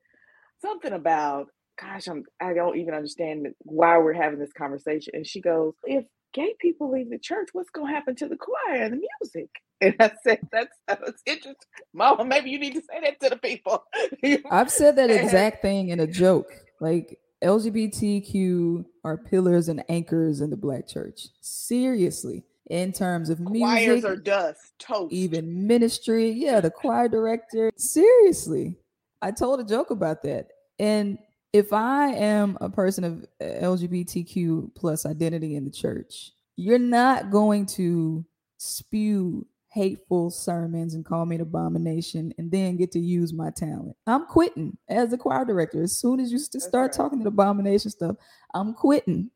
something 0.62 0.94
about, 0.94 1.48
gosh, 1.80 2.06
I'm 2.08 2.24
I 2.40 2.54
don't 2.54 2.78
even 2.78 2.94
understand 2.94 3.48
why 3.60 3.98
we're 3.98 4.12
having 4.12 4.38
this 4.38 4.52
conversation. 4.52 5.14
And 5.14 5.26
she 5.26 5.40
goes, 5.40 5.74
if 5.84 6.04
gay 6.32 6.54
people 6.60 6.90
leave 6.90 7.10
the 7.10 7.18
church, 7.18 7.48
what's 7.52 7.70
gonna 7.70 7.92
happen 7.92 8.14
to 8.16 8.28
the 8.28 8.36
choir 8.36 8.82
and 8.82 8.94
the 8.94 9.08
music? 9.20 9.50
And 9.82 9.96
I 9.98 10.12
said, 10.22 10.38
that's 10.52 10.76
that's 10.86 11.22
interesting. 11.26 11.56
Mama, 11.92 12.24
maybe 12.24 12.50
you 12.50 12.60
need 12.60 12.74
to 12.74 12.82
say 12.82 13.00
that 13.00 13.20
to 13.20 13.30
the 13.30 13.36
people. 13.36 13.82
I've 14.52 14.70
said 14.70 14.94
that 14.94 15.10
exact 15.10 15.60
thing 15.60 15.88
in 15.88 15.98
a 15.98 16.06
joke. 16.06 16.52
Like 16.80 17.18
LGBTQ 17.42 18.84
are 19.02 19.16
pillars 19.16 19.68
and 19.68 19.82
anchors 19.88 20.40
in 20.40 20.50
the 20.50 20.56
black 20.56 20.86
church. 20.86 21.26
Seriously, 21.40 22.44
in 22.70 22.92
terms 22.92 23.28
of 23.28 23.40
music, 23.40 23.88
choirs 23.88 24.04
are 24.04 24.14
dust, 24.14 24.60
toast. 24.78 25.12
even 25.12 25.66
ministry. 25.66 26.30
Yeah, 26.30 26.60
the 26.60 26.70
choir 26.80 27.08
director. 27.08 27.72
Seriously, 27.76 28.76
I 29.20 29.32
told 29.32 29.58
a 29.58 29.64
joke 29.64 29.90
about 29.90 30.22
that. 30.22 30.46
And 30.78 31.18
if 31.52 31.72
I 31.72 32.08
am 32.08 32.56
a 32.60 32.70
person 32.70 33.04
of 33.04 33.26
LGBTQ 33.40 34.74
plus 34.74 35.04
identity 35.04 35.56
in 35.56 35.64
the 35.64 35.70
church, 35.70 36.32
you're 36.56 36.78
not 36.78 37.30
going 37.30 37.66
to 37.66 38.24
spew 38.58 39.46
hateful 39.68 40.30
sermons 40.30 40.92
and 40.94 41.04
call 41.04 41.24
me 41.24 41.36
an 41.36 41.42
abomination 41.42 42.32
and 42.36 42.50
then 42.50 42.76
get 42.76 42.92
to 42.92 43.00
use 43.00 43.32
my 43.32 43.50
talent. 43.50 43.96
I'm 44.06 44.26
quitting 44.26 44.76
as 44.88 45.12
a 45.12 45.18
choir 45.18 45.46
director. 45.46 45.82
As 45.82 45.96
soon 45.96 46.20
as 46.20 46.30
you 46.30 46.38
start 46.38 46.74
right. 46.74 46.92
talking 46.92 47.18
to 47.20 47.24
the 47.24 47.28
abomination 47.28 47.90
stuff, 47.90 48.16
I'm 48.52 48.74
quitting. 48.74 49.30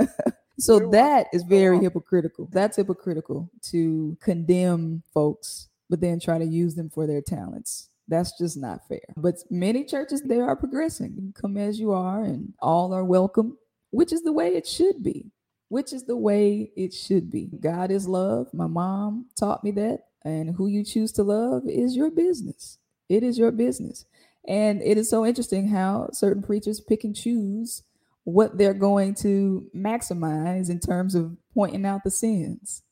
so 0.58 0.78
You're 0.78 0.90
that 0.92 1.26
is 1.34 1.42
very 1.42 1.78
hypocritical. 1.80 2.48
That's 2.50 2.78
hypocritical 2.78 3.50
to 3.70 4.16
condemn 4.22 5.02
folks, 5.12 5.68
but 5.90 6.00
then 6.00 6.18
try 6.18 6.38
to 6.38 6.46
use 6.46 6.74
them 6.74 6.88
for 6.88 7.06
their 7.06 7.20
talents. 7.20 7.90
That's 8.08 8.36
just 8.38 8.56
not 8.56 8.86
fair. 8.88 9.00
But 9.16 9.36
many 9.50 9.84
churches, 9.84 10.22
they 10.22 10.40
are 10.40 10.56
progressing. 10.56 11.32
Come 11.40 11.56
as 11.56 11.80
you 11.80 11.92
are, 11.92 12.22
and 12.22 12.52
all 12.60 12.92
are 12.92 13.04
welcome, 13.04 13.56
which 13.90 14.12
is 14.12 14.22
the 14.22 14.32
way 14.32 14.54
it 14.56 14.66
should 14.66 15.02
be 15.02 15.30
which 15.74 15.92
is 15.92 16.04
the 16.04 16.16
way 16.16 16.70
it 16.76 16.94
should 16.94 17.32
be. 17.32 17.50
God 17.60 17.90
is 17.90 18.06
love. 18.06 18.52
My 18.52 18.68
mom 18.68 19.26
taught 19.36 19.64
me 19.64 19.72
that. 19.72 20.04
And 20.24 20.54
who 20.54 20.68
you 20.68 20.84
choose 20.84 21.10
to 21.12 21.24
love 21.24 21.64
is 21.66 21.96
your 21.96 22.12
business. 22.12 22.78
It 23.08 23.24
is 23.24 23.38
your 23.38 23.50
business. 23.50 24.06
And 24.46 24.80
it 24.82 24.96
is 24.98 25.10
so 25.10 25.26
interesting 25.26 25.68
how 25.68 26.10
certain 26.12 26.44
preachers 26.44 26.80
pick 26.80 27.02
and 27.02 27.16
choose 27.16 27.82
what 28.24 28.56
they're 28.56 28.72
going 28.72 29.16
to 29.16 29.66
maximize 29.74 30.70
in 30.70 30.78
terms 30.78 31.16
of 31.16 31.36
pointing 31.52 31.84
out 31.84 32.04
the 32.04 32.10
sins. 32.10 32.82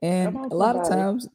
And 0.00 0.36
a 0.36 0.54
lot 0.54 0.76
of 0.76 0.88
times 0.88 1.26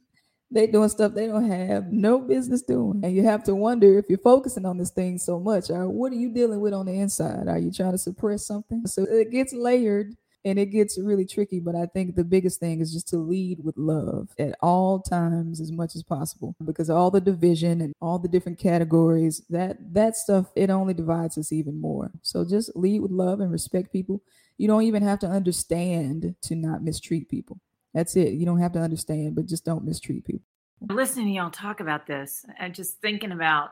they 0.54 0.66
doing 0.68 0.88
stuff 0.88 1.14
they 1.14 1.26
don't 1.26 1.50
have 1.50 1.92
no 1.92 2.20
business 2.20 2.62
doing. 2.62 3.00
And 3.04 3.14
you 3.14 3.24
have 3.24 3.44
to 3.44 3.54
wonder 3.54 3.98
if 3.98 4.06
you're 4.08 4.18
focusing 4.18 4.64
on 4.64 4.78
this 4.78 4.90
thing 4.90 5.18
so 5.18 5.38
much, 5.38 5.68
or 5.68 5.88
what 5.88 6.12
are 6.12 6.16
you 6.16 6.32
dealing 6.32 6.60
with 6.60 6.72
on 6.72 6.86
the 6.86 6.92
inside? 6.92 7.48
Are 7.48 7.58
you 7.58 7.72
trying 7.72 7.92
to 7.92 7.98
suppress 7.98 8.46
something? 8.46 8.86
So 8.86 9.02
it 9.02 9.30
gets 9.30 9.52
layered 9.52 10.16
and 10.44 10.58
it 10.58 10.66
gets 10.66 10.98
really 10.98 11.24
tricky 11.24 11.58
but 11.58 11.74
i 11.74 11.86
think 11.86 12.14
the 12.14 12.24
biggest 12.24 12.60
thing 12.60 12.80
is 12.80 12.92
just 12.92 13.08
to 13.08 13.16
lead 13.16 13.64
with 13.64 13.76
love 13.76 14.28
at 14.38 14.54
all 14.60 15.00
times 15.00 15.60
as 15.60 15.72
much 15.72 15.96
as 15.96 16.02
possible 16.02 16.54
because 16.64 16.90
all 16.90 17.10
the 17.10 17.20
division 17.20 17.80
and 17.80 17.94
all 18.00 18.18
the 18.18 18.28
different 18.28 18.58
categories 18.58 19.42
that 19.48 19.76
that 19.92 20.16
stuff 20.16 20.46
it 20.54 20.70
only 20.70 20.94
divides 20.94 21.38
us 21.38 21.52
even 21.52 21.80
more 21.80 22.10
so 22.22 22.44
just 22.44 22.74
lead 22.76 23.00
with 23.00 23.10
love 23.10 23.40
and 23.40 23.50
respect 23.50 23.92
people 23.92 24.22
you 24.58 24.68
don't 24.68 24.82
even 24.82 25.02
have 25.02 25.18
to 25.18 25.26
understand 25.26 26.34
to 26.42 26.54
not 26.54 26.82
mistreat 26.82 27.28
people 27.28 27.58
that's 27.94 28.16
it 28.16 28.34
you 28.34 28.44
don't 28.44 28.60
have 28.60 28.72
to 28.72 28.80
understand 28.80 29.34
but 29.34 29.46
just 29.46 29.64
don't 29.64 29.84
mistreat 29.84 30.24
people 30.24 30.44
listening 30.90 31.26
to 31.26 31.32
y'all 31.32 31.50
talk 31.50 31.80
about 31.80 32.06
this 32.06 32.44
and 32.58 32.74
just 32.74 33.00
thinking 33.00 33.32
about 33.32 33.70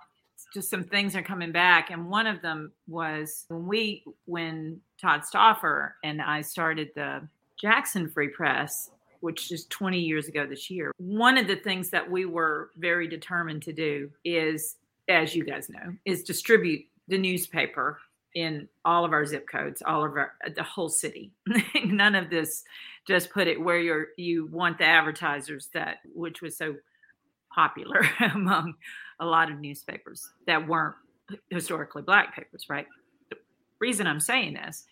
just 0.52 0.70
some 0.70 0.84
things 0.84 1.14
are 1.16 1.22
coming 1.22 1.52
back. 1.52 1.90
And 1.90 2.08
one 2.08 2.26
of 2.26 2.42
them 2.42 2.72
was 2.86 3.44
when 3.48 3.66
we, 3.66 4.04
when 4.26 4.80
Todd 5.00 5.24
Stauffer 5.24 5.96
and 6.04 6.20
I 6.20 6.42
started 6.42 6.90
the 6.94 7.26
Jackson 7.60 8.08
Free 8.08 8.28
Press, 8.28 8.90
which 9.20 9.52
is 9.52 9.66
20 9.66 9.98
years 9.98 10.28
ago 10.28 10.46
this 10.46 10.70
year. 10.70 10.92
One 10.98 11.38
of 11.38 11.46
the 11.46 11.56
things 11.56 11.90
that 11.90 12.10
we 12.10 12.24
were 12.24 12.70
very 12.76 13.06
determined 13.08 13.62
to 13.62 13.72
do 13.72 14.10
is, 14.24 14.76
as 15.08 15.34
you 15.34 15.44
guys 15.44 15.68
know, 15.68 15.94
is 16.04 16.22
distribute 16.22 16.84
the 17.08 17.18
newspaper 17.18 17.98
in 18.34 18.68
all 18.84 19.04
of 19.04 19.12
our 19.12 19.26
zip 19.26 19.46
codes, 19.48 19.82
all 19.86 20.04
of 20.04 20.12
our 20.12 20.32
uh, 20.46 20.50
the 20.54 20.62
whole 20.62 20.88
city. 20.88 21.32
None 21.84 22.14
of 22.14 22.30
this 22.30 22.64
just 23.06 23.30
put 23.30 23.48
it 23.48 23.60
where 23.60 23.78
you're 23.78 24.08
you 24.16 24.46
want 24.46 24.78
the 24.78 24.84
advertisers 24.84 25.68
that 25.74 25.98
which 26.14 26.40
was 26.40 26.56
so 26.56 26.74
popular 27.54 28.02
among 28.34 28.74
a 29.20 29.26
lot 29.26 29.50
of 29.50 29.58
newspapers 29.58 30.30
that 30.46 30.66
weren't 30.66 30.94
historically 31.50 32.02
black 32.02 32.34
papers, 32.34 32.66
right? 32.68 32.86
The 33.30 33.36
reason 33.80 34.06
I'm 34.06 34.20
saying 34.20 34.54
this 34.54 34.84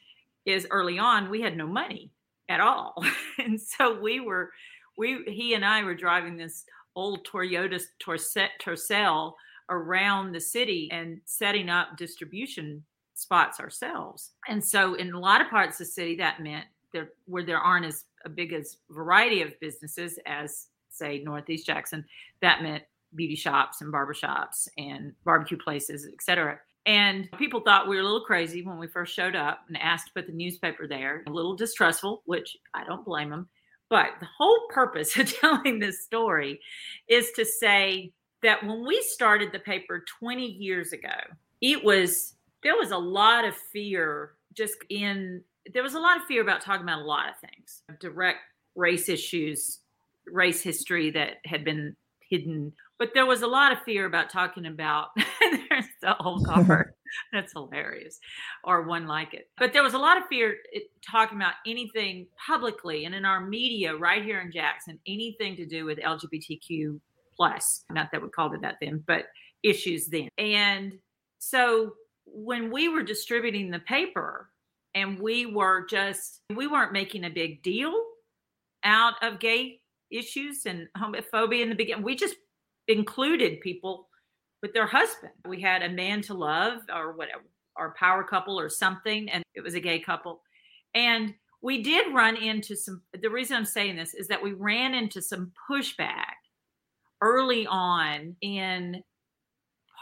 is 0.44 0.66
early 0.70 0.98
on 0.98 1.30
we 1.30 1.40
had 1.40 1.56
no 1.56 1.66
money 1.66 2.10
at 2.48 2.60
all. 2.60 3.02
and 3.38 3.60
so 3.60 3.98
we 3.98 4.20
were 4.20 4.50
we 4.96 5.22
he 5.26 5.54
and 5.54 5.64
I 5.64 5.82
were 5.82 5.94
driving 5.94 6.36
this 6.36 6.64
old 6.94 7.26
Toyota 7.26 7.80
Torset 8.04 8.48
Tercel 8.60 9.32
around 9.70 10.32
the 10.32 10.40
city 10.40 10.88
and 10.90 11.20
setting 11.24 11.70
up 11.70 11.96
distribution 11.96 12.84
spots 13.20 13.60
ourselves. 13.60 14.32
And 14.48 14.64
so 14.64 14.94
in 14.94 15.12
a 15.12 15.18
lot 15.18 15.40
of 15.40 15.48
parts 15.48 15.80
of 15.80 15.86
the 15.86 15.92
city 15.92 16.16
that 16.16 16.40
meant 16.40 16.66
there 16.92 17.10
where 17.26 17.44
there 17.44 17.58
aren't 17.58 17.86
as 17.86 18.04
a 18.24 18.28
big 18.28 18.52
as 18.52 18.78
variety 18.90 19.42
of 19.42 19.58
businesses 19.60 20.18
as 20.26 20.68
say 20.88 21.22
Northeast 21.24 21.66
Jackson, 21.66 22.04
that 22.42 22.62
meant 22.62 22.82
beauty 23.14 23.36
shops 23.36 23.80
and 23.80 23.92
barbershops 23.92 24.68
and 24.76 25.12
barbecue 25.24 25.56
places, 25.56 26.06
etc. 26.12 26.58
And 26.86 27.28
people 27.38 27.60
thought 27.60 27.88
we 27.88 27.96
were 27.96 28.02
a 28.02 28.04
little 28.04 28.24
crazy 28.24 28.62
when 28.62 28.78
we 28.78 28.86
first 28.86 29.14
showed 29.14 29.36
up 29.36 29.60
and 29.68 29.76
asked 29.76 30.08
to 30.08 30.12
put 30.14 30.26
the 30.26 30.32
newspaper 30.32 30.86
there, 30.86 31.22
a 31.26 31.30
little 31.30 31.54
distrustful, 31.54 32.22
which 32.24 32.56
I 32.74 32.84
don't 32.84 33.04
blame 33.04 33.30
them. 33.30 33.48
But 33.88 34.10
the 34.20 34.28
whole 34.38 34.68
purpose 34.70 35.16
of 35.18 35.32
telling 35.32 35.78
this 35.78 36.02
story 36.02 36.60
is 37.08 37.30
to 37.32 37.44
say 37.44 38.12
that 38.42 38.64
when 38.64 38.86
we 38.86 39.02
started 39.02 39.52
the 39.52 39.58
paper 39.58 40.04
20 40.20 40.44
years 40.44 40.92
ago, 40.92 41.08
it 41.60 41.84
was 41.84 42.34
there 42.62 42.76
was 42.76 42.90
a 42.90 42.98
lot 42.98 43.44
of 43.44 43.54
fear 43.56 44.32
just 44.54 44.76
in 44.88 45.42
there 45.72 45.82
was 45.82 45.94
a 45.94 46.00
lot 46.00 46.16
of 46.16 46.24
fear 46.24 46.42
about 46.42 46.60
talking 46.60 46.82
about 46.82 47.00
a 47.00 47.04
lot 47.04 47.28
of 47.28 47.36
things, 47.38 47.82
direct 48.00 48.38
race 48.76 49.08
issues, 49.08 49.80
race 50.26 50.62
history 50.62 51.10
that 51.10 51.38
had 51.44 51.64
been 51.64 51.94
hidden. 52.28 52.72
But 52.98 53.10
there 53.14 53.26
was 53.26 53.42
a 53.42 53.46
lot 53.46 53.72
of 53.72 53.78
fear 53.82 54.06
about 54.06 54.30
talking 54.30 54.66
about 54.66 55.08
there's 55.40 55.86
the 56.02 56.16
old 56.18 56.46
car. 56.46 56.94
That's 57.32 57.52
hilarious. 57.52 58.20
Or 58.64 58.82
one 58.82 59.06
like 59.06 59.34
it. 59.34 59.48
But 59.58 59.72
there 59.72 59.82
was 59.82 59.94
a 59.94 59.98
lot 59.98 60.16
of 60.16 60.24
fear 60.28 60.56
talking 61.08 61.36
about 61.36 61.54
anything 61.66 62.26
publicly 62.46 63.04
and 63.04 63.14
in 63.14 63.24
our 63.24 63.40
media 63.40 63.96
right 63.96 64.24
here 64.24 64.40
in 64.40 64.52
Jackson, 64.52 64.98
anything 65.06 65.56
to 65.56 65.66
do 65.66 65.84
with 65.84 65.98
LGBTQ 65.98 67.00
plus. 67.36 67.84
Not 67.90 68.10
that 68.12 68.22
we 68.22 68.28
called 68.28 68.54
it 68.54 68.60
that 68.62 68.76
then, 68.80 69.02
but 69.06 69.26
issues 69.62 70.06
then. 70.06 70.28
And 70.38 70.98
so 71.38 71.94
when 72.32 72.70
we 72.70 72.88
were 72.88 73.02
distributing 73.02 73.70
the 73.70 73.80
paper 73.80 74.50
and 74.94 75.18
we 75.18 75.46
were 75.46 75.86
just 75.86 76.40
we 76.54 76.66
weren't 76.66 76.92
making 76.92 77.24
a 77.24 77.30
big 77.30 77.62
deal 77.62 77.94
out 78.84 79.14
of 79.22 79.38
gay 79.40 79.80
issues 80.10 80.66
and 80.66 80.88
homophobia 80.96 81.62
in 81.62 81.68
the 81.68 81.74
beginning. 81.74 82.04
We 82.04 82.16
just 82.16 82.36
included 82.88 83.60
people 83.60 84.08
with 84.62 84.72
their 84.72 84.86
husband. 84.86 85.32
We 85.46 85.60
had 85.60 85.82
a 85.82 85.88
man 85.88 86.22
to 86.22 86.34
love 86.34 86.80
or 86.92 87.12
whatever, 87.12 87.44
our 87.76 87.94
power 87.98 88.24
couple 88.24 88.58
or 88.58 88.68
something, 88.68 89.30
and 89.30 89.42
it 89.54 89.62
was 89.62 89.74
a 89.74 89.80
gay 89.80 90.00
couple. 90.00 90.42
And 90.94 91.34
we 91.62 91.82
did 91.82 92.14
run 92.14 92.36
into 92.36 92.74
some, 92.76 93.02
the 93.20 93.30
reason 93.30 93.56
I'm 93.56 93.64
saying 93.64 93.96
this 93.96 94.14
is 94.14 94.28
that 94.28 94.42
we 94.42 94.52
ran 94.52 94.94
into 94.94 95.22
some 95.22 95.52
pushback 95.70 96.34
early 97.20 97.66
on 97.66 98.34
in 98.40 99.02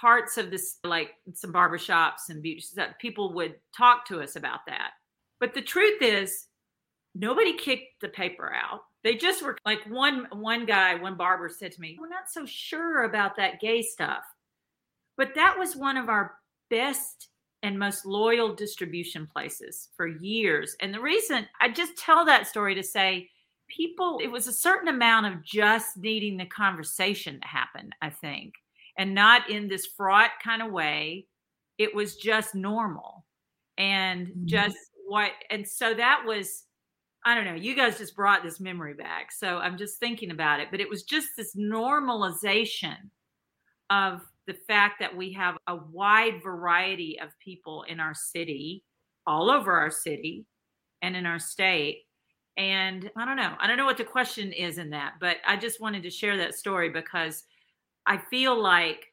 parts 0.01 0.39
of 0.39 0.51
this, 0.51 0.79
like 0.85 1.11
some 1.35 1.53
barbershops 1.53 2.29
and 2.29 2.43
beauty 2.43 2.63
that 2.77 2.99
people 2.99 3.33
would 3.35 3.57
talk 3.77 4.07
to 4.07 4.21
us 4.21 4.37
about 4.37 4.61
that. 4.67 4.91
But 5.41 5.55
the 5.55 5.63
truth 5.63 6.03
is, 6.03 6.47
nobody 7.15 7.53
kicked 7.55 8.01
the 8.01 8.09
paper 8.09 8.53
out. 8.53 8.81
They 9.05 9.15
just 9.15 9.43
were 9.43 9.57
like 9.65 9.81
one 9.89 10.27
one 10.33 10.67
guy, 10.67 10.95
one 10.95 11.17
barber 11.17 11.49
said 11.49 11.73
to 11.73 11.81
me, 11.81 11.97
"We're 11.99 12.09
not 12.09 12.31
so 12.31 12.45
sure 12.47 13.05
about 13.05 13.37
that 13.37 13.61
gay 13.61 13.83
stuff." 13.83 14.25
But 15.17 15.35
that 15.35 15.59
was 15.59 15.77
one 15.77 15.97
of 15.97 16.09
our 16.09 16.37
best 16.71 17.29
and 17.63 17.79
most 17.79 18.07
loyal 18.07 18.55
distribution 18.55 19.27
places 19.27 19.89
for 19.97 20.07
years. 20.07 20.77
And 20.81 20.95
the 20.95 21.01
reason 21.01 21.47
I 21.61 21.71
just 21.71 21.97
tell 21.97 22.25
that 22.25 22.47
story 22.47 22.75
to 22.75 22.83
say 22.83 23.31
people 23.69 24.21
it 24.23 24.29
was 24.29 24.47
a 24.47 24.53
certain 24.53 24.89
amount 24.89 25.27
of 25.27 25.43
just 25.43 25.97
needing 25.97 26.37
the 26.37 26.47
conversation 26.47 27.41
to 27.41 27.47
happen, 27.47 27.91
I 28.01 28.11
think, 28.11 28.55
and 28.99 29.15
not 29.15 29.49
in 29.49 29.69
this 29.69 29.87
fraught 29.87 30.33
kind 30.43 30.61
of 30.61 30.71
way. 30.71 31.27
It 31.79 31.95
was 31.95 32.17
just 32.17 32.55
normal 32.55 33.25
and 33.79 34.27
mm-hmm. 34.27 34.47
just 34.47 34.77
what 35.07 35.31
and 35.51 35.67
so 35.67 35.95
that 35.95 36.25
was 36.27 36.65
I 37.25 37.35
don't 37.35 37.45
know, 37.45 37.55
you 37.55 37.75
guys 37.75 37.99
just 37.99 38.17
brought 38.17 38.43
this 38.43 38.61
memory 38.61 38.95
back. 38.95 39.33
So 39.33 39.59
I'm 39.59 39.77
just 39.77 39.99
thinking 39.99 40.31
about 40.31 40.61
it, 40.61 40.69
but 40.71 40.81
it 40.81 40.89
was 40.89 41.03
just 41.03 41.29
this 41.37 41.55
normalization 41.57 42.97
of 43.91 44.23
the 44.47 44.55
fact 44.67 45.01
that 45.01 45.15
we 45.15 45.33
have 45.33 45.57
a 45.67 45.77
wide 45.77 46.43
variety 46.43 47.19
of 47.21 47.31
people 47.39 47.85
in 47.89 48.01
our 48.01 48.15
city, 48.15 48.85
all 49.27 49.51
over 49.51 49.73
our 49.73 49.91
city 49.91 50.47
and 51.03 51.17
in 51.17 51.27
our 51.27 51.39
state. 51.39 52.05
And 52.57 53.11
I 53.17 53.25
don't 53.25 53.37
know, 53.37 53.55
I 53.61 53.67
don't 53.67 53.77
know 53.77 53.85
what 53.85 53.99
the 53.99 54.05
question 54.05 54.53
is 54.53 54.79
in 54.79 54.91
that, 54.91 55.15
but 55.21 55.37
I 55.47 55.57
just 55.57 55.81
wanted 55.81 56.03
to 56.05 56.11
share 56.11 56.37
that 56.39 56.55
story 56.55 56.89
because 56.89 57.45
I 58.09 58.17
feel 58.17 58.61
like 58.61 59.13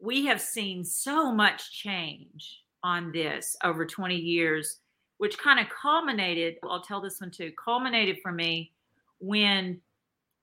we 0.00 0.24
have 0.24 0.40
seen 0.40 0.82
so 0.82 1.30
much 1.30 1.72
change 1.72 2.62
on 2.82 3.12
this 3.12 3.54
over 3.62 3.84
20 3.84 4.16
years, 4.16 4.78
which 5.18 5.38
kind 5.38 5.60
of 5.60 5.66
culminated, 5.68 6.56
I'll 6.64 6.80
tell 6.80 7.02
this 7.02 7.20
one 7.20 7.30
too, 7.30 7.52
culminated 7.62 8.16
for 8.22 8.32
me 8.32 8.72
when 9.18 9.78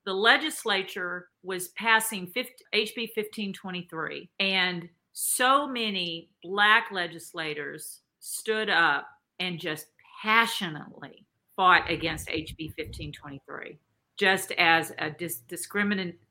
the 0.05 0.13
legislature 0.13 1.29
was 1.41 1.69
passing 1.69 2.27
50, 2.27 2.51
HB 2.75 3.09
1523, 3.15 4.29
and 4.39 4.87
so 5.13 5.67
many 5.67 6.29
Black 6.43 6.89
legislators 6.91 8.01
stood 8.19 8.69
up 8.69 9.07
and 9.39 9.59
just 9.59 9.87
passionately 10.21 11.25
fought 11.55 11.89
against 11.89 12.27
HB 12.27 12.73
1523, 12.77 13.79
just 14.17 14.51
as 14.51 14.93
a 14.99 15.09
dis- 15.09 15.41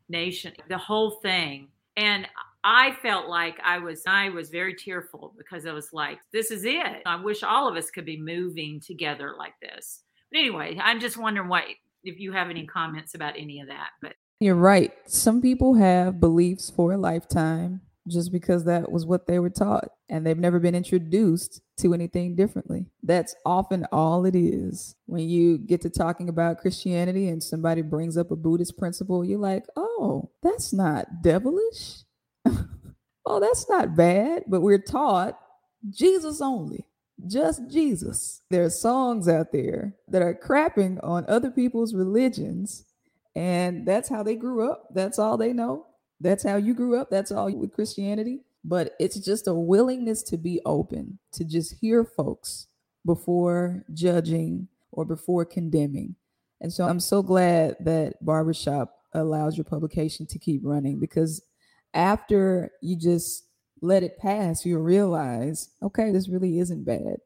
discrimination, 0.09 0.53
the 0.69 0.79
whole 0.79 1.13
thing. 1.23 1.69
And 1.97 2.27
I 2.65 2.97
felt 3.03 3.29
like 3.29 3.59
I 3.65 3.79
was 3.79 4.03
I 4.07 4.29
was 4.29 4.51
very 4.51 4.75
tearful 4.75 5.35
because 5.39 5.67
I 5.67 5.73
was 5.73 5.93
like, 5.93 6.19
this 6.33 6.51
is 6.51 6.65
it. 6.65 7.03
I 7.07 7.17
wish 7.17 7.43
all 7.43 7.69
of 7.69 7.77
us 7.77 7.91
could 7.91 8.05
be 8.05 8.21
moving 8.21 8.81
together 8.81 9.35
like 9.39 9.55
this. 9.63 10.03
But 10.31 10.41
anyway, 10.41 10.79
I'm 10.83 11.01
just 11.01 11.17
wondering 11.17 11.49
what 11.49 11.65
if 12.05 12.19
you 12.19 12.33
have 12.33 12.51
any 12.51 12.67
comments 12.67 13.15
about 13.15 13.35
any 13.39 13.61
of 13.61 13.69
that. 13.69 13.91
But 14.03 14.15
you're 14.41 14.57
right. 14.57 14.93
Some 15.07 15.41
people 15.41 15.75
have 15.75 16.21
beliefs 16.21 16.71
for 16.71 16.93
a 16.93 16.99
lifetime 16.99 17.81
just 18.07 18.31
because 18.33 18.65
that 18.65 18.91
was 18.91 19.05
what 19.05 19.27
they 19.27 19.39
were 19.39 19.51
taught 19.51 19.89
and 20.09 20.25
they've 20.25 20.39
never 20.39 20.59
been 20.61 20.75
introduced 20.75 21.61
to 21.79 21.93
anything 21.93 22.37
differently. 22.37 22.87
That's 23.03 23.35
often 23.45 23.87
all 23.91 24.25
it 24.25 24.37
is. 24.37 24.95
When 25.07 25.29
you 25.29 25.59
get 25.59 25.81
to 25.83 25.91
talking 25.91 26.29
about 26.29 26.59
Christianity 26.59 27.29
and 27.29 27.43
somebody 27.43 27.83
brings 27.83 28.17
up 28.17 28.31
a 28.31 28.37
Buddhist 28.37 28.79
principle, 28.79 29.25
you're 29.25 29.39
like, 29.39 29.65
oh, 29.77 30.31
that's 30.43 30.73
not 30.73 31.23
devilish. 31.23 32.03
oh, 33.27 33.41
that's 33.41 33.69
not 33.69 33.97
bad. 33.97 34.45
But 34.47 34.63
we're 34.63 34.79
taught 34.79 35.39
Jesus 35.91 36.41
only 36.41 36.87
just 37.27 37.69
Jesus. 37.71 38.43
There 38.51 38.65
are 38.65 38.71
songs 38.71 39.29
out 39.29 39.53
there 39.53 39.95
that 40.09 40.23
are 40.23 40.35
crapping 40.35 41.03
on 41.03 41.25
other 41.29 41.51
people's 41.51 41.95
religions, 41.95 42.85
and 43.35 43.87
that's 43.87 44.09
how 44.09 44.23
they 44.23 44.37
grew 44.37 44.71
up. 44.71 44.89
That's 44.95 45.19
all 45.19 45.37
they 45.37 45.53
know. 45.53 45.87
That's 46.21 46.45
how 46.45 46.57
you 46.57 46.75
grew 46.75 46.99
up. 46.99 47.11
That's 47.11 47.33
all 47.33 47.53
with 47.55 47.73
Christianity. 47.73 48.41
But 48.65 48.95
it's 48.99 49.19
just 49.19 49.47
a 49.47 49.55
willingness 49.55 50.23
to 50.25 50.37
be 50.37 50.61
open, 50.65 51.19
to 51.33 51.45
just 51.45 51.77
hear 51.81 52.05
folks 52.05 52.67
before 53.05 53.85
judging 53.93 54.69
or 54.91 55.05
before 55.05 55.45
condemning. 55.45 56.17
And 56.61 56.73
so 56.73 56.85
I'm 56.85 57.01
so 57.01 57.23
glad 57.23 57.77
that 57.81 58.25
Barbershop 58.25 58.93
allows 59.13 59.57
your 59.57 59.65
publication 59.65 60.27
to 60.27 60.39
keep 60.39 60.63
running 60.65 60.99
because 60.99 61.43
after 61.95 62.73
you 62.83 62.97
just 62.97 63.47
let 63.83 64.03
it 64.03 64.19
pass, 64.19 64.65
you'll 64.67 64.83
realize, 64.83 65.71
okay, 65.83 66.11
this 66.11 66.29
really 66.29 66.59
isn't 66.59 66.85
bad. 66.85 67.19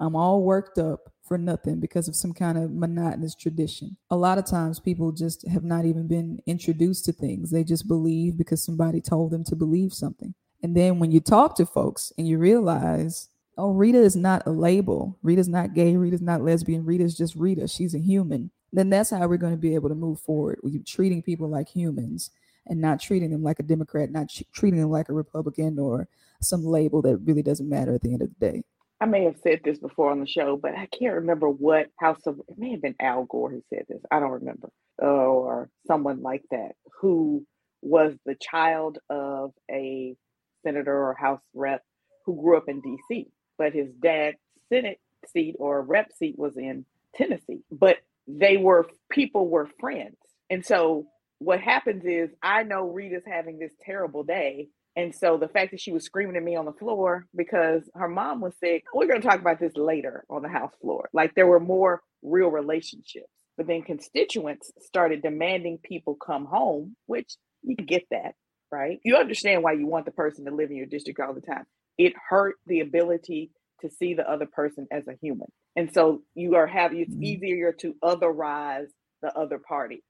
I'm 0.00 0.16
all 0.16 0.42
worked 0.42 0.78
up 0.78 1.12
for 1.28 1.38
nothing 1.38 1.78
because 1.78 2.08
of 2.08 2.16
some 2.16 2.32
kind 2.32 2.58
of 2.58 2.72
monotonous 2.72 3.34
tradition. 3.34 3.96
A 4.10 4.16
lot 4.16 4.38
of 4.38 4.46
times 4.46 4.80
people 4.80 5.12
just 5.12 5.46
have 5.48 5.64
not 5.64 5.84
even 5.84 6.08
been 6.08 6.40
introduced 6.46 7.04
to 7.04 7.12
things. 7.12 7.50
They 7.50 7.64
just 7.64 7.86
believe 7.86 8.36
because 8.36 8.64
somebody 8.64 9.00
told 9.00 9.30
them 9.30 9.44
to 9.44 9.56
believe 9.56 9.92
something. 9.92 10.34
And 10.62 10.76
then 10.76 10.98
when 10.98 11.12
you 11.12 11.20
talk 11.20 11.56
to 11.56 11.66
folks 11.66 12.12
and 12.18 12.26
you 12.26 12.38
realize, 12.38 13.28
oh, 13.56 13.72
Rita 13.72 13.98
is 13.98 14.16
not 14.16 14.46
a 14.46 14.50
label. 14.50 15.18
Rita's 15.22 15.48
not 15.48 15.74
gay. 15.74 15.96
Rita's 15.96 16.22
not 16.22 16.42
lesbian. 16.42 16.84
Rita's 16.84 17.16
just 17.16 17.36
Rita. 17.36 17.68
She's 17.68 17.94
a 17.94 17.98
human. 17.98 18.50
Then 18.72 18.90
that's 18.90 19.10
how 19.10 19.26
we're 19.26 19.36
going 19.36 19.54
to 19.54 19.58
be 19.58 19.74
able 19.74 19.88
to 19.88 19.94
move 19.94 20.20
forward 20.20 20.58
with 20.62 20.84
treating 20.86 21.22
people 21.22 21.48
like 21.48 21.68
humans 21.68 22.30
and 22.66 22.80
not 22.80 23.00
treating 23.00 23.30
them 23.30 23.42
like 23.42 23.58
a 23.60 23.64
Democrat, 23.64 24.10
not 24.10 24.30
treating 24.52 24.80
them 24.80 24.90
like 24.90 25.08
a 25.08 25.14
Republican 25.14 25.78
or 25.78 26.08
some 26.40 26.64
label 26.64 27.02
that 27.02 27.16
really 27.18 27.42
doesn't 27.42 27.68
matter 27.68 27.94
at 27.94 28.02
the 28.02 28.12
end 28.12 28.22
of 28.22 28.28
the 28.28 28.46
day. 28.46 28.62
I 29.00 29.06
may 29.06 29.24
have 29.24 29.36
said 29.42 29.60
this 29.64 29.78
before 29.78 30.10
on 30.10 30.20
the 30.20 30.26
show, 30.26 30.56
but 30.56 30.74
I 30.74 30.86
can't 30.86 31.14
remember 31.14 31.48
what 31.48 31.86
House 31.98 32.26
of 32.26 32.40
it 32.48 32.58
may 32.58 32.72
have 32.72 32.82
been 32.82 32.96
Al 33.00 33.24
Gore 33.24 33.50
who 33.50 33.62
said 33.72 33.84
this. 33.88 34.02
I 34.10 34.18
don't 34.18 34.32
remember, 34.32 34.70
or 34.98 35.70
someone 35.86 36.22
like 36.22 36.42
that 36.50 36.72
who 37.00 37.46
was 37.80 38.14
the 38.26 38.34
child 38.34 38.98
of 39.08 39.52
a 39.70 40.16
senator 40.64 40.96
or 40.96 41.14
House 41.14 41.40
rep 41.54 41.82
who 42.26 42.40
grew 42.40 42.56
up 42.56 42.68
in 42.68 42.80
D.C., 42.80 43.28
but 43.56 43.72
his 43.72 43.88
dad's 44.02 44.38
Senate 44.68 44.98
seat 45.32 45.54
or 45.58 45.82
rep 45.82 46.12
seat 46.12 46.36
was 46.36 46.56
in 46.56 46.84
Tennessee. 47.14 47.60
But 47.70 47.98
they 48.26 48.56
were 48.56 48.88
people 49.10 49.48
were 49.48 49.70
friends, 49.78 50.16
and 50.50 50.66
so 50.66 51.06
what 51.38 51.60
happens 51.60 52.04
is 52.04 52.30
I 52.42 52.64
know 52.64 52.90
Rita's 52.90 53.22
having 53.24 53.58
this 53.60 53.72
terrible 53.84 54.24
day. 54.24 54.68
And 54.98 55.14
so 55.14 55.36
the 55.36 55.46
fact 55.46 55.70
that 55.70 55.80
she 55.80 55.92
was 55.92 56.04
screaming 56.04 56.34
at 56.34 56.42
me 56.42 56.56
on 56.56 56.64
the 56.64 56.72
floor 56.72 57.24
because 57.36 57.88
her 57.94 58.08
mom 58.08 58.40
was 58.40 58.54
sick, 58.58 58.82
we're 58.92 59.06
going 59.06 59.20
to 59.20 59.26
talk 59.26 59.38
about 59.38 59.60
this 59.60 59.76
later 59.76 60.24
on 60.28 60.42
the 60.42 60.48
house 60.48 60.72
floor. 60.80 61.08
Like 61.12 61.36
there 61.36 61.46
were 61.46 61.60
more 61.60 62.02
real 62.20 62.48
relationships. 62.48 63.28
But 63.56 63.68
then 63.68 63.82
constituents 63.82 64.72
started 64.80 65.22
demanding 65.22 65.78
people 65.84 66.16
come 66.16 66.46
home, 66.46 66.96
which 67.06 67.36
you 67.62 67.76
get 67.76 68.06
that, 68.10 68.34
right? 68.72 68.98
You 69.04 69.14
understand 69.14 69.62
why 69.62 69.74
you 69.74 69.86
want 69.86 70.04
the 70.04 70.10
person 70.10 70.44
to 70.46 70.50
live 70.50 70.70
in 70.70 70.76
your 70.76 70.86
district 70.86 71.20
all 71.20 71.32
the 71.32 71.42
time. 71.42 71.64
It 71.96 72.14
hurt 72.28 72.56
the 72.66 72.80
ability 72.80 73.52
to 73.82 73.90
see 73.90 74.14
the 74.14 74.28
other 74.28 74.46
person 74.46 74.88
as 74.90 75.06
a 75.06 75.14
human. 75.22 75.46
And 75.76 75.94
so 75.94 76.22
you 76.34 76.56
are 76.56 76.66
having 76.66 76.98
it's 76.98 77.14
mm-hmm. 77.14 77.22
easier 77.22 77.72
to 77.72 77.94
otherize 78.02 78.88
the 79.22 79.32
other 79.38 79.60
party 79.60 80.02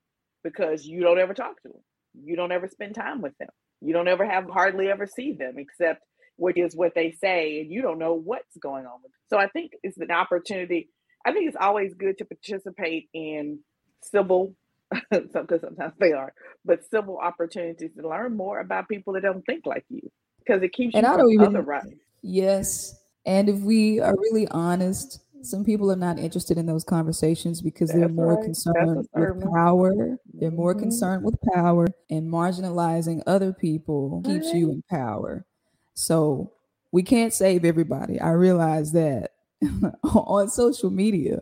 because 0.42 0.86
you 0.86 1.02
don't 1.02 1.18
ever 1.18 1.34
talk 1.34 1.60
to 1.62 1.68
them. 1.68 1.82
You 2.24 2.36
don't 2.36 2.52
ever 2.52 2.68
spend 2.68 2.94
time 2.94 3.20
with 3.20 3.36
them. 3.36 3.50
You 3.80 3.92
don't 3.92 4.08
ever 4.08 4.26
have 4.26 4.48
hardly 4.48 4.88
ever 4.88 5.06
see 5.06 5.32
them 5.32 5.54
except 5.58 6.02
what 6.36 6.56
is 6.56 6.74
what 6.74 6.94
they 6.94 7.12
say, 7.12 7.60
and 7.60 7.70
you 7.70 7.82
don't 7.82 7.98
know 7.98 8.14
what's 8.14 8.56
going 8.58 8.86
on. 8.86 9.00
So 9.28 9.38
I 9.38 9.48
think 9.48 9.72
it's 9.82 9.98
an 9.98 10.10
opportunity. 10.10 10.88
I 11.26 11.32
think 11.32 11.48
it's 11.48 11.56
always 11.60 11.94
good 11.94 12.18
to 12.18 12.24
participate 12.24 13.08
in 13.12 13.58
civil, 14.02 14.54
because 15.10 15.60
sometimes 15.60 15.94
they 15.98 16.12
are, 16.12 16.32
but 16.64 16.88
civil 16.90 17.18
opportunities 17.18 17.90
to 17.96 18.08
learn 18.08 18.36
more 18.36 18.60
about 18.60 18.88
people 18.88 19.14
that 19.14 19.22
don't 19.22 19.44
think 19.46 19.66
like 19.66 19.84
you, 19.90 20.10
because 20.38 20.62
it 20.62 20.72
keeps 20.72 20.94
and 20.94 21.06
you 21.06 21.12
I 21.12 21.16
don't 21.16 21.32
even, 21.32 21.52
right. 21.64 21.82
Yes, 22.22 22.98
and 23.26 23.48
if 23.48 23.58
we 23.58 24.00
are 24.00 24.14
really 24.16 24.48
honest, 24.48 25.20
some 25.42 25.64
people 25.64 25.90
are 25.90 25.96
not 25.96 26.18
interested 26.18 26.58
in 26.58 26.66
those 26.66 26.84
conversations 26.84 27.60
because 27.60 27.88
That's 27.88 28.00
they're 28.00 28.08
more 28.08 28.36
right. 28.36 28.44
concerned 28.44 28.96
with 28.96 29.12
power. 29.12 30.18
They're 30.32 30.50
more 30.50 30.72
mm-hmm. 30.72 30.82
concerned 30.82 31.24
with 31.24 31.36
power 31.54 31.86
and 32.10 32.30
marginalizing 32.30 33.22
other 33.26 33.52
people 33.52 34.22
keeps 34.24 34.46
right. 34.46 34.56
you 34.56 34.70
in 34.70 34.82
power. 34.90 35.44
So 35.94 36.52
we 36.92 37.02
can't 37.02 37.32
save 37.32 37.64
everybody. 37.64 38.20
I 38.20 38.30
realize 38.30 38.92
that 38.92 39.32
on 40.02 40.48
social 40.48 40.90
media, 40.90 41.40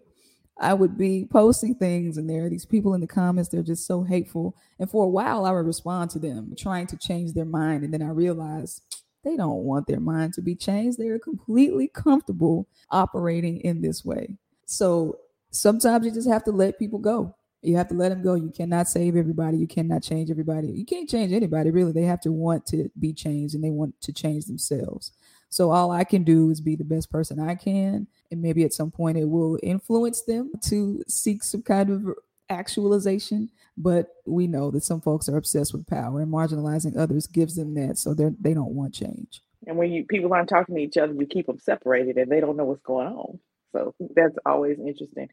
I 0.59 0.73
would 0.73 0.97
be 0.97 1.27
posting 1.31 1.75
things, 1.75 2.17
and 2.17 2.29
there 2.31 2.47
are 2.47 2.49
these 2.49 2.65
people 2.65 2.95
in 2.95 3.03
the 3.03 3.07
comments, 3.07 3.51
they're 3.51 3.63
just 3.63 3.87
so 3.87 4.03
hateful. 4.03 4.57
And 4.79 4.91
for 4.91 5.05
a 5.05 5.09
while, 5.09 5.45
I 5.45 5.51
would 5.51 5.67
respond 5.67 6.11
to 6.13 6.19
them, 6.19 6.55
trying 6.57 6.87
to 6.89 6.97
change 6.97 7.35
their 7.35 7.45
mind. 7.45 7.85
And 7.85 7.93
then 7.93 8.03
I 8.03 8.09
realized 8.09 8.83
they 9.27 9.37
don't 9.37 9.65
want 9.65 9.89
their 9.89 9.99
mind 9.99 10.35
to 10.35 10.41
be 10.41 10.55
changed. 10.55 10.99
They're 10.99 11.19
completely 11.19 11.89
comfortable 11.89 12.69
operating 12.91 13.61
in 13.61 13.83
this 13.83 14.05
way. 14.05 14.37
So 14.67 15.19
sometimes 15.51 16.07
you 16.07 16.13
just 16.13 16.29
have 16.29 16.45
to 16.45 16.53
let 16.53 16.79
people 16.79 17.01
go. 17.01 17.35
You 17.61 17.77
have 17.77 17.89
to 17.89 17.95
let 17.95 18.11
them 18.11 18.23
go. 18.23 18.35
You 18.35 18.51
cannot 18.51 18.89
save 18.89 19.17
everybody. 19.17 19.59
You 19.59 19.67
cannot 19.67 20.05
change 20.05 20.31
everybody. 20.31 20.69
You 20.69 20.85
can't 20.85 21.09
change 21.11 21.33
anybody, 21.33 21.73
really. 21.73 21.91
They 21.91 22.03
have 22.03 22.21
to 22.21 22.31
want 22.31 22.67
to 22.67 22.89
be 23.01 23.13
changed 23.13 23.57
and 23.57 23.65
they 23.65 23.71
want 23.71 24.01
to 24.03 24.13
change 24.13 24.45
themselves. 24.45 25.11
So 25.49 25.73
all 25.73 25.91
I 25.91 26.05
can 26.05 26.23
do 26.23 26.51
is 26.51 26.61
be 26.61 26.77
the 26.77 26.85
best 26.85 27.11
person 27.11 27.41
I 27.41 27.57
can. 27.57 28.07
And 28.31 28.43
maybe 28.43 28.63
at 28.63 28.73
some 28.73 28.93
point 28.93 29.19
it 29.19 29.25
will 29.25 29.59
influence 29.63 30.23
them 30.23 30.53
to 30.67 31.03
seek 31.09 31.43
some 31.43 31.63
kind 31.63 31.91
of 31.91 32.15
actualization. 32.49 33.51
But 33.77 34.09
we 34.27 34.47
know 34.47 34.71
that 34.71 34.85
some 34.85 35.01
folks 35.01 35.29
are 35.29 35.37
obsessed 35.37 35.73
with 35.73 35.87
power 35.87 36.21
and 36.21 36.33
marginalizing 36.33 36.97
others 36.97 37.27
gives 37.27 37.57
them 37.57 37.75
that. 37.75 37.99
So 37.99 38.15
they 38.15 38.31
they 38.41 38.55
don't 38.55 38.75
want 38.75 38.95
change. 38.95 39.43
And 39.67 39.77
when 39.77 39.93
you 39.93 40.05
people 40.05 40.33
aren't 40.33 40.49
talking 40.49 40.77
to 40.77 40.81
each 40.81 40.97
other, 40.97 41.13
you 41.13 41.27
keep 41.27 41.47
them 41.47 41.59
separated 41.59 42.17
and 42.17 42.31
they 42.31 42.41
don't 42.41 42.57
know 42.57 42.65
what's 42.65 42.83
going 42.83 43.09
on. 43.09 43.39
So 43.73 43.95
that's 44.15 44.37
always 44.47 44.79
interesting. 44.79 45.29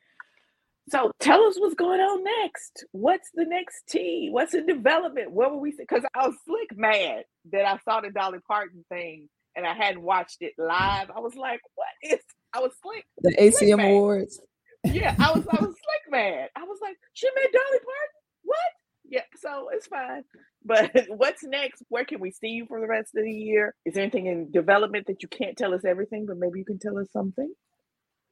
So 0.89 1.11
tell 1.19 1.41
us 1.43 1.57
what's 1.57 1.75
going 1.75 2.01
on 2.01 2.23
next. 2.23 2.85
What's 2.91 3.29
the 3.33 3.45
next 3.45 3.83
T? 3.87 4.29
What's 4.31 4.53
in 4.53 4.65
development? 4.65 5.31
What 5.31 5.51
were 5.51 5.59
we? 5.59 5.71
see? 5.71 5.77
Because 5.79 6.03
I 6.13 6.27
was 6.27 6.35
slick 6.45 6.77
mad 6.77 7.23
that 7.51 7.65
I 7.65 7.79
saw 7.85 8.01
the 8.01 8.09
Dolly 8.09 8.39
Parton 8.45 8.83
thing 8.89 9.29
and 9.55 9.65
I 9.65 9.73
hadn't 9.73 10.01
watched 10.01 10.37
it 10.41 10.53
live. 10.57 11.09
I 11.15 11.19
was 11.19 11.35
like, 11.35 11.61
"What 11.75 11.87
is?" 12.03 12.19
I 12.53 12.59
was 12.59 12.71
slick. 12.81 13.05
The 13.19 13.35
ACM. 13.39 13.83
Awards. 13.83 14.41
Yeah, 14.83 15.15
I 15.19 15.31
was. 15.31 15.47
I 15.47 15.61
was 15.61 15.73
slick 15.75 16.02
mad. 16.13 16.49
I 16.55 16.63
was 16.63 16.79
like, 16.81 16.97
"She 17.13 17.27
met 17.27 17.51
Dolly 17.51 17.79
Parton? 17.79 18.13
What?" 18.43 18.57
Yeah, 19.05 19.21
so 19.35 19.69
it's 19.73 19.87
fine. 19.87 20.23
But 20.65 20.91
what's 21.09 21.43
next? 21.43 21.83
Where 21.89 22.05
can 22.05 22.19
we 22.19 22.31
see 22.31 22.49
you 22.49 22.65
for 22.67 22.79
the 22.79 22.87
rest 22.87 23.11
of 23.15 23.23
the 23.23 23.31
year? 23.31 23.75
Is 23.85 23.95
there 23.95 24.03
anything 24.03 24.27
in 24.27 24.51
development 24.51 25.07
that 25.07 25.21
you 25.21 25.29
can't 25.29 25.57
tell 25.57 25.73
us 25.73 25.85
everything, 25.85 26.25
but 26.25 26.37
maybe 26.37 26.59
you 26.59 26.65
can 26.65 26.79
tell 26.79 26.97
us 26.97 27.07
something? 27.11 27.53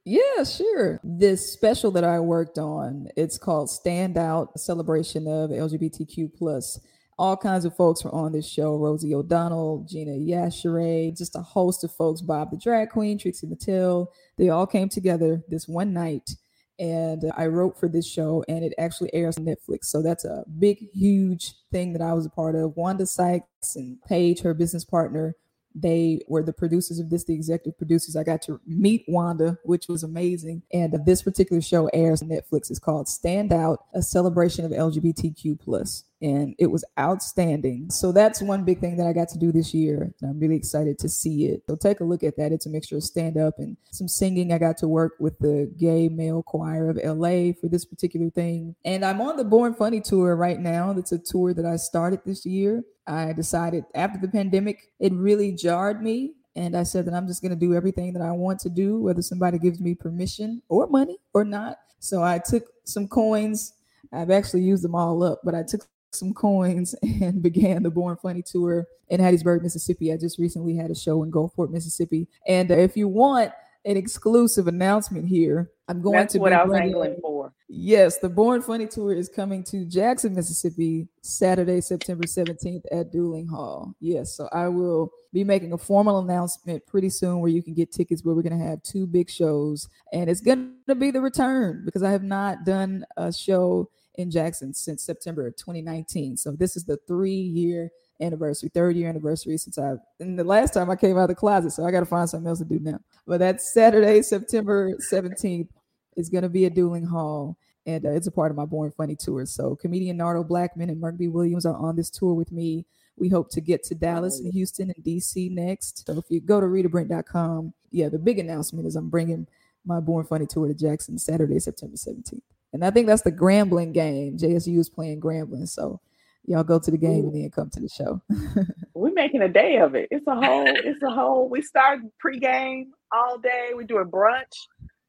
Yeah, 0.04 0.42
sure. 0.42 1.00
This 1.04 1.52
special 1.52 1.92
that 1.92 2.02
I 2.02 2.18
worked 2.18 2.58
on, 2.58 3.08
it's 3.16 3.38
called 3.38 3.70
Stand 3.70 4.18
Out, 4.18 4.58
celebration 4.58 5.28
of 5.28 5.50
LGBTQ 5.50 6.34
plus. 6.36 6.80
All 7.18 7.36
kinds 7.36 7.64
of 7.64 7.76
folks 7.76 8.02
were 8.02 8.12
on 8.12 8.32
this 8.32 8.48
show. 8.48 8.74
Rosie 8.76 9.14
O'Donnell, 9.14 9.86
Gina 9.88 10.12
Yashere, 10.12 11.16
just 11.16 11.36
a 11.36 11.42
host 11.42 11.84
of 11.84 11.92
folks, 11.92 12.20
Bob 12.20 12.50
the 12.50 12.56
drag 12.56 12.90
queen, 12.90 13.16
Trixie 13.16 13.46
Mattel. 13.46 14.08
They 14.38 14.48
all 14.48 14.66
came 14.66 14.88
together 14.88 15.42
this 15.48 15.68
one 15.68 15.92
night 15.92 16.34
and 16.82 17.30
I 17.36 17.46
wrote 17.46 17.78
for 17.78 17.88
this 17.88 18.06
show 18.06 18.44
and 18.48 18.64
it 18.64 18.74
actually 18.76 19.14
airs 19.14 19.38
on 19.38 19.44
Netflix. 19.44 19.84
So 19.84 20.02
that's 20.02 20.24
a 20.24 20.44
big, 20.58 20.88
huge 20.92 21.54
thing 21.70 21.92
that 21.92 22.02
I 22.02 22.12
was 22.12 22.26
a 22.26 22.30
part 22.30 22.56
of. 22.56 22.76
Wanda 22.76 23.06
Sykes 23.06 23.76
and 23.76 24.02
Paige, 24.02 24.40
her 24.40 24.52
business 24.52 24.84
partner, 24.84 25.36
they 25.76 26.20
were 26.26 26.42
the 26.42 26.52
producers 26.52 26.98
of 26.98 27.08
this, 27.08 27.22
the 27.22 27.34
executive 27.34 27.78
producers. 27.78 28.16
I 28.16 28.24
got 28.24 28.42
to 28.42 28.60
meet 28.66 29.04
Wanda, 29.06 29.58
which 29.62 29.86
was 29.86 30.02
amazing. 30.02 30.62
And 30.72 30.92
this 31.06 31.22
particular 31.22 31.62
show 31.62 31.86
airs 31.94 32.20
on 32.20 32.28
Netflix. 32.28 32.68
It's 32.68 32.80
called 32.80 33.08
Stand 33.08 33.52
Out, 33.52 33.84
a 33.94 34.02
celebration 34.02 34.64
of 34.64 34.72
LGBTQ 34.72 35.60
plus 35.60 36.02
and 36.22 36.54
it 36.58 36.68
was 36.68 36.84
outstanding. 36.98 37.90
So 37.90 38.12
that's 38.12 38.40
one 38.40 38.64
big 38.64 38.80
thing 38.80 38.96
that 38.96 39.06
I 39.06 39.12
got 39.12 39.28
to 39.30 39.38
do 39.38 39.50
this 39.50 39.74
year. 39.74 40.14
I'm 40.22 40.38
really 40.38 40.56
excited 40.56 40.98
to 41.00 41.08
see 41.08 41.46
it. 41.46 41.64
So 41.68 41.74
take 41.74 42.00
a 42.00 42.04
look 42.04 42.22
at 42.22 42.36
that. 42.36 42.52
It's 42.52 42.66
a 42.66 42.70
mixture 42.70 42.96
of 42.96 43.02
stand 43.02 43.36
up 43.36 43.58
and 43.58 43.76
some 43.90 44.06
singing. 44.06 44.52
I 44.52 44.58
got 44.58 44.76
to 44.78 44.88
work 44.88 45.14
with 45.18 45.38
the 45.40 45.70
gay 45.76 46.08
male 46.08 46.42
choir 46.42 46.88
of 46.88 46.96
LA 46.96 47.52
for 47.60 47.68
this 47.68 47.84
particular 47.84 48.30
thing. 48.30 48.76
And 48.84 49.04
I'm 49.04 49.20
on 49.20 49.36
the 49.36 49.44
Born 49.44 49.74
Funny 49.74 50.00
tour 50.00 50.36
right 50.36 50.60
now. 50.60 50.92
That's 50.92 51.12
a 51.12 51.18
tour 51.18 51.52
that 51.54 51.66
I 51.66 51.76
started 51.76 52.20
this 52.24 52.46
year. 52.46 52.84
I 53.06 53.32
decided 53.32 53.84
after 53.94 54.20
the 54.20 54.28
pandemic, 54.28 54.92
it 55.00 55.12
really 55.12 55.52
jarred 55.52 56.02
me. 56.02 56.34
And 56.54 56.76
I 56.76 56.84
said 56.84 57.06
that 57.06 57.14
I'm 57.14 57.26
just 57.26 57.42
going 57.42 57.50
to 57.50 57.56
do 57.56 57.74
everything 57.74 58.12
that 58.12 58.22
I 58.22 58.30
want 58.30 58.60
to 58.60 58.68
do, 58.68 59.00
whether 59.00 59.22
somebody 59.22 59.58
gives 59.58 59.80
me 59.80 59.94
permission 59.94 60.62
or 60.68 60.86
money 60.86 61.18
or 61.32 61.44
not. 61.44 61.78
So 61.98 62.22
I 62.22 62.38
took 62.38 62.64
some 62.84 63.08
coins 63.08 63.72
I've 64.12 64.30
actually 64.30 64.62
used 64.62 64.84
them 64.84 64.94
all 64.94 65.22
up, 65.22 65.40
but 65.42 65.54
I 65.54 65.62
took 65.62 65.86
some 66.14 66.34
coins 66.34 66.94
and 67.02 67.42
began 67.42 67.82
the 67.82 67.90
Born 67.90 68.16
Funny 68.16 68.42
tour 68.42 68.86
in 69.08 69.20
Hattiesburg, 69.20 69.62
Mississippi. 69.62 70.12
I 70.12 70.16
just 70.16 70.38
recently 70.38 70.76
had 70.76 70.90
a 70.90 70.94
show 70.94 71.22
in 71.22 71.30
Gulfport, 71.30 71.70
Mississippi. 71.70 72.28
And 72.46 72.70
uh, 72.70 72.76
if 72.76 72.96
you 72.96 73.08
want 73.08 73.52
an 73.84 73.96
exclusive 73.96 74.68
announcement 74.68 75.26
here, 75.28 75.70
I'm 75.88 76.00
going 76.00 76.18
That's 76.18 76.34
to 76.34 76.38
what 76.38 76.52
I 76.52 76.64
was 76.64 76.78
angling 76.78 77.16
for. 77.20 77.52
Yes, 77.68 78.18
the 78.18 78.28
Born 78.28 78.62
Funny 78.62 78.86
tour 78.86 79.12
is 79.12 79.28
coming 79.28 79.64
to 79.64 79.84
Jackson, 79.84 80.34
Mississippi, 80.34 81.08
Saturday, 81.22 81.80
September 81.80 82.24
17th 82.24 82.84
at 82.92 83.10
Duling 83.10 83.46
Hall. 83.46 83.94
Yes, 84.00 84.36
so 84.36 84.48
I 84.52 84.68
will 84.68 85.10
be 85.32 85.44
making 85.44 85.72
a 85.72 85.78
formal 85.78 86.18
announcement 86.18 86.86
pretty 86.86 87.08
soon 87.08 87.40
where 87.40 87.50
you 87.50 87.62
can 87.62 87.74
get 87.74 87.90
tickets 87.90 88.24
where 88.24 88.34
we're 88.34 88.42
going 88.42 88.58
to 88.58 88.64
have 88.64 88.82
two 88.82 89.06
big 89.06 89.30
shows 89.30 89.88
and 90.12 90.28
it's 90.28 90.42
going 90.42 90.74
to 90.86 90.94
be 90.94 91.10
the 91.10 91.20
return 91.20 91.82
because 91.86 92.02
I 92.02 92.10
have 92.10 92.22
not 92.22 92.64
done 92.64 93.04
a 93.16 93.32
show 93.32 93.88
in 94.16 94.30
Jackson 94.30 94.74
since 94.74 95.02
September 95.02 95.46
of 95.46 95.56
2019. 95.56 96.36
So 96.36 96.52
this 96.52 96.76
is 96.76 96.84
the 96.84 96.98
three 97.06 97.34
year 97.34 97.90
anniversary, 98.20 98.70
third 98.72 98.96
year 98.96 99.08
anniversary 99.08 99.56
since 99.56 99.78
I 99.78 99.94
and 100.20 100.38
the 100.38 100.44
last 100.44 100.74
time 100.74 100.90
I 100.90 100.96
came 100.96 101.16
out 101.16 101.24
of 101.24 101.28
the 101.28 101.34
closet. 101.34 101.72
So 101.72 101.84
I 101.84 101.90
got 101.90 102.00
to 102.00 102.06
find 102.06 102.28
something 102.28 102.48
else 102.48 102.58
to 102.58 102.64
do 102.64 102.78
now. 102.78 103.00
But 103.26 103.38
that's 103.38 103.72
Saturday, 103.72 104.22
September 104.22 104.92
17th. 105.12 105.68
is 106.16 106.28
going 106.28 106.42
to 106.42 106.48
be 106.48 106.66
a 106.66 106.70
Duling 106.70 107.06
Hall. 107.06 107.56
And 107.84 108.06
uh, 108.06 108.10
it's 108.10 108.28
a 108.28 108.32
part 108.32 108.50
of 108.50 108.56
my 108.56 108.64
Born 108.64 108.92
Funny 108.92 109.16
tour. 109.16 109.44
So 109.46 109.74
comedian 109.74 110.16
Nardo 110.16 110.44
Blackman 110.44 110.90
and 110.90 111.18
B. 111.18 111.28
Williams 111.28 111.66
are 111.66 111.76
on 111.76 111.96
this 111.96 112.10
tour 112.10 112.34
with 112.34 112.52
me. 112.52 112.86
We 113.16 113.28
hope 113.28 113.50
to 113.50 113.60
get 113.60 113.82
to 113.84 113.94
Dallas 113.94 114.40
and 114.40 114.52
Houston 114.52 114.90
and 114.94 115.04
DC 115.04 115.50
next. 115.50 116.06
So 116.06 116.18
if 116.18 116.24
you 116.28 116.40
go 116.40 116.60
to 116.60 116.66
ritabrent.com, 116.66 117.74
yeah, 117.90 118.08
the 118.08 118.18
big 118.18 118.38
announcement 118.38 118.86
is 118.86 118.96
I'm 118.96 119.10
bringing 119.10 119.46
my 119.84 120.00
Born 120.00 120.24
Funny 120.24 120.46
tour 120.46 120.68
to 120.68 120.74
Jackson 120.74 121.18
Saturday, 121.18 121.58
September 121.58 121.96
17th. 121.96 122.40
And 122.72 122.84
I 122.84 122.90
think 122.90 123.06
that's 123.06 123.22
the 123.22 123.32
Grambling 123.32 123.92
game. 123.92 124.38
JSU 124.38 124.78
is 124.78 124.88
playing 124.88 125.20
Grambling. 125.20 125.68
So 125.68 126.00
y'all 126.44 126.64
go 126.64 126.78
to 126.78 126.90
the 126.90 126.98
game 126.98 127.26
and 127.26 127.34
then 127.34 127.50
come 127.50 127.70
to 127.70 127.80
the 127.80 127.88
show. 127.88 128.22
We're 128.94 129.12
making 129.12 129.42
a 129.42 129.48
day 129.48 129.78
of 129.78 129.94
it. 129.94 130.08
It's 130.10 130.26
a 130.26 130.34
whole, 130.34 130.66
it's 130.66 131.02
a 131.02 131.10
whole, 131.10 131.48
we 131.48 131.62
start 131.62 132.00
pregame 132.24 132.86
all 133.12 133.38
day. 133.38 133.70
We're 133.74 133.86
doing 133.86 134.06
brunch. 134.06 134.54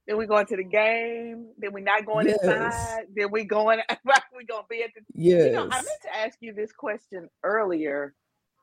Then 0.07 0.18
we 0.18 0.26
going 0.26 0.45
to 0.47 0.57
the 0.57 0.64
game. 0.64 1.47
Then 1.57 1.72
we're 1.72 1.84
not 1.84 2.05
going 2.05 2.28
yes. 2.28 2.43
inside. 2.43 3.05
Then 3.16 3.32
we're 3.32 3.45
going, 3.45 3.80
we're 4.05 4.43
gonna 4.49 4.64
be 4.70 4.84
at 4.84 4.89
the 4.93 5.01
Yes. 5.14 5.45
You 5.45 5.51
know, 5.53 5.64
I 5.64 5.76
meant 5.76 6.01
to 6.03 6.16
ask 6.16 6.38
you 6.41 6.53
this 6.53 6.74
question 6.74 7.30
earlier, 7.43 8.14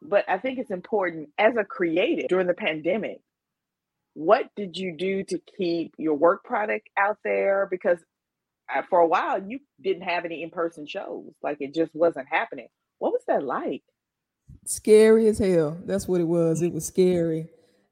but 0.03 0.24
I 0.28 0.36
think 0.38 0.59
it's 0.59 0.70
important 0.70 1.30
as 1.38 1.57
a 1.57 1.64
creative 1.64 2.28
during 2.28 2.46
the 2.46 2.55
pandemic. 2.55 3.20
What 4.14 4.51
did 4.55 4.76
you 4.76 4.94
do 4.96 5.22
to 5.24 5.40
keep 5.57 5.94
your 5.96 6.14
work 6.14 6.44
product 6.44 6.88
out 6.98 7.16
there? 7.24 7.66
Because 7.70 7.98
for 8.88 9.00
a 9.00 9.06
while 9.06 9.42
you 9.42 9.60
didn't 9.80 10.02
have 10.02 10.24
any 10.24 10.42
in-person 10.42 10.86
shows 10.86 11.32
like 11.42 11.58
it 11.60 11.74
just 11.74 11.94
wasn't 11.94 12.26
happening. 12.28 12.68
What 12.98 13.12
was 13.12 13.22
that 13.28 13.42
like? 13.42 13.82
Scary 14.66 15.26
as 15.28 15.38
hell. 15.38 15.78
That's 15.86 16.06
what 16.06 16.20
it 16.20 16.28
was. 16.28 16.60
It 16.60 16.72
was 16.72 16.86
scary 16.86 17.48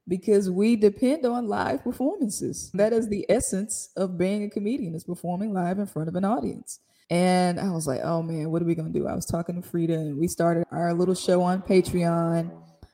because 0.07 0.49
we 0.49 0.75
depend 0.75 1.25
on 1.25 1.47
live 1.47 1.83
performances. 1.83 2.71
That 2.73 2.93
is 2.93 3.07
the 3.07 3.25
essence 3.29 3.89
of 3.95 4.17
being 4.17 4.43
a 4.43 4.49
comedian 4.49 4.95
is 4.95 5.03
performing 5.03 5.53
live 5.53 5.79
in 5.79 5.85
front 5.85 6.09
of 6.09 6.15
an 6.15 6.25
audience. 6.25 6.79
And 7.11 7.59
i 7.59 7.71
was 7.71 7.87
like 7.87 8.01
oh 8.03 8.21
man 8.21 8.51
what 8.51 8.61
are 8.61 8.65
we 8.65 8.75
going 8.75 8.93
to 8.93 8.99
do? 8.99 9.07
I 9.07 9.15
was 9.15 9.25
talking 9.25 9.59
to 9.59 9.67
frida 9.67 9.93
and 9.93 10.19
we 10.19 10.27
started 10.27 10.65
our 10.71 10.93
little 10.93 11.15
show 11.15 11.41
on 11.41 11.61
patreon 11.61 12.51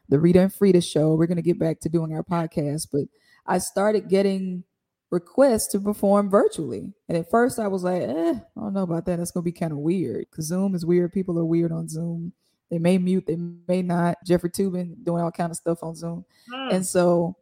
the 0.07 0.19
rita 0.19 0.39
and 0.39 0.53
frida 0.53 0.81
show. 0.81 1.15
We're 1.15 1.27
going 1.27 1.37
to 1.37 1.41
get 1.41 1.59
back 1.59 1.79
to 1.81 1.89
doing 1.89 2.13
our 2.13 2.23
podcast 2.23 2.87
but 2.91 3.05
i 3.45 3.57
started 3.57 4.07
getting 4.07 4.63
requests 5.11 5.67
to 5.67 5.79
perform 5.79 6.29
virtually. 6.29 6.93
And 7.07 7.17
at 7.17 7.29
first 7.29 7.59
I 7.59 7.67
was 7.67 7.83
like, 7.83 8.01
eh, 8.01 8.33
I 8.33 8.59
don't 8.59 8.73
know 8.73 8.83
about 8.83 9.05
that. 9.05 9.17
That's 9.17 9.31
gonna 9.31 9.43
be 9.43 9.51
kind 9.51 9.71
of 9.71 9.77
weird 9.79 10.27
because 10.29 10.47
Zoom 10.47 10.75
is 10.75 10.85
weird. 10.85 11.13
People 11.13 11.39
are 11.39 11.45
weird 11.45 11.71
on 11.71 11.87
Zoom. 11.87 12.33
They 12.71 12.79
may 12.79 12.97
mute, 12.97 13.25
they 13.27 13.37
may 13.67 13.81
not. 13.81 14.17
Jeffrey 14.25 14.49
Toobin 14.49 15.03
doing 15.03 15.21
all 15.21 15.31
kind 15.31 15.51
of 15.51 15.57
stuff 15.57 15.83
on 15.83 15.95
Zoom. 15.95 16.25
Mm. 16.51 16.73
And 16.73 16.85
so 16.85 17.37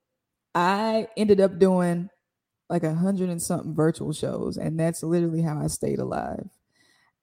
I 0.54 1.08
ended 1.18 1.40
up 1.40 1.60
doing 1.60 2.10
like 2.70 2.84
a 2.84 2.94
hundred 2.94 3.30
and 3.30 3.42
something 3.42 3.74
virtual 3.74 4.14
shows. 4.14 4.58
And 4.58 4.80
that's 4.80 5.04
literally 5.04 5.42
how 5.42 5.60
I 5.60 5.68
stayed 5.68 6.00
alive. 6.00 6.50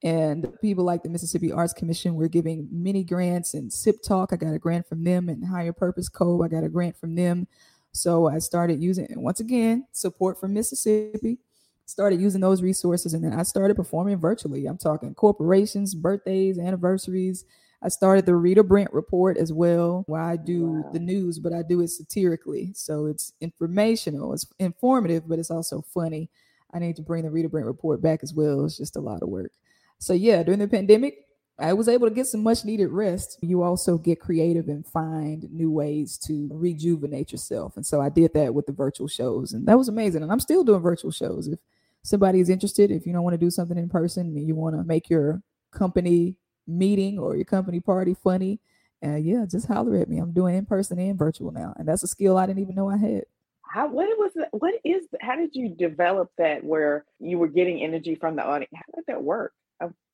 And 0.03 0.49
people 0.63 0.85
like 0.85 1.03
the 1.03 1.11
Mississippi 1.11 1.53
Arts 1.53 1.75
Commission 1.75 2.15
were 2.15 2.29
giving 2.29 2.69
many 2.73 3.05
grants 3.05 3.53
and 3.53 3.71
SIP 3.71 3.97
Talk. 4.03 4.33
I 4.33 4.37
got 4.37 4.55
a 4.55 4.59
grant 4.59 4.89
from 4.89 5.05
them 5.05 5.29
and 5.29 5.45
Higher 5.45 5.75
Purpose 5.75 6.09
Co. 6.09 6.43
I 6.43 6.49
got 6.49 6.65
a 6.65 6.71
grant 6.71 6.97
from 6.97 7.15
them 7.15 7.47
so 7.93 8.29
I 8.29 8.39
started 8.39 8.83
using, 8.83 9.07
and 9.11 9.23
once 9.23 9.41
again, 9.41 9.87
support 9.93 10.39
from 10.39 10.55
Mississippi, 10.55 11.39
started 11.87 12.21
using 12.21 12.41
those 12.41 12.63
resources. 12.63 13.15
And 13.15 13.25
then 13.25 13.33
I 13.33 13.43
started 13.43 13.75
performing 13.75 14.19
virtually. 14.19 14.67
I'm 14.67 14.79
talking 14.79 15.15
corporations, 15.15 15.95
birthdays, 15.95 16.59
anniversaries. 16.59 17.45
I 17.83 17.89
started 17.89 18.27
the 18.27 18.35
Rita 18.35 18.63
Brent 18.63 18.93
report 18.93 19.37
as 19.39 19.53
well, 19.53 20.05
where 20.07 20.21
I 20.21 20.37
do 20.37 20.67
wow. 20.67 20.91
the 20.93 20.99
news, 20.99 21.39
but 21.39 21.53
I 21.53 21.63
do 21.63 21.81
it 21.81 21.89
satirically. 21.89 22.73
So 22.75 23.07
it's 23.07 23.33
informational, 23.41 24.35
it's 24.35 24.47
informative, 24.59 25.29
but 25.29 25.39
it's 25.39 25.51
also 25.51 25.83
funny. 25.83 26.29
I 26.73 26.79
need 26.79 26.97
to 26.97 27.03
bring 27.03 27.25
the 27.25 27.31
Rita 27.31 27.49
Brent 27.49 27.67
report 27.67 28.03
back 28.03 28.21
as 28.23 28.35
well. 28.35 28.65
It's 28.65 28.77
just 28.77 28.97
a 28.97 29.01
lot 29.01 29.23
of 29.23 29.29
work. 29.29 29.53
So 29.99 30.13
yeah, 30.13 30.43
during 30.43 30.61
the 30.61 30.69
pandemic, 30.69 31.25
I 31.61 31.73
was 31.75 31.89
able 31.89 32.09
to 32.09 32.15
get 32.15 32.27
some 32.27 32.43
much 32.43 32.65
needed 32.65 32.89
rest. 32.89 33.39
You 33.43 33.63
also 33.63 33.99
get 33.99 34.21
creative 34.21 34.69
and 34.69 34.87
find 34.87 35.51
new 35.53 35.71
ways 35.71 36.17
to 36.27 36.49
rejuvenate 36.53 37.33
yourself. 37.33 37.77
And 37.77 37.85
so 37.85 38.01
I 38.01 38.09
did 38.09 38.33
that 38.35 38.55
with 38.55 38.67
the 38.67 38.73
virtual 38.73 39.09
shows, 39.09 39.53
and 39.53 39.67
that 39.67 39.79
was 39.79 39.89
amazing. 39.89 40.23
And 40.23 40.33
I'm 40.33 40.41
still 40.41 40.65
doing 40.65 40.81
virtual 40.81 41.11
shows. 41.11 41.49
If 41.49 41.59
somebody 42.03 42.41
is 42.41 42.49
interested, 42.49 42.91
if 42.91 43.07
you 43.07 43.13
don't 43.13 43.23
want 43.23 43.35
to 43.35 43.39
do 43.39 43.51
something 43.51 43.77
in 43.77 43.89
person 43.89 44.27
and 44.37 44.47
you 44.47 44.55
want 44.55 44.77
to 44.77 44.85
make 44.85 45.11
your 45.11 45.43
company 45.71 46.37
meeting 46.67 47.19
or 47.19 47.37
your 47.37 47.45
company 47.45 47.81
party 47.81 48.15
funny, 48.15 48.61
uh, 49.05 49.17
yeah, 49.17 49.45
just 49.51 49.67
holler 49.67 49.97
at 49.97 50.09
me. 50.09 50.19
I'm 50.19 50.33
doing 50.33 50.57
in 50.57 50.67
person 50.67 50.99
and 50.99 51.19
virtual 51.19 51.53
now, 51.53 51.75
and 51.77 51.87
that's 51.87 52.03
a 52.03 52.09
skill 52.09 52.39
I 52.39 52.47
didn't 52.47 52.63
even 52.63 52.75
know 52.75 52.91
I 52.91 52.97
had. 52.97 53.25
How 53.63 53.87
what 53.89 54.07
was 54.19 54.33
it? 54.35 54.49
What 54.53 54.75
is? 54.85 55.07
How 55.21 55.37
did 55.37 55.51
you 55.55 55.69
develop 55.69 56.31
that? 56.39 56.65
Where 56.65 57.05
you 57.19 57.39
were 57.39 57.49
getting 57.49 57.83
energy 57.83 58.15
from 58.15 58.37
the 58.37 58.45
audience? 58.45 58.73
How 58.75 58.97
did 58.97 59.05
that 59.07 59.23
work? 59.23 59.53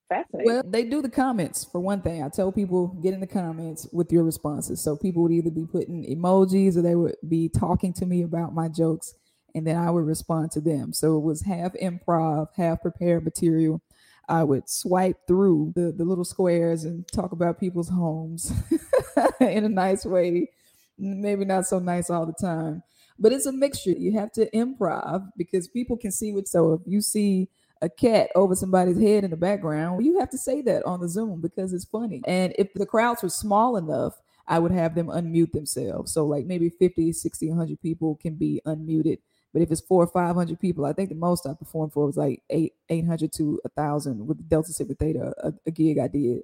Fascinating. 0.08 0.52
Well, 0.52 0.62
they 0.64 0.84
do 0.84 1.02
the 1.02 1.08
comments 1.10 1.64
for 1.64 1.80
one 1.80 2.00
thing. 2.00 2.22
I 2.22 2.28
tell 2.28 2.52
people 2.52 2.88
get 3.02 3.12
in 3.12 3.20
the 3.20 3.26
comments 3.26 3.88
with 3.92 4.12
your 4.12 4.22
responses. 4.22 4.80
So 4.80 4.96
people 4.96 5.22
would 5.24 5.32
either 5.32 5.50
be 5.50 5.66
putting 5.66 6.04
emojis 6.04 6.76
or 6.76 6.82
they 6.82 6.94
would 6.94 7.16
be 7.28 7.48
talking 7.48 7.92
to 7.94 8.06
me 8.06 8.22
about 8.22 8.54
my 8.54 8.68
jokes, 8.68 9.14
and 9.54 9.66
then 9.66 9.76
I 9.76 9.90
would 9.90 10.06
respond 10.06 10.52
to 10.52 10.60
them. 10.60 10.92
So 10.92 11.16
it 11.16 11.22
was 11.22 11.42
half 11.42 11.72
improv, 11.74 12.48
half 12.56 12.82
prepared 12.82 13.24
material. 13.24 13.82
I 14.28 14.44
would 14.44 14.68
swipe 14.68 15.26
through 15.26 15.72
the, 15.74 15.92
the 15.92 16.04
little 16.04 16.24
squares 16.24 16.84
and 16.84 17.06
talk 17.08 17.32
about 17.32 17.60
people's 17.60 17.88
homes 17.88 18.52
in 19.40 19.64
a 19.64 19.68
nice 19.68 20.04
way. 20.04 20.50
Maybe 20.98 21.44
not 21.44 21.66
so 21.66 21.78
nice 21.78 22.10
all 22.10 22.26
the 22.26 22.32
time, 22.32 22.82
but 23.18 23.32
it's 23.32 23.46
a 23.46 23.52
mixture. 23.52 23.90
You 23.90 24.12
have 24.12 24.32
to 24.32 24.48
improv 24.50 25.30
because 25.36 25.68
people 25.68 25.96
can 25.96 26.12
see 26.12 26.32
what. 26.32 26.48
So 26.48 26.72
if 26.74 26.80
you 26.86 27.00
see 27.00 27.48
a 27.82 27.88
cat 27.88 28.30
over 28.34 28.54
somebody's 28.54 29.00
head 29.00 29.24
in 29.24 29.30
the 29.30 29.36
background, 29.36 30.04
you 30.04 30.18
have 30.18 30.30
to 30.30 30.38
say 30.38 30.62
that 30.62 30.84
on 30.84 31.00
the 31.00 31.08
Zoom 31.08 31.40
because 31.40 31.72
it's 31.72 31.84
funny. 31.84 32.22
And 32.26 32.54
if 32.58 32.72
the 32.74 32.86
crowds 32.86 33.22
were 33.22 33.28
small 33.28 33.76
enough, 33.76 34.14
I 34.48 34.58
would 34.58 34.72
have 34.72 34.94
them 34.94 35.08
unmute 35.08 35.52
themselves. 35.52 36.12
So 36.12 36.24
like 36.24 36.46
maybe 36.46 36.70
50, 36.70 37.12
60, 37.12 37.48
100 37.48 37.80
people 37.80 38.16
can 38.16 38.34
be 38.34 38.60
unmuted. 38.66 39.18
But 39.52 39.62
if 39.62 39.70
it's 39.70 39.80
four 39.80 40.04
or 40.04 40.06
500 40.06 40.60
people, 40.60 40.84
I 40.84 40.92
think 40.92 41.08
the 41.08 41.14
most 41.14 41.46
I 41.46 41.54
performed 41.54 41.92
for 41.92 42.06
was 42.06 42.16
like 42.16 42.42
eight, 42.50 42.74
800 42.88 43.32
to 43.34 43.60
a 43.64 43.68
thousand 43.70 44.26
with 44.26 44.48
Delta 44.48 44.72
Sigma 44.72 44.94
Theta, 44.94 45.34
a, 45.42 45.52
a 45.66 45.70
gig 45.70 45.98
I 45.98 46.08
did. 46.08 46.42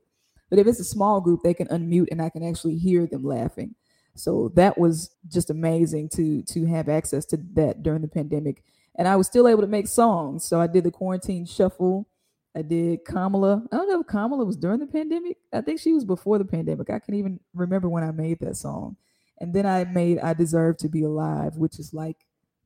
But 0.51 0.59
if 0.59 0.67
it's 0.67 0.81
a 0.81 0.85
small 0.85 1.21
group, 1.21 1.41
they 1.43 1.55
can 1.55 1.69
unmute 1.69 2.09
and 2.11 2.21
I 2.21 2.31
can 2.31 2.43
actually 2.43 2.77
hear 2.77 3.07
them 3.07 3.25
laughing. 3.25 3.75
So 4.15 4.53
that 4.57 4.79
was 4.79 5.15
just 5.29 5.51
amazing 5.51 6.11
to 6.11 6.43
to 6.43 6.67
have 6.67 6.89
access 6.89 7.25
to 7.27 7.39
that 7.55 7.83
during 7.83 8.03
the 8.03 8.09
pandemic 8.09 8.63
and 8.97 9.09
I 9.09 9.17
was 9.17 9.27
still 9.27 9.49
able 9.49 9.63
to 9.63 9.67
make 9.69 9.87
songs. 9.87 10.45
So 10.45 10.61
I 10.61 10.67
did 10.67 10.85
the 10.85 10.91
quarantine 10.91 11.47
shuffle. 11.47 12.07
I 12.55 12.63
did 12.63 13.05
Kamala. 13.05 13.63
I 13.73 13.77
don't 13.77 13.89
know 13.89 14.01
if 14.01 14.07
Kamala 14.07 14.45
was 14.45 14.57
during 14.57 14.81
the 14.81 14.87
pandemic. 14.87 15.39
I 15.53 15.63
think 15.63 15.81
she 15.81 15.93
was 15.93 16.05
before 16.05 16.39
the 16.39 16.45
pandemic. 16.45 16.91
I 16.91 16.99
can't 16.99 17.19
even 17.19 17.41
remember 17.55 17.89
when 17.89 18.05
I 18.05 18.11
made 18.11 18.41
that 18.41 18.57
song. 18.57 18.97
And 19.41 19.55
then 19.55 19.67
I 19.67 19.85
made 19.85 20.19
I 20.19 20.35
Deserve 20.35 20.77
to 20.79 20.89
Be 20.89 21.03
Alive, 21.03 21.57
which 21.57 21.79
is 21.79 21.95
like 21.95 22.19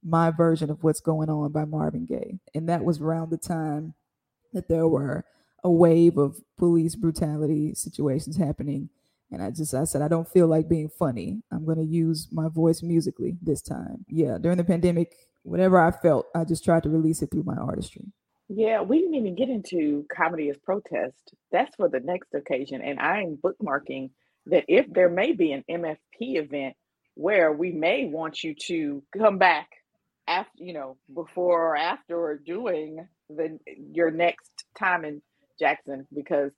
my 0.03 0.31
version 0.31 0.71
of 0.71 0.83
What's 0.83 1.01
Going 1.01 1.31
On 1.31 1.51
by 1.53 1.65
Marvin 1.65 2.05
Gaye. 2.05 2.39
And 2.55 2.69
that 2.69 2.85
was 2.85 3.01
around 3.01 3.31
the 3.31 3.39
time 3.39 3.95
that 4.53 4.69
there 4.69 4.89
were 4.89 5.25
a 5.63 5.71
wave 5.71 6.19
of 6.19 6.41
police 6.57 6.97
brutality 6.97 7.75
situations 7.75 8.37
happening. 8.37 8.89
And 9.33 9.43
I 9.43 9.51
just 9.51 9.75
I 9.75 9.85
said 9.85 10.03
I 10.03 10.09
don't 10.09 10.29
feel 10.29 10.47
like 10.47 10.69
being 10.69 10.89
funny. 10.89 11.43
I'm 11.51 11.65
going 11.65 11.79
to 11.79 11.85
use 11.85 12.29
my 12.31 12.49
voice 12.49 12.83
musically 12.83 13.37
this 13.43 13.63
time. 13.63 14.05
Yeah, 14.09 14.39
during 14.39 14.59
the 14.59 14.65
pandemic, 14.65 15.15
whatever 15.47 15.81
I 15.81 15.91
felt, 15.91 16.27
I 16.35 16.45
just 16.45 16.65
tried 16.65 16.83
to 16.83 16.91
release 16.91 17.23
it 17.23 17.31
through 17.31 17.45
my 17.45 17.57
artistry. 17.57 18.05
Yeah, 18.49 18.83
we 18.83 18.99
didn't 19.01 19.15
even 19.15 19.35
get 19.35 19.49
into 19.49 20.07
comedy 20.15 20.51
as 20.51 20.59
protest. 20.59 21.35
That's 21.51 21.75
for 21.77 21.89
the 21.89 22.01
next 22.01 22.33
occasion. 22.35 22.81
And 22.81 23.01
I'm 23.01 23.39
bookmarking 23.39 24.11
that 24.47 24.65
if 24.69 24.87
there 24.93 25.09
may 25.09 25.33
be 25.33 25.53
an 25.53 25.65
MFP 25.69 26.37
event 26.37 26.77
where 27.15 27.53
we 27.53 27.73
may 27.73 28.07
want 28.07 28.45
you 28.45 28.55
to 28.67 29.03
come 29.17 29.39
back 29.39 29.69
after, 30.29 30.63
you 30.63 30.75
know, 30.75 30.97
before 31.13 31.73
or 31.73 31.77
after 31.77 32.41
doing 32.45 33.07
the 33.29 33.59
your 33.93 34.11
next 34.11 34.51
time 34.79 35.05
in 35.05 35.23
Jackson 35.59 36.07
because 36.15 36.53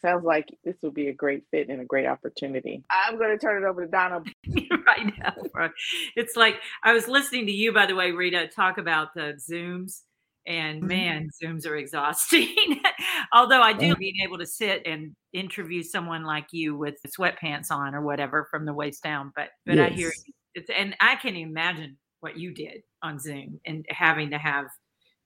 sounds 0.00 0.24
like 0.24 0.46
this 0.64 0.76
would 0.82 0.94
be 0.94 1.08
a 1.08 1.12
great 1.12 1.44
fit 1.50 1.68
and 1.68 1.80
a 1.80 1.84
great 1.84 2.06
opportunity. 2.06 2.82
I'm 2.90 3.18
going 3.18 3.30
to 3.30 3.38
turn 3.38 3.62
it 3.62 3.66
over 3.66 3.84
to 3.84 3.90
Donna. 3.90 4.22
right 4.86 5.12
now, 5.18 5.70
it's 6.16 6.36
like 6.36 6.56
I 6.82 6.92
was 6.92 7.08
listening 7.08 7.46
to 7.46 7.52
you, 7.52 7.72
by 7.72 7.86
the 7.86 7.94
way, 7.94 8.12
Rita, 8.12 8.48
talk 8.48 8.78
about 8.78 9.14
the 9.14 9.38
Zooms. 9.50 10.00
And 10.46 10.78
mm-hmm. 10.80 10.88
man, 10.88 11.28
Zooms 11.42 11.66
are 11.66 11.76
exhausting. 11.76 12.80
Although 13.32 13.60
I 13.60 13.72
do 13.72 13.94
being 13.94 14.20
able 14.24 14.38
to 14.38 14.46
sit 14.46 14.82
and 14.86 15.14
interview 15.32 15.82
someone 15.82 16.24
like 16.24 16.46
you 16.50 16.76
with 16.76 16.96
sweatpants 17.06 17.70
on 17.70 17.94
or 17.94 18.02
whatever 18.02 18.48
from 18.50 18.64
the 18.64 18.74
waist 18.74 19.02
down. 19.02 19.32
But 19.36 19.50
but 19.66 19.76
yes. 19.76 19.90
I 19.90 19.94
hear 19.94 20.12
it's 20.54 20.70
and 20.70 20.96
I 21.00 21.16
can 21.16 21.36
imagine 21.36 21.96
what 22.20 22.36
you 22.36 22.52
did 22.52 22.82
on 23.02 23.18
Zoom 23.18 23.60
and 23.66 23.84
having 23.88 24.30
to 24.30 24.38
have 24.38 24.66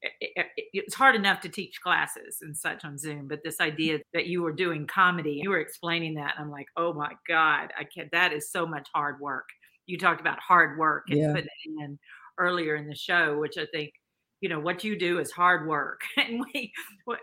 Eh, 0.03 0.09
eh, 0.21 0.43
eh, 0.43 0.63
it's 0.73 0.95
hard 0.95 1.15
enough 1.15 1.41
to 1.41 1.49
teach 1.49 1.81
classes 1.81 2.39
and 2.43 2.57
such 2.57 2.85
on 2.85 2.99
Zoom, 2.99 3.29
but 3.29 3.43
this 3.43 3.57
mm-hmm. 3.57 3.73
idea 3.73 3.99
that 4.13 4.27
you 4.27 4.43
were 4.43 4.53
doing 4.53 4.87
comedy, 4.87 5.41
you 5.43 5.51
were 5.51 5.61
explaining 5.61 6.15
that. 6.15 6.35
I'm 6.39 6.51
like, 6.51 6.67
oh 6.77 6.93
my 6.93 7.13
God, 7.27 7.73
I 7.79 7.85
can't, 7.85 8.11
that 8.13 8.33
is 8.33 8.51
so 8.51 8.67
much 8.67 8.89
hard 8.95 9.21
work. 9.21 9.49
You 9.87 9.99
talked 9.99 10.21
about 10.21 10.39
hard 10.41 10.79
work 10.79 11.05
and 11.09 11.19
yeah. 11.19 11.33
putting 11.33 11.47
it 11.47 11.85
in 11.85 11.99
earlier 12.39 12.77
in 12.77 12.89
the 12.89 12.95
show, 12.95 13.39
which 13.39 13.57
I 13.57 13.67
think 13.67 13.93
you 14.41 14.49
know 14.49 14.61
what 14.61 14.85
you 14.85 14.99
do 14.99 15.19
is 15.19 15.31
hard 15.31 15.67
work. 15.67 16.03
And 16.17 16.45
we 16.53 16.73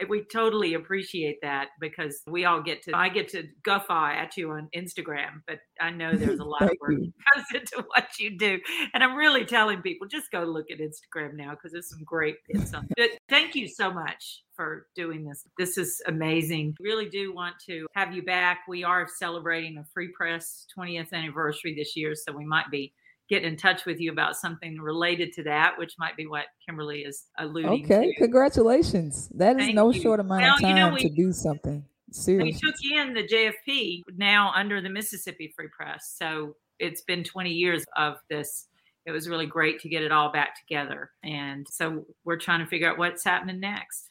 we 0.07 0.24
totally 0.32 0.76
appreciate 0.76 1.39
that 1.41 1.70
because 1.80 2.22
we 2.26 2.45
all 2.45 2.61
get 2.61 2.84
to 2.84 2.95
i 2.95 3.09
get 3.09 3.28
to 3.30 3.43
guffaw 3.64 4.11
at 4.11 4.38
you 4.38 4.51
on 4.51 4.70
instagram 4.76 5.41
but 5.45 5.59
i 5.82 5.89
know 5.89 6.16
there's 6.16 6.39
a 6.39 6.43
lot 6.55 6.61
of 6.61 6.72
work 6.80 6.91
that 6.91 7.11
goes 7.36 7.61
into 7.61 7.86
what 7.88 8.07
you 8.20 8.38
do. 8.38 8.59
And 8.93 9.03
i'm 9.03 9.16
really 9.16 9.45
telling 9.45 9.82
people 9.82 10.07
just 10.07 10.32
go 10.32 10.43
look 10.43 10.68
at 10.72 10.80
instagram 10.80 11.34
now 11.34 11.51
because 11.51 11.74
there's 11.74 11.89
some 11.89 12.03
great 12.05 12.38
bits 12.47 12.74
on 12.74 12.88
it 12.97 13.20
thank 13.30 13.55
you 13.55 13.68
so 13.68 13.91
much 13.91 14.43
for 14.55 14.86
doing 14.95 15.26
this. 15.26 15.43
This 15.57 15.78
is 15.78 16.01
amazing. 16.07 16.76
Really 16.80 17.09
do 17.09 17.34
want 17.34 17.55
to 17.68 17.88
have 17.95 18.14
you 18.14 18.24
back. 18.24 18.59
We 18.68 18.84
are 18.84 19.07
celebrating 19.07 19.76
the 19.76 19.86
free 19.93 20.09
press 20.16 20.68
20th 20.78 21.11
anniversary 21.11 21.74
this 21.76 21.95
year 21.95 22.14
so 22.16 22.32
we 22.36 22.45
might 22.45 22.70
be 22.72 22.93
get 23.34 23.43
in 23.43 23.57
touch 23.57 23.86
with 23.86 23.99
you 23.99 24.11
about 24.11 24.36
something 24.36 24.79
related 24.79 25.34
to 25.34 25.43
that, 25.43 25.77
which 25.77 25.95
might 25.97 26.15
be 26.15 26.27
what 26.27 26.45
Kimberly 26.65 27.01
is 27.01 27.25
alluding 27.38 27.86
to 27.88 27.93
okay, 27.93 28.13
to. 28.13 28.19
congratulations. 28.19 29.29
That 29.34 29.59
is 29.59 29.65
Thank 29.65 29.75
no 29.75 29.91
you. 29.91 30.01
short 30.01 30.19
amount 30.19 30.43
well, 30.43 30.55
of 30.55 30.61
time 30.61 30.69
you 30.69 30.75
know, 30.75 30.93
we, 30.93 30.99
to 31.01 31.09
do 31.09 31.31
something. 31.31 31.84
Seriously. 32.11 32.51
We 32.51 32.71
took 32.71 32.75
in 32.84 33.13
the 33.13 33.27
JFP 33.27 34.03
now 34.17 34.51
under 34.55 34.81
the 34.81 34.89
Mississippi 34.89 35.51
Free 35.55 35.69
Press. 35.75 36.13
So 36.15 36.55
it's 36.79 37.01
been 37.01 37.23
20 37.23 37.49
years 37.49 37.86
of 37.97 38.17
this. 38.29 38.67
It 39.05 39.11
was 39.11 39.27
really 39.27 39.47
great 39.47 39.79
to 39.79 39.89
get 39.89 40.03
it 40.03 40.11
all 40.11 40.31
back 40.31 40.59
together. 40.59 41.09
And 41.23 41.65
so 41.69 42.05
we're 42.23 42.38
trying 42.38 42.59
to 42.59 42.67
figure 42.67 42.89
out 42.89 42.97
what's 42.97 43.23
happening 43.23 43.59
next. 43.59 44.09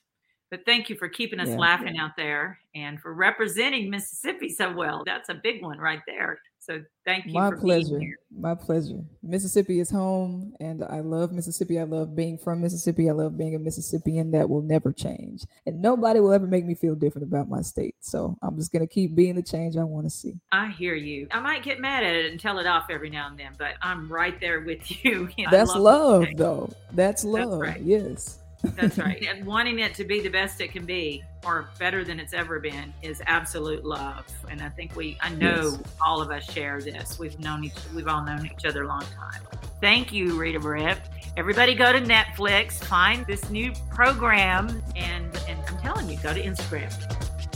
But 0.51 0.67
thank 0.67 0.91
you 0.91 0.97
for 0.97 1.09
keeping 1.09 1.41
us 1.41 1.49
yeah. 1.49 1.57
laughing 1.57 1.97
out 1.97 2.11
there 2.17 2.59
and 2.75 3.01
for 3.01 3.15
representing 3.15 3.89
Mississippi 3.89 4.51
so 4.51 4.75
well. 4.75 5.03
That's 5.07 5.31
a 5.31 5.35
big 5.35 5.63
one 5.63 5.79
right 5.79 6.03
there. 6.07 6.41
So 6.63 6.81
thank 7.05 7.27
you. 7.27 7.33
My 7.33 7.51
pleasure. 7.51 8.01
My 8.31 8.55
pleasure. 8.55 9.01
Mississippi 9.21 9.81
is 9.81 9.91
home, 9.91 10.55
and 10.61 10.85
I 10.85 11.01
love 11.01 11.33
Mississippi. 11.33 11.81
I 11.81 11.83
love 11.83 12.15
being 12.15 12.39
from 12.39 12.61
Mississippi. 12.61 13.11
I 13.11 13.13
love 13.13 13.37
being 13.37 13.57
a 13.57 13.59
Mississippian. 13.59 14.31
That 14.31 14.49
will 14.49 14.63
never 14.63 14.93
change, 14.93 15.43
and 15.67 15.83
nobody 15.83 16.21
will 16.21 16.33
ever 16.33 16.47
make 16.47 16.65
me 16.65 16.77
feel 16.77 16.95
different 16.95 17.27
about 17.27 17.49
my 17.49 17.63
state. 17.63 17.97
So 17.99 18.39
I'm 18.43 18.57
just 18.57 18.73
gonna 18.73 18.87
keep 18.87 19.17
being 19.17 19.35
the 19.35 19.43
change 19.43 19.77
I 19.77 19.83
want 19.83 20.07
to 20.07 20.11
see. 20.11 20.35
I 20.53 20.69
hear 20.69 20.95
you. 20.95 21.27
I 21.33 21.41
might 21.41 21.65
get 21.65 21.81
mad 21.81 22.05
at 22.05 22.15
it 22.15 22.31
and 22.31 22.39
tell 22.39 22.61
it 22.61 22.67
off 22.67 22.85
every 22.91 23.11
now 23.11 23.27
and 23.27 23.37
then, 23.37 23.55
but 23.59 23.75
I'm 23.83 24.11
right 24.11 24.41
there 24.41 24.61
with 24.61 24.89
you. 25.05 25.31
you 25.37 25.47
know, 25.47 25.51
That's 25.51 25.75
love, 25.75 26.27
though. 26.37 26.73
That's 26.93 27.25
love. 27.25 27.59
That's 27.61 27.61
right. 27.61 27.83
Yes. 27.83 28.39
That's 28.63 28.99
right. 28.99 29.23
And 29.29 29.45
wanting 29.45 29.81
it 29.81 29.95
to 29.95 30.05
be 30.05 30.21
the 30.21 30.29
best 30.29 30.61
it 30.61 30.73
can 30.73 30.85
be 30.85 31.23
or 31.45 31.69
better 31.79 32.05
than 32.05 32.21
it's 32.21 32.33
ever 32.33 32.61
been 32.61 32.93
is 33.03 33.23
absolute 33.27 33.85
love. 33.85 34.25
And 34.49 34.63
I 34.63 34.69
think 34.69 34.95
we, 34.95 35.19
I 35.21 35.31
know 35.31 35.77
yes. 35.77 35.83
all 36.05 36.23
of 36.23 36.31
us 36.31 36.51
share 36.51 36.81
this. 36.81 37.19
We've 37.19 37.39
known 37.41 37.65
each, 37.65 37.75
we've 37.95 38.09
all 38.09 38.25
known 38.25 38.47
each 38.47 38.65
other 38.65 38.85
a 38.85 38.89
long 38.89 39.03
time. 39.03 39.43
Thank 39.81 40.13
you, 40.13 40.39
Rita 40.39 40.61
Brent. 40.61 41.01
Everybody 41.37 41.75
go 41.75 41.93
to 41.93 42.01
Netflix, 42.01 42.75
find 42.75 43.27
this 43.27 43.51
new 43.51 43.73
program, 43.91 44.83
and, 44.95 45.37
and 45.49 45.59
I'm 45.67 45.79
telling 45.79 46.09
you, 46.09 46.17
go 46.19 46.33
to 46.33 46.43
Instagram. 46.43 46.93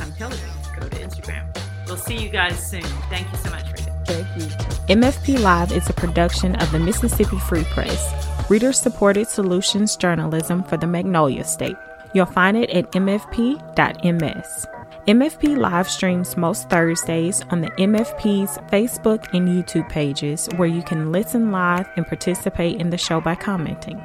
I'm 0.00 0.12
telling 0.12 0.38
you, 0.38 0.80
go 0.80 0.88
to 0.88 0.96
Instagram. 0.96 1.56
We'll 1.86 1.96
see 1.96 2.16
you 2.16 2.28
guys 2.28 2.58
soon. 2.70 2.82
Thank 3.10 3.30
you 3.30 3.38
so 3.38 3.50
much, 3.50 3.66
Rita. 3.70 4.02
Thank 4.06 4.26
you. 4.36 4.48
MFP 4.96 5.40
Live 5.40 5.72
is 5.72 5.88
a 5.88 5.92
production 5.92 6.56
of 6.56 6.72
the 6.72 6.78
Mississippi 6.78 7.38
Free 7.38 7.64
Press 7.64 8.35
reader 8.48 8.72
supported 8.72 9.28
solutions 9.28 9.96
journalism 9.96 10.62
for 10.62 10.76
the 10.76 10.86
Magnolia 10.86 11.44
State. 11.44 11.76
You'll 12.12 12.26
find 12.26 12.56
it 12.56 12.70
at 12.70 12.90
mfp.ms. 12.92 14.66
MFP 15.06 15.56
live 15.56 15.88
streams 15.88 16.36
most 16.36 16.68
Thursdays 16.68 17.42
on 17.50 17.60
the 17.60 17.70
MFP's 17.72 18.58
Facebook 18.70 19.32
and 19.32 19.48
YouTube 19.48 19.88
pages 19.88 20.48
where 20.56 20.68
you 20.68 20.82
can 20.82 21.12
listen 21.12 21.52
live 21.52 21.88
and 21.96 22.06
participate 22.06 22.80
in 22.80 22.90
the 22.90 22.98
show 22.98 23.20
by 23.20 23.34
commenting. 23.36 24.02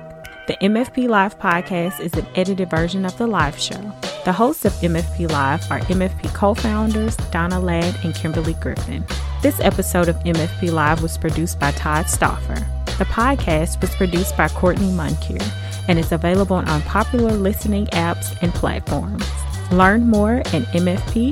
The 0.48 0.58
MFP 0.58 1.08
Live 1.08 1.40
podcast 1.40 2.00
is 2.00 2.14
an 2.14 2.26
edited 2.36 2.70
version 2.70 3.06
of 3.06 3.18
the 3.18 3.28
live 3.28 3.58
show. 3.58 3.80
The 4.26 4.34
hosts 4.34 4.66
of 4.66 4.74
MFP 4.74 5.32
Live 5.32 5.72
are 5.72 5.80
MFP 5.82 6.34
co 6.36 6.54
founders 6.54 7.16
Donna 7.32 7.60
Ladd 7.60 7.96
and 8.04 8.14
Kimberly 8.14 8.56
Griffin. 8.56 9.06
This 9.42 9.60
episode 9.62 10.10
of 10.10 10.18
MFP 10.18 10.72
Live 10.72 11.02
was 11.02 11.18
produced 11.18 11.60
by 11.60 11.72
Todd 11.72 12.10
Stauffer. 12.10 12.81
The 13.02 13.08
podcast 13.08 13.82
was 13.82 13.96
produced 13.96 14.38
by 14.38 14.48
Courtney 14.50 14.92
Munkier 14.92 15.42
and 15.88 15.98
is 15.98 16.12
available 16.12 16.58
on 16.58 16.84
popular 16.84 17.32
listening 17.32 17.88
apps 17.88 18.38
and 18.44 18.54
platforms. 18.54 19.26
Learn 19.72 20.08
more 20.08 20.34
at 20.36 20.62
mfp.ms/live. 20.76 21.32